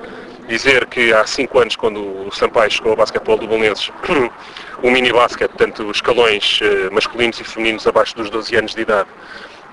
dizer 0.47 0.85
que 0.85 1.11
há 1.11 1.25
cinco 1.25 1.59
anos, 1.59 1.75
quando 1.75 2.27
o 2.27 2.31
Sampaio 2.31 2.69
chegou 2.69 2.91
ao 2.91 2.97
basquetebol 2.97 3.37
do 3.37 3.47
Belenenses, 3.47 3.91
o 4.85 4.91
mini 4.91 5.11
basket, 5.11 5.49
portanto 5.49 5.83
os 5.83 5.97
escalões 5.97 6.59
uh, 6.61 6.93
masculinos 6.93 7.39
e 7.39 7.43
femininos 7.43 7.87
abaixo 7.87 8.15
dos 8.15 8.29
12 8.29 8.55
anos 8.55 8.75
de 8.75 8.81
idade 8.81 9.09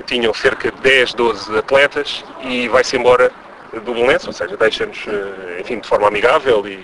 tinham 0.07 0.33
cerca 0.33 0.72
de 0.72 0.81
10, 0.81 1.12
12 1.12 1.59
atletas 1.59 2.25
e 2.40 2.66
vai-se 2.68 2.96
embora 2.96 3.31
do 3.85 3.92
Belenense, 3.92 4.27
ou 4.27 4.33
seja, 4.33 4.57
deixa-nos, 4.57 5.05
uh, 5.07 5.61
enfim, 5.61 5.81
de 5.81 5.87
forma 5.87 6.09
amigável 6.09 6.66
e, 6.66 6.83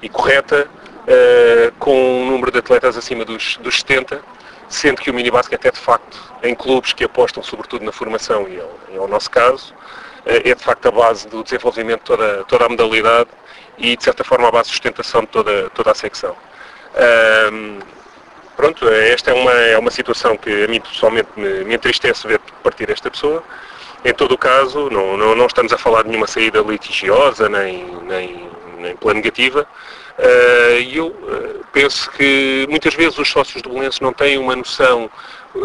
e 0.00 0.08
correta, 0.08 0.66
uh, 0.66 1.72
com 1.78 1.94
um 1.94 2.30
número 2.30 2.50
de 2.50 2.60
atletas 2.60 2.96
acima 2.96 3.26
dos, 3.26 3.58
dos 3.58 3.80
70, 3.80 4.22
sendo 4.66 5.02
que 5.02 5.10
o 5.10 5.14
mini 5.14 5.30
basket 5.30 5.62
é 5.62 5.70
de 5.70 5.78
facto 5.78 6.18
em 6.42 6.54
clubes 6.54 6.94
que 6.94 7.04
apostam 7.04 7.42
sobretudo 7.42 7.84
na 7.84 7.92
formação 7.92 8.48
e 8.48 8.58
é, 8.58 8.96
é 8.96 9.00
o 9.00 9.06
nosso 9.06 9.30
caso, 9.30 9.74
é 10.24 10.54
de 10.54 10.62
facto 10.62 10.86
a 10.86 10.90
base 10.90 11.28
do 11.28 11.42
desenvolvimento 11.42 12.00
de 12.00 12.06
toda, 12.06 12.44
toda 12.44 12.64
a 12.64 12.68
modalidade 12.70 13.28
e 13.76 13.96
de 13.96 14.02
certa 14.02 14.24
forma 14.24 14.48
a 14.48 14.50
base 14.50 14.68
de 14.68 14.70
sustentação 14.70 15.22
de 15.22 15.28
toda, 15.28 15.68
toda 15.70 15.90
a 15.90 15.94
secção. 15.94 16.34
Um, 17.52 17.78
pronto, 18.56 18.88
esta 18.88 19.30
é 19.30 19.34
uma, 19.34 19.52
é 19.52 19.78
uma 19.78 19.90
situação 19.90 20.36
que 20.36 20.64
a 20.64 20.68
mim 20.68 20.80
pessoalmente 20.80 21.28
me, 21.36 21.64
me 21.64 21.74
entristece 21.74 22.26
ver 22.26 22.40
partir 22.62 22.90
esta 22.90 23.10
pessoa. 23.10 23.42
Em 24.04 24.14
todo 24.14 24.32
o 24.32 24.38
caso, 24.38 24.88
não, 24.90 25.16
não, 25.16 25.34
não 25.34 25.46
estamos 25.46 25.72
a 25.72 25.78
falar 25.78 26.02
de 26.02 26.08
nenhuma 26.08 26.26
saída 26.26 26.60
litigiosa 26.60 27.48
nem, 27.48 27.84
nem, 28.02 28.50
nem 28.78 28.96
pela 28.96 29.12
negativa. 29.12 29.66
E 30.82 30.96
eu 30.96 31.14
penso 31.72 32.10
que 32.10 32.66
muitas 32.68 32.94
vezes 32.94 33.18
os 33.18 33.28
sócios 33.28 33.62
do 33.62 33.68
Belenenses 33.70 34.00
não 34.00 34.12
têm 34.12 34.38
uma 34.38 34.56
noção 34.56 35.10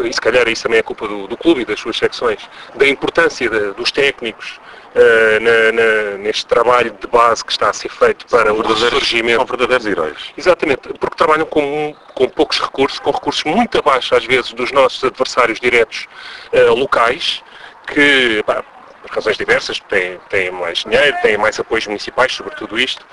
e 0.04 0.14
se 0.14 0.20
calhar 0.20 0.48
isso 0.48 0.64
também 0.64 0.80
é 0.80 0.84
culpa 0.84 1.08
do, 1.08 1.28
do 1.28 1.38
clube 1.38 1.62
e 1.62 1.66
das 1.66 1.80
suas 1.80 1.98
secções, 1.98 2.40
da 2.76 2.88
importância 2.88 3.50
de, 3.50 3.72
dos 3.74 3.92
técnicos 3.92 4.60
uh, 4.96 5.40
na, 5.42 5.72
na, 5.72 6.18
neste 6.18 6.46
trabalho 6.46 6.96
de 7.00 7.08
base 7.08 7.44
que 7.44 7.52
está 7.52 7.70
a 7.70 7.74
ser 7.74 7.90
feito 7.90 8.26
para 8.28 8.54
o 8.54 8.62
ressurgimento. 8.62 9.38
São 9.38 9.46
verdadeiros 9.46 9.86
heróis. 9.86 10.18
Exatamente, 10.38 10.82
porque 11.00 11.16
trabalham 11.18 11.46
com, 11.46 11.94
com 12.14 12.30
poucos 12.30 12.60
recursos, 12.60 13.00
com 13.00 13.12
recursos 13.12 13.44
muito 13.44 13.78
abaixo 13.78 14.16
às 14.16 14.26
vezes 14.26 14.54
dos 14.54 14.72
nossos 14.72 15.04
adversários 15.04 15.60
diretos 15.60 16.08
uh, 16.54 16.74
locais, 16.74 17.44
que, 17.88 18.42
pá, 18.46 18.64
por 19.02 19.12
razões 19.12 19.38
diversas, 19.38 19.80
têm, 19.82 20.20
têm 20.30 20.52
mais 20.52 20.80
dinheiro, 20.80 21.16
têm 21.22 21.38
mais 21.38 21.60
apoios 21.60 21.86
municipais 21.86 22.34
sobre 22.34 22.56
tudo 22.56 22.80
isto. 22.80 23.06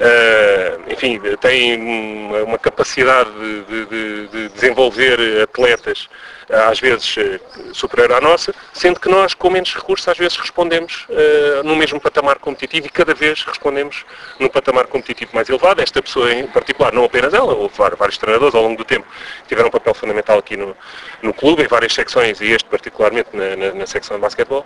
Uh, 0.00 0.92
enfim, 0.92 1.20
têm 1.40 1.80
uma, 1.80 2.38
uma 2.44 2.58
capacidade 2.58 3.30
de, 3.30 3.86
de, 3.86 4.28
de, 4.28 4.48
desenvolver 4.50 5.42
atletas 5.42 6.08
às 6.50 6.80
vezes 6.80 7.16
eh, 7.18 7.40
superior 7.72 8.12
à 8.12 8.20
nossa, 8.20 8.54
sendo 8.72 8.98
que 8.98 9.08
nós, 9.08 9.34
com 9.34 9.50
menos 9.50 9.74
recursos, 9.74 10.08
às 10.08 10.16
vezes 10.16 10.36
respondemos 10.36 11.06
uh, 11.08 11.62
no 11.62 11.76
mesmo 11.76 12.00
patamar 12.00 12.38
competitivo 12.38 12.86
e 12.86 12.90
cada 12.90 13.12
vez 13.12 13.42
respondemos 13.42 14.04
num 14.38 14.48
patamar 14.48 14.86
competitivo 14.86 15.32
mais 15.34 15.48
elevado. 15.48 15.82
Esta 15.82 16.02
pessoa 16.02 16.32
em 16.32 16.46
particular, 16.46 16.92
não 16.92 17.04
apenas 17.04 17.34
ela, 17.34 17.54
houve 17.54 17.74
vários 17.76 18.16
treinadores 18.16 18.54
ao 18.54 18.62
longo 18.62 18.76
do 18.76 18.84
tempo 18.84 19.06
que 19.42 19.48
tiveram 19.48 19.68
um 19.68 19.72
papel 19.72 19.94
fundamental 19.94 20.38
aqui 20.38 20.56
no, 20.56 20.76
no 21.22 21.34
clube, 21.34 21.62
em 21.62 21.66
várias 21.66 21.92
secções, 21.92 22.40
e 22.40 22.46
este 22.46 22.68
particularmente 22.68 23.28
na, 23.34 23.56
na, 23.56 23.74
na 23.74 23.86
secção 23.86 24.16
de 24.16 24.22
basquetebol. 24.22 24.64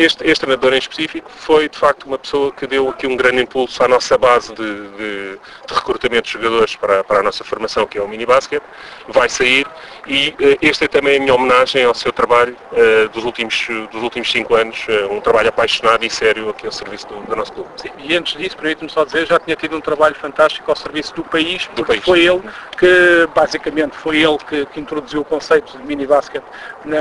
Este, 0.00 0.24
este 0.24 0.40
treinador 0.40 0.72
em 0.72 0.78
específico 0.78 1.30
foi 1.30 1.68
de 1.68 1.78
facto 1.78 2.04
uma 2.04 2.18
pessoa 2.18 2.52
que 2.52 2.66
deu 2.66 2.88
aqui 2.88 3.06
um 3.06 3.16
grande 3.16 3.42
impulso 3.42 3.82
à 3.82 3.88
nossa 3.88 4.16
base 4.16 4.54
de, 4.54 4.88
de, 4.90 5.38
de 5.66 5.74
recrutamento 5.74 6.26
de 6.26 6.32
jogadores 6.32 6.76
para, 6.76 7.04
para, 7.04 7.20
a 7.20 7.22
nossa 7.22 7.44
formação, 7.44 7.86
que 7.86 7.98
é 7.98 8.02
o 8.02 8.08
mini 8.08 8.24
basket, 8.24 8.62
vai 9.08 9.28
sair 9.28 9.66
e 10.06 10.30
uh, 10.30 10.58
este 10.62 10.84
é 10.84 10.88
também 10.88 11.16
a 11.16 11.20
minha 11.20 11.34
homenagem 11.34 11.84
ao 11.84 11.94
seu 11.94 12.12
trabalho 12.12 12.56
uh, 12.72 13.08
dos, 13.10 13.24
últimos, 13.24 13.68
dos 13.92 14.02
últimos 14.02 14.30
cinco 14.30 14.54
anos, 14.54 14.86
uh, 14.88 15.12
um 15.12 15.20
trabalho 15.20 15.48
apaixonado 15.50 16.04
e 16.04 16.10
sério 16.10 16.48
aqui 16.48 16.66
ao 16.66 16.72
serviço 16.72 17.06
do, 17.06 17.20
do 17.20 17.36
nosso 17.36 17.52
clube. 17.52 17.68
Sim, 17.76 17.90
e 17.98 18.16
antes 18.16 18.36
disso, 18.36 18.56
permite-me 18.56 18.90
só 18.90 19.04
dizer, 19.04 19.26
já 19.26 19.38
tinha 19.38 19.56
tido 19.56 19.76
um 19.76 19.80
trabalho 19.80 20.14
fantástico 20.14 20.70
ao 20.70 20.76
serviço 20.76 21.14
do 21.14 21.22
país, 21.24 21.66
porque 21.66 21.82
do 21.82 21.86
país. 21.86 22.04
foi 22.04 22.24
ele 22.24 22.42
que, 22.78 23.28
basicamente, 23.34 23.96
foi 23.96 24.18
ele 24.18 24.38
que, 24.38 24.66
que 24.66 24.80
introduziu 24.80 25.20
o 25.20 25.24
conceito 25.24 25.76
de 25.76 25.84
mini 25.84 26.06
basket 26.06 26.42
na, 26.84 26.98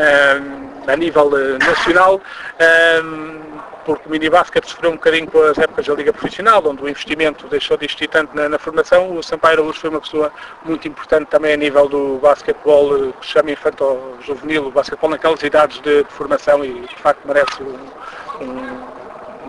a 0.90 0.96
nível 0.96 1.30
nacional 1.60 2.22
porque 3.90 4.08
o 4.08 4.12
minibasket 4.12 4.70
sofreu 4.70 4.92
um 4.92 4.96
bocadinho 4.96 5.26
com 5.32 5.42
as 5.42 5.58
épocas 5.58 5.88
da 5.88 5.96
Liga 5.96 6.14
Profissional, 6.14 6.62
onde 6.64 6.84
o 6.84 6.88
investimento 6.88 7.48
deixou 7.48 7.76
de 7.76 7.86
existir 7.86 8.08
tanto 8.08 8.36
na, 8.36 8.48
na 8.48 8.60
formação. 8.60 9.18
O 9.18 9.24
Sampaio 9.24 9.64
Luz 9.64 9.78
foi 9.78 9.90
uma 9.90 10.00
pessoa 10.00 10.32
muito 10.64 10.88
importante 10.88 11.28
também 11.28 11.54
a 11.54 11.58
nível 11.58 11.90
do 11.90 12.20
basquetebol, 12.22 12.96
eh, 12.96 13.12
que 13.20 13.26
se 13.26 13.32
chama 13.32 13.50
infanto-juvenil, 13.50 14.68
o 14.68 14.72
basquetebol 14.72 15.10
naquelas 15.10 15.42
idades 15.42 15.80
de, 15.82 16.04
de, 16.04 16.12
formação 16.12 16.64
e 16.64 16.82
de 16.82 16.96
facto 16.98 17.28
merece 17.28 17.64
um, 17.64 18.44
um, 18.44 18.99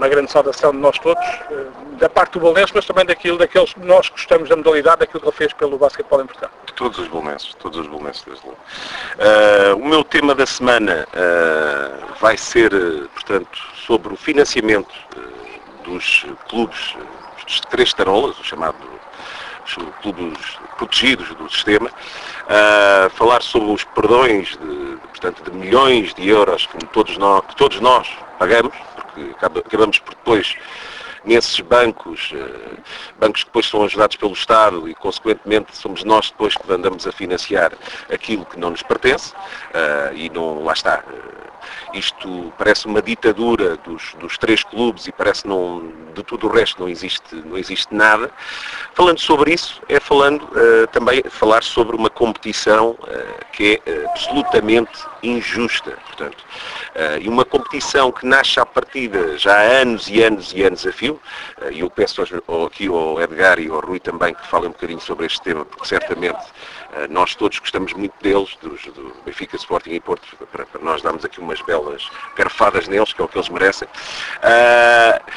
uma 0.00 0.08
grande 0.08 0.32
saudação 0.32 0.72
de 0.72 0.78
nós 0.78 0.98
todos, 0.98 1.22
eh, 1.22 1.66
da 1.98 2.08
parte 2.08 2.32
do 2.32 2.40
Bolonense, 2.40 2.72
mas 2.74 2.86
também 2.86 3.04
daquilo, 3.04 3.36
daqueles 3.36 3.74
que 3.74 3.80
nós 3.80 4.08
gostamos 4.08 4.48
da 4.48 4.56
modalidade, 4.56 5.00
daquilo 5.00 5.20
que 5.20 5.26
ele 5.28 5.36
fez 5.36 5.52
pelo 5.52 5.76
basquetebol 5.76 6.22
em 6.22 6.26
Portugal. 6.26 6.50
De 6.66 6.72
todos 6.72 6.98
os 6.98 7.08
bolonenses, 7.08 7.54
todos 7.54 7.78
os 7.78 7.86
bolonenses, 7.86 8.22
desde 8.24 8.46
logo. 8.46 8.58
Uh, 8.58 9.76
o 9.76 9.86
meu 9.86 10.02
tema 10.02 10.34
da 10.34 10.46
semana 10.46 11.06
uh, 11.12 12.14
vai 12.18 12.38
ser, 12.38 12.70
portanto, 13.12 13.58
sobre 13.86 14.14
o 14.14 14.16
financiamento 14.16 14.90
uh, 15.16 15.84
dos 15.84 16.24
clubes, 16.48 16.96
dos 17.44 17.60
três 17.60 17.92
tarolas, 17.92 18.38
os 18.40 18.46
chamados 18.46 18.80
clubes 20.02 20.58
protegidos 20.76 21.28
do 21.34 21.48
sistema, 21.50 21.88
uh, 21.88 23.10
falar 23.10 23.42
sobre 23.42 23.70
os 23.70 23.84
perdões 23.84 24.48
de, 24.58 24.96
de, 24.96 25.08
portanto, 25.08 25.50
de 25.50 25.56
milhões 25.56 26.14
de 26.14 26.28
euros 26.28 26.66
que 26.66 26.86
todos 26.86 27.16
nós, 27.18 27.44
que 27.46 27.56
todos 27.56 27.80
nós 27.80 28.08
pagamos, 28.38 28.74
porque 29.14 29.34
acabamos 29.58 29.98
por 29.98 30.14
depois 30.14 30.56
nesses 31.24 31.60
bancos, 31.60 32.32
eh, 32.34 32.80
bancos 33.18 33.42
que 33.42 33.48
depois 33.50 33.66
são 33.66 33.84
ajudados 33.84 34.16
pelo 34.16 34.32
Estado 34.32 34.88
e, 34.88 34.94
consequentemente, 34.94 35.76
somos 35.76 36.04
nós 36.04 36.30
depois 36.30 36.56
que 36.56 36.72
andamos 36.72 37.06
a 37.06 37.12
financiar 37.12 37.72
aquilo 38.12 38.44
que 38.46 38.58
não 38.58 38.70
nos 38.70 38.82
pertence 38.82 39.34
eh, 39.74 40.12
e 40.14 40.30
não, 40.30 40.64
lá 40.64 40.72
está, 40.72 41.04
isto 41.94 42.52
parece 42.58 42.86
uma 42.86 43.02
ditadura 43.02 43.76
dos, 43.78 44.14
dos 44.14 44.38
três 44.38 44.62
clubes 44.62 45.06
e 45.06 45.12
parece 45.12 45.46
não, 45.46 45.92
de 46.14 46.22
tudo 46.22 46.46
o 46.46 46.50
resto 46.50 46.80
não 46.80 46.88
existe, 46.88 47.34
não 47.34 47.56
existe 47.56 47.94
nada. 47.94 48.30
Falando 48.94 49.18
sobre 49.18 49.54
isso, 49.54 49.80
é 49.88 49.98
falando 50.00 50.42
uh, 50.42 50.86
também 50.92 51.22
falar 51.30 51.62
sobre 51.62 51.96
uma 51.96 52.10
competição 52.10 52.90
uh, 52.90 53.46
que 53.52 53.80
é 53.84 53.90
uh, 53.90 54.10
absolutamente 54.10 54.98
injusta. 55.22 55.90
Portanto, 56.06 56.44
e 57.20 57.28
uma 57.28 57.44
competição 57.44 58.10
que 58.10 58.26
nasce 58.26 58.58
à 58.58 58.66
partida 58.66 59.38
já 59.38 59.54
há 59.54 59.82
anos 59.82 60.08
e 60.08 60.22
anos 60.22 60.52
e 60.54 60.62
anos 60.62 60.86
a 60.86 60.92
fio, 60.92 61.20
e 61.70 61.80
eu 61.80 61.90
peço 61.90 62.22
aqui 62.22 62.88
ao 62.88 63.20
Edgar 63.20 63.58
e 63.58 63.68
ao 63.68 63.80
Rui 63.80 64.00
também 64.00 64.34
que 64.34 64.46
falem 64.48 64.68
um 64.68 64.72
bocadinho 64.72 65.00
sobre 65.00 65.26
este 65.26 65.40
tema, 65.42 65.64
porque 65.64 65.86
certamente 65.86 66.38
eh, 66.38 66.79
nós 67.08 67.34
todos 67.34 67.58
gostamos 67.58 67.92
muito 67.92 68.14
deles, 68.20 68.56
dos, 68.60 68.82
do 68.84 69.14
Benfica, 69.24 69.56
Sporting 69.56 69.90
e 69.90 70.00
Porto, 70.00 70.26
para, 70.50 70.66
para, 70.66 70.80
nós 70.80 71.02
darmos 71.02 71.24
aqui 71.24 71.40
umas 71.40 71.60
belas 71.62 72.08
garfadas 72.36 72.88
neles, 72.88 73.12
que 73.12 73.20
é 73.20 73.24
o 73.24 73.28
que 73.28 73.38
eles 73.38 73.48
merecem. 73.48 73.88
Uh, 74.38 75.30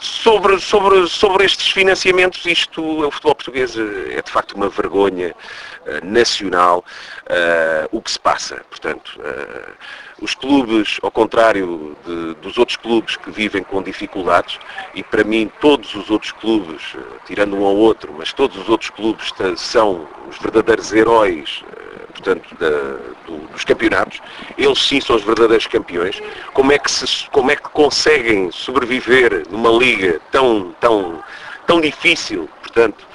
sobre, 0.00 0.58
sobre, 0.60 1.06
sobre 1.08 1.44
estes 1.44 1.70
financiamentos, 1.70 2.44
isto, 2.46 2.82
o 2.82 3.10
futebol 3.10 3.34
português 3.34 3.76
eh, 3.76 4.14
é 4.16 4.22
de 4.22 4.30
facto 4.30 4.52
uma 4.52 4.70
vergonha 4.70 5.34
nacional 6.02 6.82
o 7.90 8.00
que 8.00 8.10
se 8.10 8.18
passa. 8.18 8.64
Portanto, 8.70 9.20
os 10.20 10.34
clubes, 10.34 10.98
ao 11.02 11.10
contrário 11.10 11.96
de, 12.04 12.34
dos 12.34 12.58
outros 12.58 12.76
clubes 12.76 13.16
que 13.16 13.30
vivem 13.30 13.62
com 13.62 13.82
dificuldades, 13.82 14.58
e 14.94 15.02
para 15.02 15.24
mim 15.24 15.50
todos 15.60 15.94
os 15.94 16.10
outros 16.10 16.32
clubes, 16.32 16.96
tirando 17.26 17.56
um 17.56 17.64
ao 17.64 17.76
outro, 17.76 18.14
mas 18.16 18.32
todos 18.32 18.56
os 18.56 18.68
outros 18.68 18.90
clubes 18.90 19.32
são 19.56 20.06
os 20.28 20.38
verdadeiros 20.38 20.92
heróis 20.92 21.62
portanto, 22.20 22.54
da, 22.56 22.70
do, 23.26 23.48
dos 23.52 23.64
campeonatos, 23.64 24.20
eles 24.56 24.78
sim 24.78 25.00
são 25.00 25.16
os 25.16 25.22
verdadeiros 25.22 25.66
campeões. 25.66 26.22
Como 26.52 26.70
é 26.70 26.78
que, 26.78 26.90
se, 26.90 27.28
como 27.30 27.50
é 27.50 27.56
que 27.56 27.68
conseguem 27.70 28.50
sobreviver 28.52 29.44
numa 29.50 29.70
liga 29.70 30.20
tão, 30.30 30.74
tão, 30.78 31.22
tão 31.66 31.80
difícil, 31.80 32.48
portanto, 32.60 33.06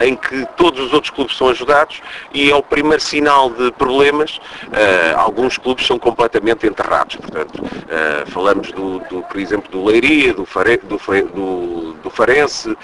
em 0.00 0.16
que 0.16 0.46
todos 0.56 0.80
os 0.80 0.92
outros 0.92 1.10
clubes 1.10 1.36
são 1.36 1.48
ajudados 1.48 2.00
e 2.32 2.50
é 2.50 2.54
o 2.54 2.62
primeiro 2.62 3.02
sinal 3.02 3.50
de 3.50 3.70
problemas, 3.72 4.36
uh, 4.36 5.18
alguns 5.18 5.58
clubes 5.58 5.86
são 5.86 5.98
completamente 5.98 6.66
enterrados. 6.66 7.16
Portanto, 7.16 7.62
uh, 7.62 8.30
falamos, 8.30 8.72
do, 8.72 9.00
do, 9.00 9.22
por 9.22 9.38
exemplo, 9.38 9.70
do 9.70 9.84
Leiria, 9.84 10.32
do, 10.32 10.46
Fare, 10.46 10.78
do, 10.78 10.96
do, 10.96 11.92
do 12.02 12.10
Farense, 12.10 12.76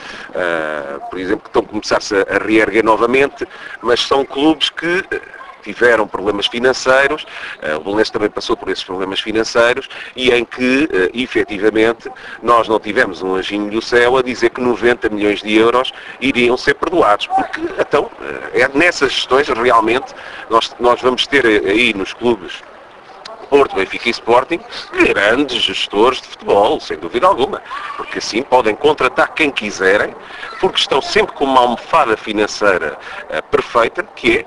por 1.11 1.19
exemplo, 1.19 1.43
que 1.43 1.49
estão 1.49 1.63
a 1.63 1.67
começar-se 1.67 2.15
a 2.15 2.39
reerguer 2.45 2.85
novamente, 2.85 3.47
mas 3.81 4.01
são 4.01 4.25
clubes 4.25 4.69
que 4.69 5.05
tiveram 5.63 6.07
problemas 6.07 6.47
financeiros, 6.47 7.27
eh, 7.61 7.75
o 7.77 7.81
Belenenses 7.81 8.11
também 8.11 8.31
passou 8.31 8.57
por 8.57 8.69
esses 8.69 8.85
problemas 8.85 9.21
financeiros 9.21 9.89
e 10.17 10.31
em 10.31 10.45
que, 10.45 10.89
eh, 10.93 11.11
efetivamente, 11.15 12.11
nós 12.43 12.69
não 12.69 12.79
tivemos 12.79 13.23
um 13.23 13.35
anjinho 13.35 13.71
do 13.71 13.81
céu 13.81 14.17
a 14.17 14.23
dizer 14.23 14.51
que 14.51 14.61
90 14.61 15.09
milhões 15.09 15.41
de 15.41 15.55
euros 15.57 15.93
iriam 16.21 16.57
ser 16.57 16.75
perdoados, 16.75 17.27
porque, 17.29 17.61
então, 17.79 18.11
eh, 18.53 18.63
é 18.63 18.69
nessas 18.77 19.13
gestões, 19.13 19.49
realmente, 19.49 20.13
nós, 20.51 20.75
nós 20.79 21.01
vamos 21.01 21.27
ter 21.27 21.47
aí 21.47 21.95
nos 21.95 22.13
clubes 22.13 22.63
Porto, 23.53 23.77
Benfica 23.77 24.09
e 24.09 24.13
Sporting, 24.13 24.61
grandes 25.13 25.63
gestores 25.63 26.23
de 26.23 26.29
futebol, 26.29 26.81
sem 26.81 26.97
dúvida 26.97 27.27
alguma. 27.27 27.63
Porque 27.99 28.17
assim 28.17 28.43
podem 28.43 28.75
contratar 28.75 29.35
quem 29.35 29.51
quiserem, 29.51 30.17
porque 30.59 30.81
estão 30.81 31.03
sempre 31.03 31.35
com 31.35 31.45
uma 31.45 31.61
almofada 31.61 32.17
financeira 32.17 32.97
uh, 33.29 33.43
perfeita, 33.51 34.05
que 34.17 34.39
é, 34.39 34.41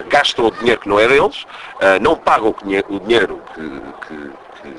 uh, 0.00 0.08
gastam 0.08 0.46
o 0.46 0.50
dinheiro 0.50 0.80
que 0.80 0.88
não 0.88 0.98
é 0.98 1.06
deles, 1.06 1.42
uh, 1.42 2.00
não 2.00 2.16
pagam 2.16 2.54
o 2.88 3.00
dinheiro 3.00 3.38
que, 3.54 4.08
que 4.08 4.30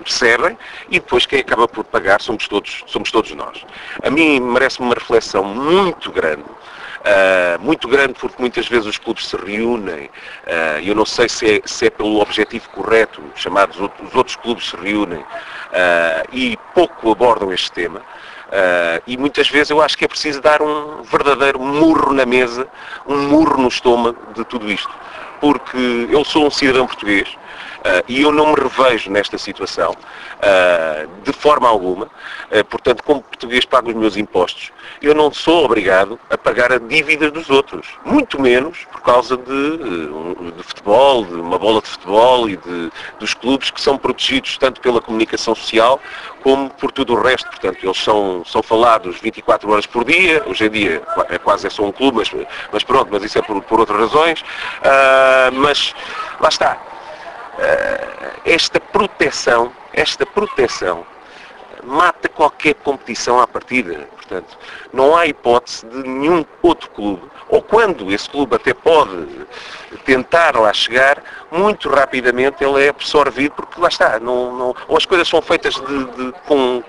recebem 0.04 0.58
e 0.90 1.00
depois 1.00 1.28
quem 1.28 1.40
acaba 1.40 1.68
por 1.68 1.84
pagar 1.84 2.22
somos 2.22 2.48
todos, 2.48 2.84
somos 2.88 3.12
todos 3.12 3.32
nós. 3.34 3.64
A 4.02 4.10
mim 4.10 4.40
merece-me 4.40 4.88
uma 4.88 4.96
reflexão 4.96 5.44
muito 5.44 6.12
grande 6.12 6.44
Uh, 7.04 7.62
muito 7.62 7.86
grande 7.90 8.14
porque 8.14 8.38
muitas 8.40 8.66
vezes 8.66 8.88
os 8.88 8.98
clubes 8.98 9.28
se 9.28 9.36
reúnem, 9.36 10.06
uh, 10.06 10.80
eu 10.82 10.96
não 10.96 11.06
sei 11.06 11.28
se 11.28 11.58
é, 11.58 11.62
se 11.66 11.88
é, 11.88 11.90
pelo 11.90 12.22
objetivo 12.22 12.70
correto, 12.70 13.22
chamados 13.36 13.78
os 13.78 14.16
outros 14.16 14.38
clubes 14.38 14.70
se 14.70 14.78
reúnem 14.78 15.20
uh, 15.20 15.26
e 16.32 16.58
pouco 16.74 17.12
abordam 17.12 17.52
este 17.52 17.74
tema. 17.74 18.02
e 19.06 19.18
muitas 19.18 19.50
vezes 19.50 19.72
eu 19.72 19.82
acho 19.82 19.98
que 19.98 20.06
é 20.06 20.08
preciso 20.08 20.40
dar 20.40 20.62
um 20.62 21.02
verdadeiro 21.04 21.60
murro 21.60 22.14
na 22.14 22.26
mesa, 22.26 22.68
um 23.06 23.28
murro 23.28 23.62
no 23.62 23.68
estômago 23.68 24.34
de 24.34 24.46
tudo 24.46 24.72
isto. 24.72 24.92
Porque 25.42 26.08
eu 26.10 26.24
sou 26.24 26.48
um 26.48 26.52
cidadão 26.52 26.88
português, 26.88 27.28
Uh, 27.28 27.43
e 28.08 28.22
eu 28.22 28.32
não 28.32 28.54
me 28.54 28.56
revejo 28.56 29.12
nesta 29.12 29.38
situação 29.38 29.92
uh, 29.92 31.08
de 31.24 31.34
forma 31.34 31.68
alguma. 31.68 32.06
Uh, 32.52 32.64
portanto, 32.66 33.04
como 33.04 33.22
português 33.22 33.66
pago 33.66 33.90
os 33.90 33.96
meus 33.96 34.18
impostos, 34.18 34.72
eu 35.02 35.14
não 35.14 35.32
sou 35.34 35.66
obrigado 35.66 36.20
a 36.30 36.38
pagar 36.38 36.72
a 36.72 36.78
dívidas 36.78 37.32
dos 37.32 37.50
outros. 37.50 37.88
Muito 38.06 38.42
menos 38.42 38.86
por 38.92 39.02
causa 39.02 39.36
de, 39.38 39.78
de 39.78 40.64
futebol, 40.64 41.26
de 41.26 41.34
uma 41.34 41.58
bola 41.58 41.82
de 41.82 41.88
futebol 41.88 42.50
e 42.50 42.58
de, 42.58 42.92
dos 43.20 43.34
clubes 43.34 43.72
que 43.72 43.82
são 43.82 43.98
protegidos 43.98 44.58
tanto 44.58 44.80
pela 44.82 45.02
comunicação 45.02 45.56
social 45.56 46.00
como 46.42 46.70
por 46.70 46.92
tudo 46.92 47.14
o 47.14 47.22
resto. 47.22 47.50
Portanto, 47.50 47.80
eles 47.84 47.98
são, 47.98 48.44
são 48.46 48.62
falados 48.62 49.20
24 49.20 49.72
horas 49.72 49.86
por 49.86 50.04
dia. 50.04 50.44
Hoje 50.46 50.66
em 50.66 50.70
dia 50.70 51.02
é 51.30 51.38
quase 51.38 51.68
é 51.68 51.70
só 51.70 51.84
um 51.84 51.92
clube, 51.92 52.18
mas, 52.18 52.32
mas 52.72 52.84
pronto, 52.84 53.10
mas 53.12 53.24
isso 53.24 53.40
é 53.40 53.42
por, 53.42 53.62
por 53.64 53.80
outras 53.80 54.00
razões. 54.00 54.44
mas 55.54 55.94
lá 56.40 56.50
está 56.50 56.74
eh, 56.74 56.93
esta 58.46 58.80
proteção, 58.80 59.72
esta 59.94 60.26
proteção 60.26 61.06
mata 61.84 62.30
qualquer 62.30 62.76
competição 62.76 63.40
à 63.40 63.48
partida. 63.48 64.08
Portanto, 64.16 64.58
não 64.92 65.16
há 65.16 65.28
hipótese 65.28 65.86
de 65.86 65.98
nenhum 65.98 66.46
outro 66.62 66.90
clube, 66.92 67.24
ou 67.50 67.62
quando 67.62 68.12
esse 68.12 68.30
clube 68.30 68.56
até 68.56 68.74
pode 68.74 69.28
tentar 70.06 70.58
lá 70.58 70.74
chegar, 70.74 71.22
muito 71.52 71.90
rapidamente 71.90 72.64
ele 72.64 72.86
é 72.86 72.90
absorvido, 72.90 73.52
porque 73.52 73.80
lá 73.80 73.90
está, 73.90 74.20
não, 74.20 74.56
não, 74.56 74.76
ou 74.88 74.98
as 74.98 75.06
coisas 75.06 75.28
são 75.28 75.42
feitas 75.42 75.76
de, 75.76 76.06
de, 76.06 76.32
com, 76.48 76.82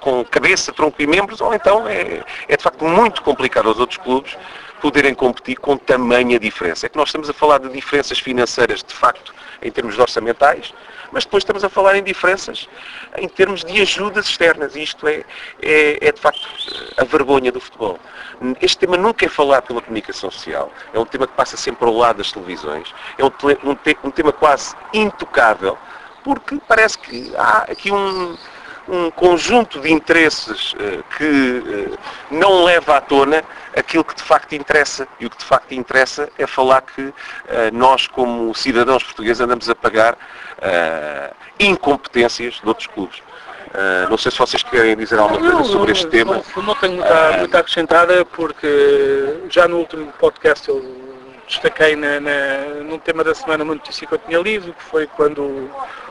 com 0.00 0.24
cabeça, 0.24 0.72
tronco 0.72 1.00
e 1.00 1.06
membros, 1.06 1.40
ou 1.40 1.52
então 1.54 1.86
é, 1.86 2.24
é 2.48 2.56
de 2.56 2.62
facto 2.62 2.84
muito 2.84 3.22
complicado 3.22 3.68
aos 3.68 3.78
outros 3.78 3.98
clubes 3.98 4.36
poderem 4.80 5.14
competir 5.14 5.58
com 5.58 5.76
tamanha 5.76 6.38
diferença. 6.38 6.86
É 6.86 6.88
que 6.88 6.96
nós 6.96 7.08
estamos 7.08 7.28
a 7.28 7.32
falar 7.32 7.58
de 7.58 7.68
diferenças 7.68 8.18
financeiras, 8.18 8.82
de 8.82 8.94
facto, 8.94 9.34
em 9.62 9.70
termos 9.70 9.98
orçamentais, 9.98 10.72
mas 11.10 11.24
depois 11.24 11.42
estamos 11.42 11.64
a 11.64 11.68
falar 11.68 11.96
em 11.96 12.02
diferenças 12.02 12.68
em 13.16 13.28
termos 13.28 13.64
de 13.64 13.80
ajudas 13.80 14.26
externas. 14.26 14.76
E 14.76 14.82
isto 14.82 15.06
é, 15.06 15.24
é, 15.62 16.08
é, 16.08 16.12
de 16.12 16.20
facto 16.20 16.46
a 16.96 17.04
vergonha 17.04 17.50
do 17.50 17.60
futebol. 17.60 17.98
Este 18.60 18.78
tema 18.78 18.96
nunca 18.96 19.26
é 19.26 19.28
falado 19.28 19.66
pela 19.66 19.80
comunicação 19.80 20.30
social. 20.30 20.72
É 20.92 20.98
um 20.98 21.04
tema 21.04 21.26
que 21.26 21.32
passa 21.32 21.56
sempre 21.56 21.86
ao 21.86 21.94
lado 21.94 22.18
das 22.18 22.30
televisões. 22.30 22.94
É 23.16 23.24
um, 23.24 23.28
um, 23.64 23.76
um 24.04 24.10
tema 24.10 24.32
quase 24.32 24.74
intocável, 24.92 25.76
porque 26.22 26.60
parece 26.68 26.98
que 26.98 27.32
há 27.36 27.66
aqui 27.70 27.90
um, 27.90 28.36
um 28.88 29.10
conjunto 29.10 29.80
de 29.80 29.92
interesses 29.92 30.72
uh, 30.72 31.04
que 31.16 31.24
uh, 31.24 31.98
não 32.30 32.64
leva 32.64 32.96
à 32.96 33.00
tona 33.00 33.44
aquilo 33.76 34.02
que 34.02 34.14
de 34.14 34.22
facto 34.22 34.54
interessa. 34.54 35.06
E 35.20 35.26
o 35.26 35.30
que 35.30 35.36
de 35.36 35.44
facto 35.44 35.72
interessa 35.72 36.28
é 36.38 36.46
falar 36.46 36.80
que 36.82 37.02
uh, 37.02 37.14
nós, 37.72 38.06
como 38.06 38.54
cidadãos 38.54 39.02
portugueses, 39.02 39.40
andamos 39.40 39.68
a 39.68 39.74
pagar 39.74 40.16
incompetências 41.60 42.54
de 42.54 42.66
outros 42.66 42.88
clubes. 42.88 43.18
Uh, 43.68 44.10
não 44.10 44.16
sei 44.16 44.32
se 44.32 44.38
vocês 44.38 44.62
querem 44.62 44.96
dizer 44.96 45.18
alguma 45.18 45.52
coisa 45.52 45.70
sobre 45.70 45.92
este 45.92 46.06
tema. 46.06 46.42
Não, 46.56 46.62
não 46.62 46.74
tenho 46.74 46.96
muito, 46.96 47.38
muito 47.38 47.56
a 47.56 47.60
acrescentar, 47.60 48.08
porque 48.32 49.40
já 49.50 49.68
no 49.68 49.76
último 49.76 50.10
podcast 50.18 50.68
eu 50.68 51.07
destaquei 51.48 51.96
na, 51.96 52.20
na, 52.20 52.58
num 52.84 52.98
tema 52.98 53.24
da 53.24 53.34
semana 53.34 53.64
uma 53.64 53.74
notícia 53.74 54.06
que 54.06 54.14
eu 54.14 54.18
tinha 54.18 54.38
lido, 54.38 54.72
que 54.72 54.82
foi 54.82 55.06
quando 55.06 55.68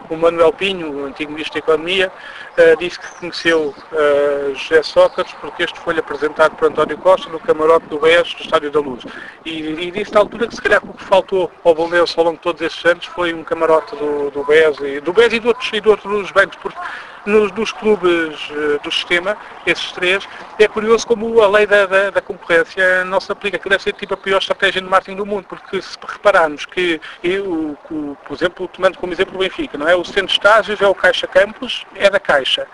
o 0.10 0.16
Manuel 0.16 0.52
Pinho, 0.52 0.92
o 0.92 1.06
antigo 1.06 1.32
Ministro 1.32 1.54
da 1.54 1.60
Economia, 1.60 2.12
uh, 2.58 2.78
disse 2.78 3.00
que 3.00 3.08
conheceu 3.20 3.74
uh, 3.92 4.56
José 4.56 4.82
Sócrates 4.84 5.34
porque 5.40 5.64
este 5.64 5.80
foi-lhe 5.80 6.00
apresentado 6.00 6.56
por 6.56 6.68
António 6.68 6.98
Costa 6.98 7.30
no 7.30 7.40
camarote 7.40 7.86
do 7.88 8.00
BES 8.00 8.34
do 8.34 8.42
Estádio 8.42 8.72
da 8.72 8.80
Luz. 8.80 9.04
E, 9.46 9.52
e 9.52 9.92
disse 9.92 10.14
na 10.14 10.20
altura 10.22 10.48
que 10.48 10.56
se 10.56 10.62
calhar 10.62 10.82
o 10.84 10.94
que 10.94 11.04
faltou 11.04 11.52
ao 11.64 11.76
Bolonense 11.76 12.14
ao 12.18 12.26
longo 12.26 12.38
de 12.38 12.44
todos 12.44 12.62
estes 12.62 12.84
anos 12.86 13.06
foi 13.06 13.34
um 13.34 13.44
camarote 13.44 13.96
do, 13.96 14.32
do 14.32 14.44
BES 14.44 14.80
e 14.82 15.00
do 15.00 15.14
BES 15.14 15.34
e 15.34 15.40
de 15.40 15.48
outros, 15.48 15.70
e 15.72 15.82
de 15.82 15.90
outros 15.90 16.32
bancos, 16.32 16.58
porque 16.62 16.80
nos, 17.26 17.72
clubes 17.72 18.50
uh, 18.50 18.80
do 18.84 18.92
sistema, 18.92 19.38
esses 19.66 19.92
três, 19.92 20.28
é 20.58 20.68
curioso 20.68 21.06
como 21.06 21.42
a 21.42 21.48
lei 21.48 21.68
da, 21.68 21.86
da, 21.86 22.10
da, 22.10 22.22
concorrência 22.22 23.04
não 23.06 23.20
se 23.20 23.32
aplica, 23.32 23.60
que 23.60 23.70
deve 23.70 23.84
ser 23.84 23.94
tipo 23.94 24.14
a 24.14 24.18
pior 24.18 24.38
estratégia 24.38 24.82
de 24.82 24.88
marketing 24.88 25.18
do 25.18 25.26
mundo, 25.26 25.46
porque 25.48 25.82
se 25.82 25.98
repararmos 26.08 26.66
que, 26.66 27.02
eu, 27.24 27.78
por 28.26 28.34
exemplo, 28.34 28.68
tomando 28.68 28.98
como 28.98 29.14
exemplo 29.14 29.36
o 29.36 29.40
Benfica, 29.40 29.78
não 29.78 29.88
é? 29.88 29.96
O 29.96 30.06
centro 30.06 30.28
de 30.28 30.34
estágios 30.34 30.82
é 30.82 30.88
o 30.88 30.96
Caixa 30.96 31.28
Campos, 31.28 31.86
é 31.96 32.10
da 32.10 32.20
Caixa 32.20 32.68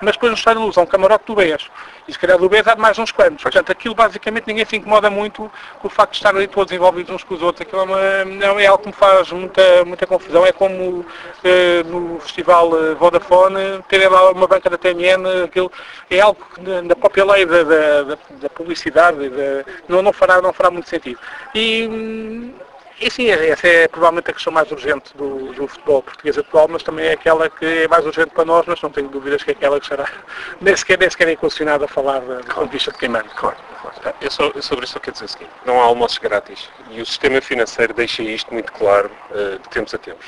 mas 0.00 0.14
depois 0.14 0.30
no 0.30 0.36
estádio 0.36 0.60
de 0.60 0.66
luz 0.66 0.78
há 0.78 0.82
um 0.82 0.86
camarote 0.86 1.24
do 1.26 1.34
BES. 1.34 1.68
E 2.08 2.12
se 2.12 2.18
calhar 2.18 2.38
do 2.38 2.48
BES 2.48 2.66
há 2.68 2.74
de 2.74 2.80
mais 2.80 2.98
uns 2.98 3.10
quantos. 3.10 3.42
Portanto, 3.42 3.72
aquilo 3.72 3.94
basicamente 3.94 4.46
ninguém 4.46 4.64
se 4.64 4.76
incomoda 4.76 5.10
muito 5.10 5.50
com 5.80 5.88
o 5.88 5.90
facto 5.90 6.12
de 6.12 6.18
estarem 6.18 6.38
ali 6.38 6.48
todos 6.48 6.72
envolvidos 6.72 7.14
uns 7.14 7.24
com 7.24 7.34
os 7.34 7.42
outros. 7.42 7.62
Aquilo 7.62 7.80
é, 7.80 7.84
uma, 7.84 8.62
é 8.62 8.66
algo 8.66 8.82
que 8.82 8.88
me 8.88 8.94
faz 8.94 9.30
muita, 9.32 9.84
muita 9.84 10.06
confusão. 10.06 10.46
É 10.46 10.52
como 10.52 11.04
eh, 11.42 11.82
no 11.84 12.20
festival 12.20 12.70
eh, 12.76 12.94
Vodafone 12.94 13.82
terem 13.88 14.08
lá 14.08 14.30
uma 14.30 14.46
banca 14.46 14.70
da 14.70 14.78
TMN, 14.78 15.44
aquilo 15.44 15.70
é 16.10 16.20
algo 16.20 16.40
que 16.54 16.60
na 16.60 16.94
própria 16.94 17.24
lei 17.24 17.46
da, 17.46 17.62
da, 17.62 18.18
da 18.30 18.50
publicidade 18.50 19.28
da, 19.28 19.64
não, 19.88 20.02
não, 20.02 20.12
fará, 20.12 20.40
não 20.40 20.52
fará 20.52 20.70
muito 20.70 20.88
sentido. 20.88 21.18
E 21.54 21.88
hum, 21.88 22.52
e 22.98 23.10
sim, 23.10 23.28
essa 23.28 23.66
é 23.66 23.88
provavelmente 23.88 24.30
a 24.30 24.32
questão 24.32 24.50
mais 24.50 24.70
urgente 24.72 25.14
do, 25.16 25.52
do, 25.52 25.68
futebol 25.68 26.02
português 26.02 26.38
atual, 26.38 26.66
mas 26.66 26.82
também 26.82 27.06
é 27.06 27.12
aquela 27.12 27.50
que 27.50 27.64
é 27.64 27.88
mais 27.88 28.06
urgente 28.06 28.30
para 28.30 28.46
nós, 28.46 28.64
mas 28.66 28.80
não 28.80 28.90
tenho 28.90 29.08
dúvidas 29.08 29.42
que 29.42 29.50
é 29.50 29.52
aquela 29.52 29.78
que 29.78 29.86
será 29.86 30.08
nem 30.62 30.74
sequer, 30.74 30.98
nem 30.98 31.10
sequer 31.10 31.28
é 31.28 31.36
condicionada 31.36 31.84
a 31.84 31.88
falar 31.88 32.20
da, 32.20 32.40
claro. 32.40 32.54
conquista 32.54 32.90
de 32.92 32.98
quem 32.98 33.10
manda. 33.10 33.28
Claro, 33.36 33.56
claro. 33.82 34.16
Eu, 34.18 34.30
só, 34.30 34.50
eu 34.54 34.62
sobre 34.62 34.86
isso 34.86 34.98
quero 34.98 35.12
dizer 35.12 35.26
o 35.26 35.28
seguinte, 35.28 35.50
não 35.66 35.78
há 35.78 35.84
almoços 35.84 36.16
grátis 36.16 36.70
e 36.90 37.00
o 37.02 37.04
sistema 37.04 37.38
financeiro 37.42 37.92
deixa 37.92 38.22
isto 38.22 38.52
muito 38.52 38.72
claro 38.72 39.10
uh, 39.30 39.58
de 39.58 39.68
tempos 39.68 39.92
a 39.92 39.98
tempos. 39.98 40.26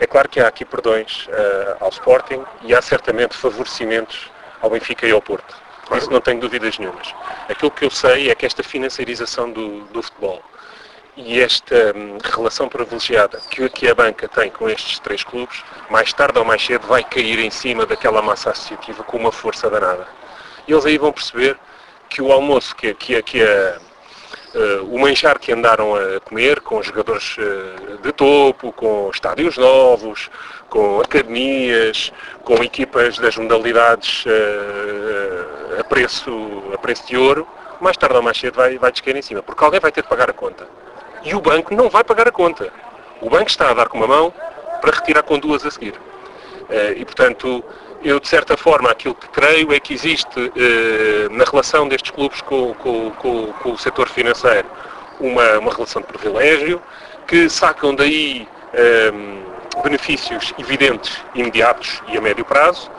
É 0.00 0.06
claro 0.06 0.28
que 0.28 0.40
há 0.40 0.48
aqui 0.48 0.64
perdões 0.64 1.28
uh, 1.28 1.76
ao 1.78 1.90
Sporting 1.90 2.44
e 2.62 2.74
há 2.74 2.82
certamente 2.82 3.36
favorecimentos 3.36 4.28
ao 4.60 4.68
Benfica 4.68 5.06
e 5.06 5.12
ao 5.12 5.22
Porto. 5.22 5.54
Claro. 5.86 6.02
Isso 6.02 6.10
não 6.10 6.20
tenho 6.20 6.40
dúvidas 6.40 6.76
nenhumas. 6.76 7.14
Aquilo 7.48 7.70
que 7.70 7.84
eu 7.84 7.90
sei 7.90 8.30
é 8.30 8.34
que 8.34 8.44
esta 8.44 8.64
financiarização 8.64 9.52
do, 9.52 9.84
do 9.84 10.02
futebol 10.02 10.42
e 11.16 11.40
esta 11.40 11.92
hum, 11.94 12.18
relação 12.22 12.68
privilegiada 12.68 13.40
que, 13.50 13.68
que 13.68 13.88
a 13.88 13.94
banca 13.94 14.28
tem 14.28 14.50
com 14.50 14.68
estes 14.68 14.98
três 14.98 15.22
clubes, 15.22 15.62
mais 15.88 16.12
tarde 16.12 16.38
ou 16.38 16.44
mais 16.44 16.64
cedo 16.64 16.86
vai 16.86 17.04
cair 17.04 17.38
em 17.38 17.50
cima 17.50 17.86
daquela 17.86 18.20
massa 18.20 18.50
associativa 18.50 19.04
com 19.04 19.16
uma 19.16 19.32
força 19.32 19.70
danada. 19.70 20.06
E 20.66 20.72
eles 20.72 20.84
aí 20.84 20.98
vão 20.98 21.12
perceber 21.12 21.56
que 22.08 22.20
o 22.20 22.32
almoço, 22.32 22.74
que, 22.74 22.92
que, 22.94 23.22
que 23.22 23.42
a, 23.42 23.78
uh, 24.54 24.94
o 24.94 24.98
manjar 24.98 25.38
que 25.38 25.52
andaram 25.52 25.94
a 25.94 26.20
comer 26.20 26.60
com 26.60 26.82
jogadores 26.82 27.36
uh, 27.38 27.98
de 28.02 28.12
topo, 28.12 28.72
com 28.72 29.10
estádios 29.12 29.56
novos, 29.56 30.30
com 30.68 31.00
academias, 31.00 32.12
com 32.42 32.54
equipas 32.62 33.18
das 33.18 33.36
modalidades 33.36 34.24
uh, 34.26 35.80
a, 35.80 35.84
preço, 35.84 36.62
a 36.72 36.78
preço 36.78 37.06
de 37.06 37.16
ouro, 37.16 37.46
mais 37.80 37.96
tarde 37.96 38.16
ou 38.16 38.22
mais 38.22 38.38
cedo 38.38 38.56
vai, 38.56 38.78
vai 38.78 38.90
descair 38.90 39.16
em 39.16 39.22
cima, 39.22 39.42
porque 39.42 39.62
alguém 39.62 39.80
vai 39.80 39.92
ter 39.92 40.02
de 40.02 40.08
pagar 40.08 40.28
a 40.30 40.32
conta 40.32 40.66
e 41.24 41.34
o 41.34 41.40
banco 41.40 41.74
não 41.74 41.88
vai 41.88 42.04
pagar 42.04 42.28
a 42.28 42.32
conta. 42.32 42.72
O 43.20 43.30
banco 43.30 43.48
está 43.48 43.70
a 43.70 43.74
dar 43.74 43.88
com 43.88 43.98
uma 43.98 44.06
mão 44.06 44.32
para 44.80 44.94
retirar 44.94 45.22
com 45.22 45.38
duas 45.38 45.64
a 45.64 45.70
seguir. 45.70 45.94
Eh, 46.68 46.94
e, 46.98 47.04
portanto, 47.04 47.64
eu, 48.02 48.20
de 48.20 48.28
certa 48.28 48.56
forma, 48.56 48.90
aquilo 48.90 49.14
que 49.14 49.28
creio 49.28 49.72
é 49.72 49.80
que 49.80 49.94
existe 49.94 50.52
eh, 50.56 51.28
na 51.30 51.44
relação 51.44 51.88
destes 51.88 52.10
clubes 52.10 52.40
com, 52.42 52.74
com, 52.74 53.10
com, 53.12 53.52
com 53.52 53.72
o 53.72 53.78
setor 53.78 54.08
financeiro 54.08 54.68
uma, 55.20 55.58
uma, 55.58 55.72
relação 55.72 56.02
de 56.02 56.08
privilégio, 56.08 56.82
que 57.26 57.48
sacam 57.48 57.94
daí 57.94 58.46
ehm, 58.74 59.42
benefícios 59.82 60.52
evidentes, 60.58 61.18
imediatos 61.34 62.02
e 62.08 62.16
a 62.16 62.20
médio 62.20 62.44
prazo. 62.44 62.90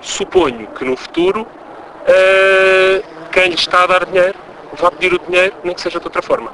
Suponho 0.00 0.66
que 0.68 0.84
no 0.84 0.96
futuro 0.96 1.42
uh, 1.42 3.28
quem 3.30 3.48
lhe 3.48 3.54
está 3.54 3.84
a 3.84 3.86
dar 3.86 4.06
dinheiro 4.06 4.36
vai 4.72 4.90
pedir 4.90 5.14
o 5.14 5.18
dinheiro, 5.18 5.54
nem 5.62 5.74
que 5.74 5.80
seja 5.80 6.00
de 6.00 6.06
outra 6.06 6.22
forma. 6.22 6.52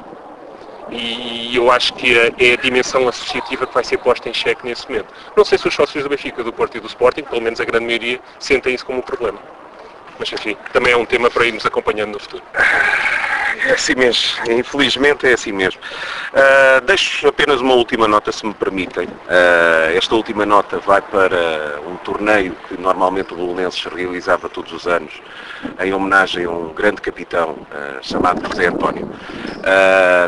E 0.91 1.55
eu 1.55 1.71
acho 1.71 1.93
que 1.95 2.17
é 2.17 2.53
a 2.53 2.57
dimensão 2.57 3.07
associativa 3.09 3.67
que 3.67 3.75
vai 3.75 3.85
ser 3.85 3.99
posta 3.99 4.29
em 4.29 4.35
xeque 4.35 4.67
nesse 4.67 4.89
momento. 4.89 5.13
Não 5.37 5.45
sei 5.45 5.59
se 5.59 5.69
os 5.69 5.75
sócios 5.75 6.03
do 6.03 6.09
Benfica, 6.09 6.43
do 6.43 6.53
Porto 6.53 6.77
e 6.77 6.81
do 6.81 6.87
Sporting, 6.87 7.25
pelo 7.25 7.43
menos 7.43 7.61
a 7.61 7.65
grande 7.65 7.85
maioria, 7.85 8.21
sentem 8.39 8.75
isso 8.75 8.87
como 8.87 8.99
um 8.99 9.03
problema. 9.03 9.39
Mas 10.19 10.33
enfim, 10.33 10.57
também 10.73 10.93
é 10.93 10.97
um 10.97 11.05
tema 11.05 11.31
para 11.31 11.47
irmos 11.47 11.65
acompanhando 11.65 12.13
no 12.13 12.19
futuro. 12.19 12.43
É 13.67 13.73
assim 13.73 13.95
mesmo, 13.97 14.23
infelizmente 14.53 15.27
é 15.27 15.33
assim 15.33 15.53
mesmo. 15.53 15.81
Uh, 16.33 16.81
deixo 16.83 17.27
apenas 17.27 17.61
uma 17.61 17.75
última 17.75 18.07
nota, 18.07 18.31
se 18.31 18.47
me 18.47 18.55
permitem. 18.55 19.07
Uh, 19.07 19.97
esta 19.97 20.15
última 20.15 20.47
nota 20.47 20.79
vai 20.79 21.03
para 21.03 21.81
um 21.87 21.97
torneio 21.97 22.55
que 22.69 22.81
normalmente 22.81 23.35
o 23.35 23.37
Bolonenses 23.37 23.83
realizava 23.85 24.49
todos 24.49 24.73
os 24.73 24.87
anos, 24.87 25.13
em 25.81 25.93
homenagem 25.93 26.45
a 26.45 26.51
um 26.51 26.73
grande 26.73 27.01
capitão 27.01 27.51
uh, 27.51 27.99
chamado 28.01 28.47
José 28.49 28.67
António. 28.67 29.11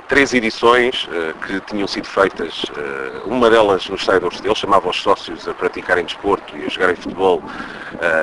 três 0.09 0.34
edições 0.34 1.09
que 1.47 1.61
tinham 1.61 1.86
sido 1.86 2.07
feitas, 2.07 2.64
uma 3.24 3.49
delas 3.49 3.88
no 3.88 3.95
estádio 3.95 4.22
do 4.22 4.28
Restelo, 4.28 4.57
chamava 4.57 4.88
os 4.88 5.01
sócios 5.01 5.47
a 5.47 5.55
praticarem 5.55 6.05
desporto 6.05 6.57
e 6.57 6.64
a 6.64 6.68
jogarem 6.68 6.97
futebol 6.97 7.43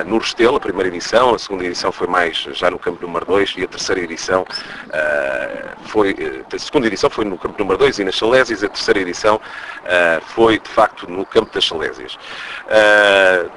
no 0.06 0.18
Restelo, 0.18 0.56
a 0.56 0.60
primeira 0.60 0.88
edição, 0.88 1.34
a 1.34 1.38
segunda 1.38 1.64
edição 1.64 1.92
foi 1.92 2.06
mais 2.06 2.36
já 2.36 2.70
no 2.70 2.78
campo 2.78 3.04
número 3.04 3.24
2 3.26 3.54
e 3.58 3.64
a 3.64 3.68
terceira 3.68 4.00
edição 4.00 4.46
eh, 4.92 5.68
foi, 5.86 6.10
eh, 6.10 6.54
a 6.54 6.58
segunda 6.58 6.86
edição 6.86 7.10
foi 7.10 7.24
no 7.24 7.38
campo 7.38 7.58
número 7.58 7.78
2 7.78 7.98
e 7.98 8.04
nas 8.04 8.16
Salésias, 8.16 8.64
a 8.64 8.68
terceira 8.68 9.00
edição 9.00 9.40
eh, 9.84 10.20
foi 10.28 10.58
de 10.58 10.68
facto 10.68 11.08
no 11.10 11.24
campo 11.24 11.52
das 11.52 11.66
Salésias. 11.66 12.18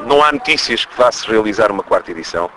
não 0.06 0.24
há 0.24 0.32
notícias 0.32 0.86
que 0.86 0.98
vá-se 0.98 1.28
realizar 1.28 1.72
uma 1.72 1.84
quarta 1.84 2.12
edição. 2.12 2.50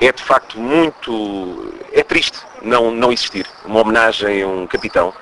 é 0.00 0.12
de 0.12 0.22
facto 0.22 0.58
muito. 0.58 1.72
é 1.92 2.02
triste 2.02 2.38
não, 2.62 2.90
não 2.90 3.12
existir 3.12 3.46
uma 3.64 3.80
homenagem 3.80 4.42
a 4.42 4.48
um 4.48 4.66
capitão 4.66 5.12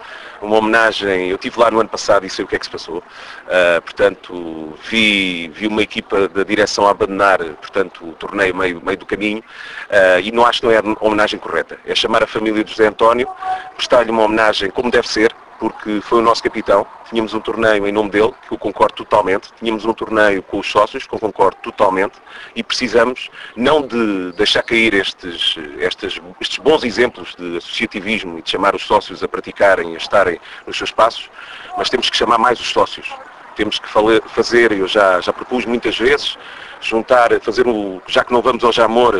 uma 0.47 0.57
homenagem. 0.57 1.29
Eu 1.29 1.37
estive 1.37 1.59
lá 1.59 1.71
no 1.71 1.81
ano 1.81 1.89
passado 1.89 2.27
e 2.27 2.31
sei 2.31 2.45
o 2.45 2.49
que 2.49 2.57
é 2.57 2.59
que 2.59 2.65
se 2.65 2.71
passou. 2.71 2.99
Uh, 2.99 3.83
portanto, 3.83 4.75
vi, 4.89 5.49
vi 5.49 5.67
uma 5.67 5.83
equipa 5.83 6.29
da 6.29 6.45
direção 6.45 6.87
abandonar 6.87 7.39
portanto, 7.39 8.09
o 8.09 8.13
torneio 8.13 8.55
meio, 8.55 8.81
meio 8.85 8.99
do 8.99 9.07
caminho 9.07 9.39
uh, 9.41 10.21
e 10.23 10.31
não 10.33 10.45
acho 10.45 10.61
que 10.61 10.67
não 10.67 10.73
é 10.73 10.79
a 10.79 11.05
homenagem 11.07 11.39
correta. 11.39 11.79
É 11.87 11.95
chamar 11.95 12.23
a 12.23 12.27
família 12.27 12.63
de 12.65 12.71
José 12.71 12.87
António, 12.87 13.29
prestar-lhe 13.77 14.11
uma 14.11 14.23
homenagem 14.23 14.71
como 14.71 14.91
deve 14.91 15.09
ser, 15.09 15.33
porque 15.63 16.01
foi 16.01 16.19
o 16.19 16.23
nosso 16.23 16.43
capitão. 16.43 16.85
Tínhamos 17.09 17.33
um 17.35 17.39
torneio 17.39 17.87
em 17.87 17.93
nome 17.93 18.11
dele, 18.11 18.35
que 18.49 18.53
eu 18.53 18.59
concordo 18.59 18.95
totalmente. 18.95 19.49
Tínhamos 19.61 19.85
um 19.85 19.93
torneio 19.93 20.43
com 20.43 20.59
os 20.59 20.69
sócios, 20.69 21.07
que 21.07 21.15
eu 21.15 21.21
concordo 21.21 21.57
totalmente. 21.63 22.15
E 22.57 22.65
precisamos 22.65 23.31
não 23.55 23.81
de 23.81 24.33
deixar 24.33 24.65
cair 24.65 24.93
estes, 24.93 25.57
estes, 25.79 26.21
estes 26.41 26.59
bons 26.59 26.83
exemplos 26.83 27.37
de 27.39 27.59
associativismo 27.59 28.41
e 28.41 28.43
de 28.43 28.51
chamar 28.51 28.75
os 28.75 28.83
sócios 28.83 29.23
a 29.23 29.29
praticarem, 29.29 29.95
a 29.95 29.99
estarem 29.99 30.41
nos 30.67 30.77
seus 30.77 30.91
passos, 30.91 31.31
mas 31.79 31.89
temos 31.89 32.11
que 32.11 32.17
chamar 32.17 32.39
mais 32.39 32.59
os 32.59 32.67
sócios. 32.67 33.15
Temos 33.55 33.79
que 33.79 33.89
fazer, 33.89 34.73
eu 34.73 34.89
já, 34.89 35.21
já 35.21 35.33
propus 35.33 35.65
muitas 35.65 35.97
vezes, 35.97 36.37
juntar, 36.81 37.39
fazer 37.41 37.69
o. 37.69 38.03
Já 38.09 38.25
que 38.25 38.33
não 38.33 38.43
vamos 38.43 38.65
ao 38.65 38.73
Jamor, 38.73 39.15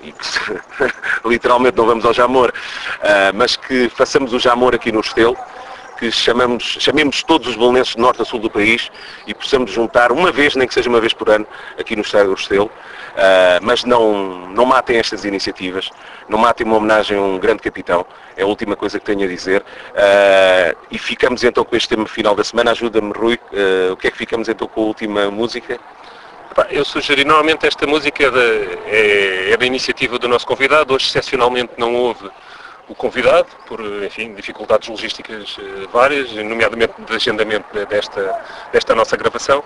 e 0.00 0.12
que 0.12 1.26
literalmente 1.26 1.76
não 1.76 1.86
vamos 1.86 2.04
ao 2.04 2.12
Jamor, 2.12 2.50
uh, 2.50 3.34
mas 3.34 3.56
que 3.56 3.88
façamos 3.88 4.32
o 4.32 4.38
Jamor 4.38 4.76
aqui 4.76 4.92
no 4.92 5.00
Estelo, 5.00 5.36
que 5.98 6.12
chamamos, 6.12 6.76
chamemos 6.78 7.22
todos 7.22 7.48
os 7.48 7.56
bolonenses 7.56 7.94
de 7.94 8.00
norte 8.00 8.22
a 8.22 8.24
sul 8.24 8.38
do 8.38 8.48
país 8.48 8.90
e 9.26 9.34
possamos 9.34 9.72
juntar 9.72 10.12
uma 10.12 10.30
vez, 10.30 10.54
nem 10.54 10.66
que 10.66 10.72
seja 10.72 10.88
uma 10.88 11.00
vez 11.00 11.12
por 11.12 11.28
ano, 11.28 11.46
aqui 11.78 11.96
no 11.96 12.02
Estádio 12.02 12.32
Restelo. 12.34 12.66
Uh, 12.66 13.58
mas 13.62 13.82
não, 13.82 14.48
não 14.50 14.64
matem 14.64 14.96
estas 14.96 15.24
iniciativas, 15.24 15.90
não 16.28 16.38
matem 16.38 16.64
uma 16.64 16.76
homenagem 16.76 17.18
a 17.18 17.20
um 17.20 17.36
grande 17.36 17.60
capitão, 17.60 18.06
é 18.36 18.44
a 18.44 18.46
última 18.46 18.76
coisa 18.76 19.00
que 19.00 19.04
tenho 19.04 19.24
a 19.24 19.26
dizer. 19.26 19.60
Uh, 19.60 20.78
e 20.88 20.98
ficamos 20.98 21.42
então 21.42 21.64
com 21.64 21.74
este 21.74 21.88
tema 21.88 22.06
final 22.06 22.36
da 22.36 22.44
semana. 22.44 22.70
Ajuda-me, 22.70 23.12
Rui, 23.12 23.34
uh, 23.34 23.92
o 23.92 23.96
que 23.96 24.06
é 24.06 24.10
que 24.12 24.16
ficamos 24.16 24.48
então 24.48 24.68
com 24.68 24.82
a 24.82 24.84
última 24.84 25.30
música? 25.32 25.80
Eu 26.70 26.84
sugeri, 26.84 27.24
normalmente 27.24 27.66
esta 27.66 27.86
música 27.86 28.24
é 28.24 28.30
da, 28.30 28.40
é, 28.86 29.50
é 29.52 29.56
da 29.56 29.66
iniciativa 29.66 30.18
do 30.18 30.28
nosso 30.28 30.46
convidado, 30.46 30.94
hoje 30.94 31.06
excepcionalmente 31.06 31.72
não 31.76 31.94
houve 31.94 32.28
o 32.88 32.94
convidado, 32.94 33.48
por 33.66 33.80
enfim, 34.04 34.34
dificuldades 34.34 34.88
logísticas 34.88 35.56
eh, 35.58 35.86
várias, 35.92 36.32
nomeadamente 36.32 36.94
de 37.02 37.14
agendamento 37.14 37.66
desta, 37.86 38.42
desta 38.72 38.94
nossa 38.94 39.16
gravação, 39.16 39.62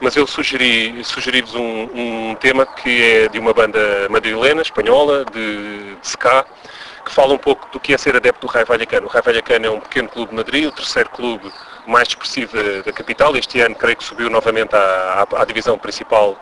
mas 0.00 0.16
eu 0.16 0.26
sugeri, 0.26 1.04
sugeri-vos 1.04 1.54
um, 1.54 2.30
um, 2.30 2.34
tema 2.34 2.64
que 2.64 3.02
é 3.02 3.28
de 3.28 3.38
uma 3.38 3.52
banda 3.52 4.08
madrilena, 4.08 4.62
espanhola, 4.62 5.24
de, 5.26 5.94
de 5.94 6.06
ska, 6.06 6.46
que 7.04 7.12
fala 7.12 7.34
um 7.34 7.38
pouco 7.38 7.68
do 7.70 7.78
que 7.78 7.92
é 7.92 7.98
ser 7.98 8.16
adepto 8.16 8.46
do 8.46 8.50
Raio 8.50 8.66
Vallecano. 8.66 9.06
O 9.06 9.10
Raio 9.10 9.24
Vallecano 9.24 9.66
é 9.66 9.70
um 9.70 9.80
pequeno 9.80 10.08
clube 10.08 10.30
de 10.30 10.36
Madrid, 10.36 10.66
o 10.66 10.72
terceiro 10.72 11.10
clube 11.10 11.52
mais 11.86 12.08
expressivo 12.08 12.56
da, 12.56 12.82
da 12.82 12.92
capital. 12.92 13.36
Este 13.36 13.60
ano 13.60 13.74
creio 13.74 13.96
que 13.96 14.04
subiu 14.04 14.30
novamente 14.30 14.74
à, 14.74 15.26
à, 15.30 15.42
à 15.42 15.44
divisão 15.44 15.78
principal 15.78 16.38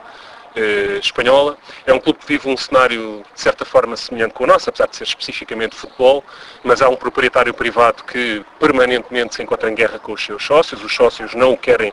eh, 0.54 0.98
espanhola. 1.00 1.56
É 1.86 1.92
um 1.92 2.00
clube 2.00 2.18
que 2.18 2.26
vive 2.26 2.48
um 2.48 2.56
cenário, 2.56 3.22
de 3.34 3.40
certa 3.40 3.64
forma, 3.64 3.96
semelhante 3.96 4.34
com 4.34 4.44
o 4.44 4.46
nosso, 4.46 4.68
apesar 4.68 4.88
de 4.88 4.96
ser 4.96 5.04
especificamente 5.04 5.76
futebol, 5.76 6.24
mas 6.64 6.82
há 6.82 6.88
um 6.88 6.96
proprietário 6.96 7.54
privado 7.54 8.02
que 8.04 8.44
permanentemente 8.58 9.34
se 9.34 9.42
encontra 9.42 9.70
em 9.70 9.74
guerra 9.74 9.98
com 9.98 10.12
os 10.12 10.24
seus 10.24 10.44
sócios, 10.44 10.82
os 10.82 10.94
sócios 10.94 11.34
não 11.34 11.52
o 11.52 11.56
querem, 11.56 11.92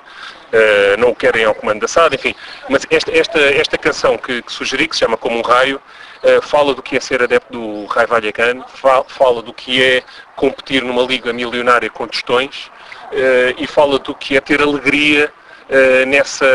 eh, 0.51 0.95
não 0.97 1.09
o 1.09 1.15
querem 1.15 1.45
ao 1.45 1.53
comando 1.53 1.81
da 1.81 1.87
SAD, 1.87 2.15
enfim. 2.15 2.35
Mas 2.69 2.85
esta, 2.89 3.11
esta, 3.11 3.39
esta 3.39 3.77
canção 3.77 4.17
que, 4.17 4.41
que 4.41 4.51
sugeri, 4.51 4.87
que 4.87 4.95
se 4.95 4.99
chama 5.01 5.17
Como 5.17 5.37
um 5.37 5.41
Raio, 5.41 5.81
Uh, 6.17 6.41
fala 6.41 6.73
do 6.73 6.81
que 6.81 6.97
é 6.97 6.99
ser 6.99 7.21
adepto 7.21 7.53
do 7.53 7.85
Raio 7.85 8.07
Vallecano, 8.07 8.65
fala, 8.69 9.05
fala, 9.07 9.39
do 9.43 9.53
que 9.53 9.83
é 9.83 10.03
competir 10.35 10.83
numa 10.83 11.03
liga 11.03 11.31
milionária 11.31 11.91
com 11.91 12.07
tostões 12.07 12.71
uh, 13.11 13.53
e 13.55 13.67
fala 13.67 13.99
do 13.99 14.15
que 14.15 14.35
é 14.35 14.41
ter 14.41 14.59
alegria 14.59 15.31
uh, 15.69 16.05
nessa 16.07 16.45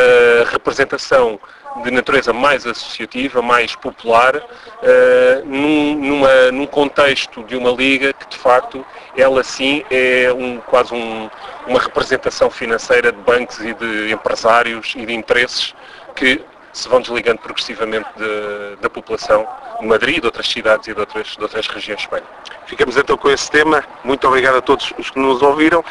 representação 0.50 1.38
de 1.82 1.90
natureza 1.90 2.32
mais 2.32 2.66
associativa, 2.66 3.40
mais 3.40 3.74
popular, 3.74 4.36
uh, 4.36 5.44
num, 5.44 5.94
numa, 5.96 6.52
num 6.52 6.66
contexto 6.66 7.42
de 7.44 7.56
uma 7.56 7.70
liga 7.70 8.12
que 8.12 8.28
de 8.28 8.36
facto 8.36 8.84
ela 9.16 9.42
sim 9.42 9.84
é 9.90 10.32
um, 10.32 10.58
quase 10.58 10.94
um, 10.94 11.30
uma 11.66 11.80
representação 11.80 12.50
financeira 12.50 13.12
de 13.12 13.18
bancos 13.18 13.60
e 13.60 13.74
de 13.74 14.12
empresários 14.12 14.94
e 14.96 15.06
de 15.06 15.14
interesses 15.14 15.74
que 16.14 16.42
se 16.72 16.88
vão 16.88 17.00
desligando 17.00 17.40
progressivamente 17.40 18.08
de, 18.16 18.76
da 18.80 18.88
população 18.88 19.46
de 19.80 19.86
Madrid, 19.86 20.20
de 20.20 20.26
outras 20.26 20.48
cidades 20.48 20.88
e 20.88 20.94
de 20.94 21.00
outras, 21.00 21.28
de 21.28 21.42
outras 21.42 21.66
regiões 21.66 21.98
de 21.98 22.04
Espanha. 22.04 22.24
Ficamos 22.66 22.96
então 22.96 23.16
com 23.16 23.30
esse 23.30 23.50
tema. 23.50 23.84
Muito 24.02 24.26
obrigado 24.26 24.56
a 24.56 24.62
todos 24.62 24.92
os 24.98 25.10
que 25.10 25.18
nos 25.18 25.42
ouviram. 25.42 25.84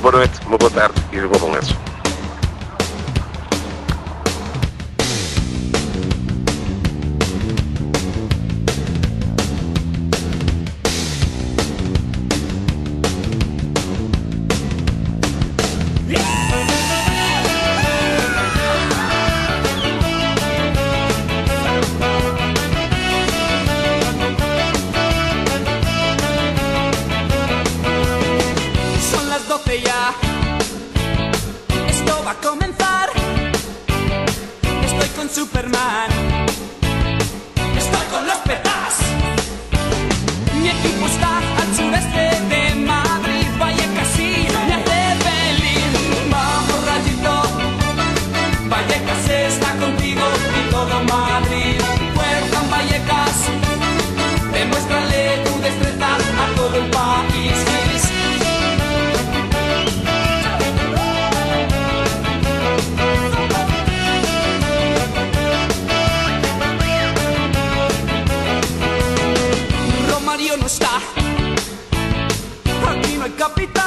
Boa 0.00 0.12
noite, 0.12 0.40
uma 0.46 0.56
boa 0.56 0.70
tarde 0.70 1.00
e 1.12 1.20
boa 1.20 1.38
balanço. 1.38 1.91
capital. 73.42 73.81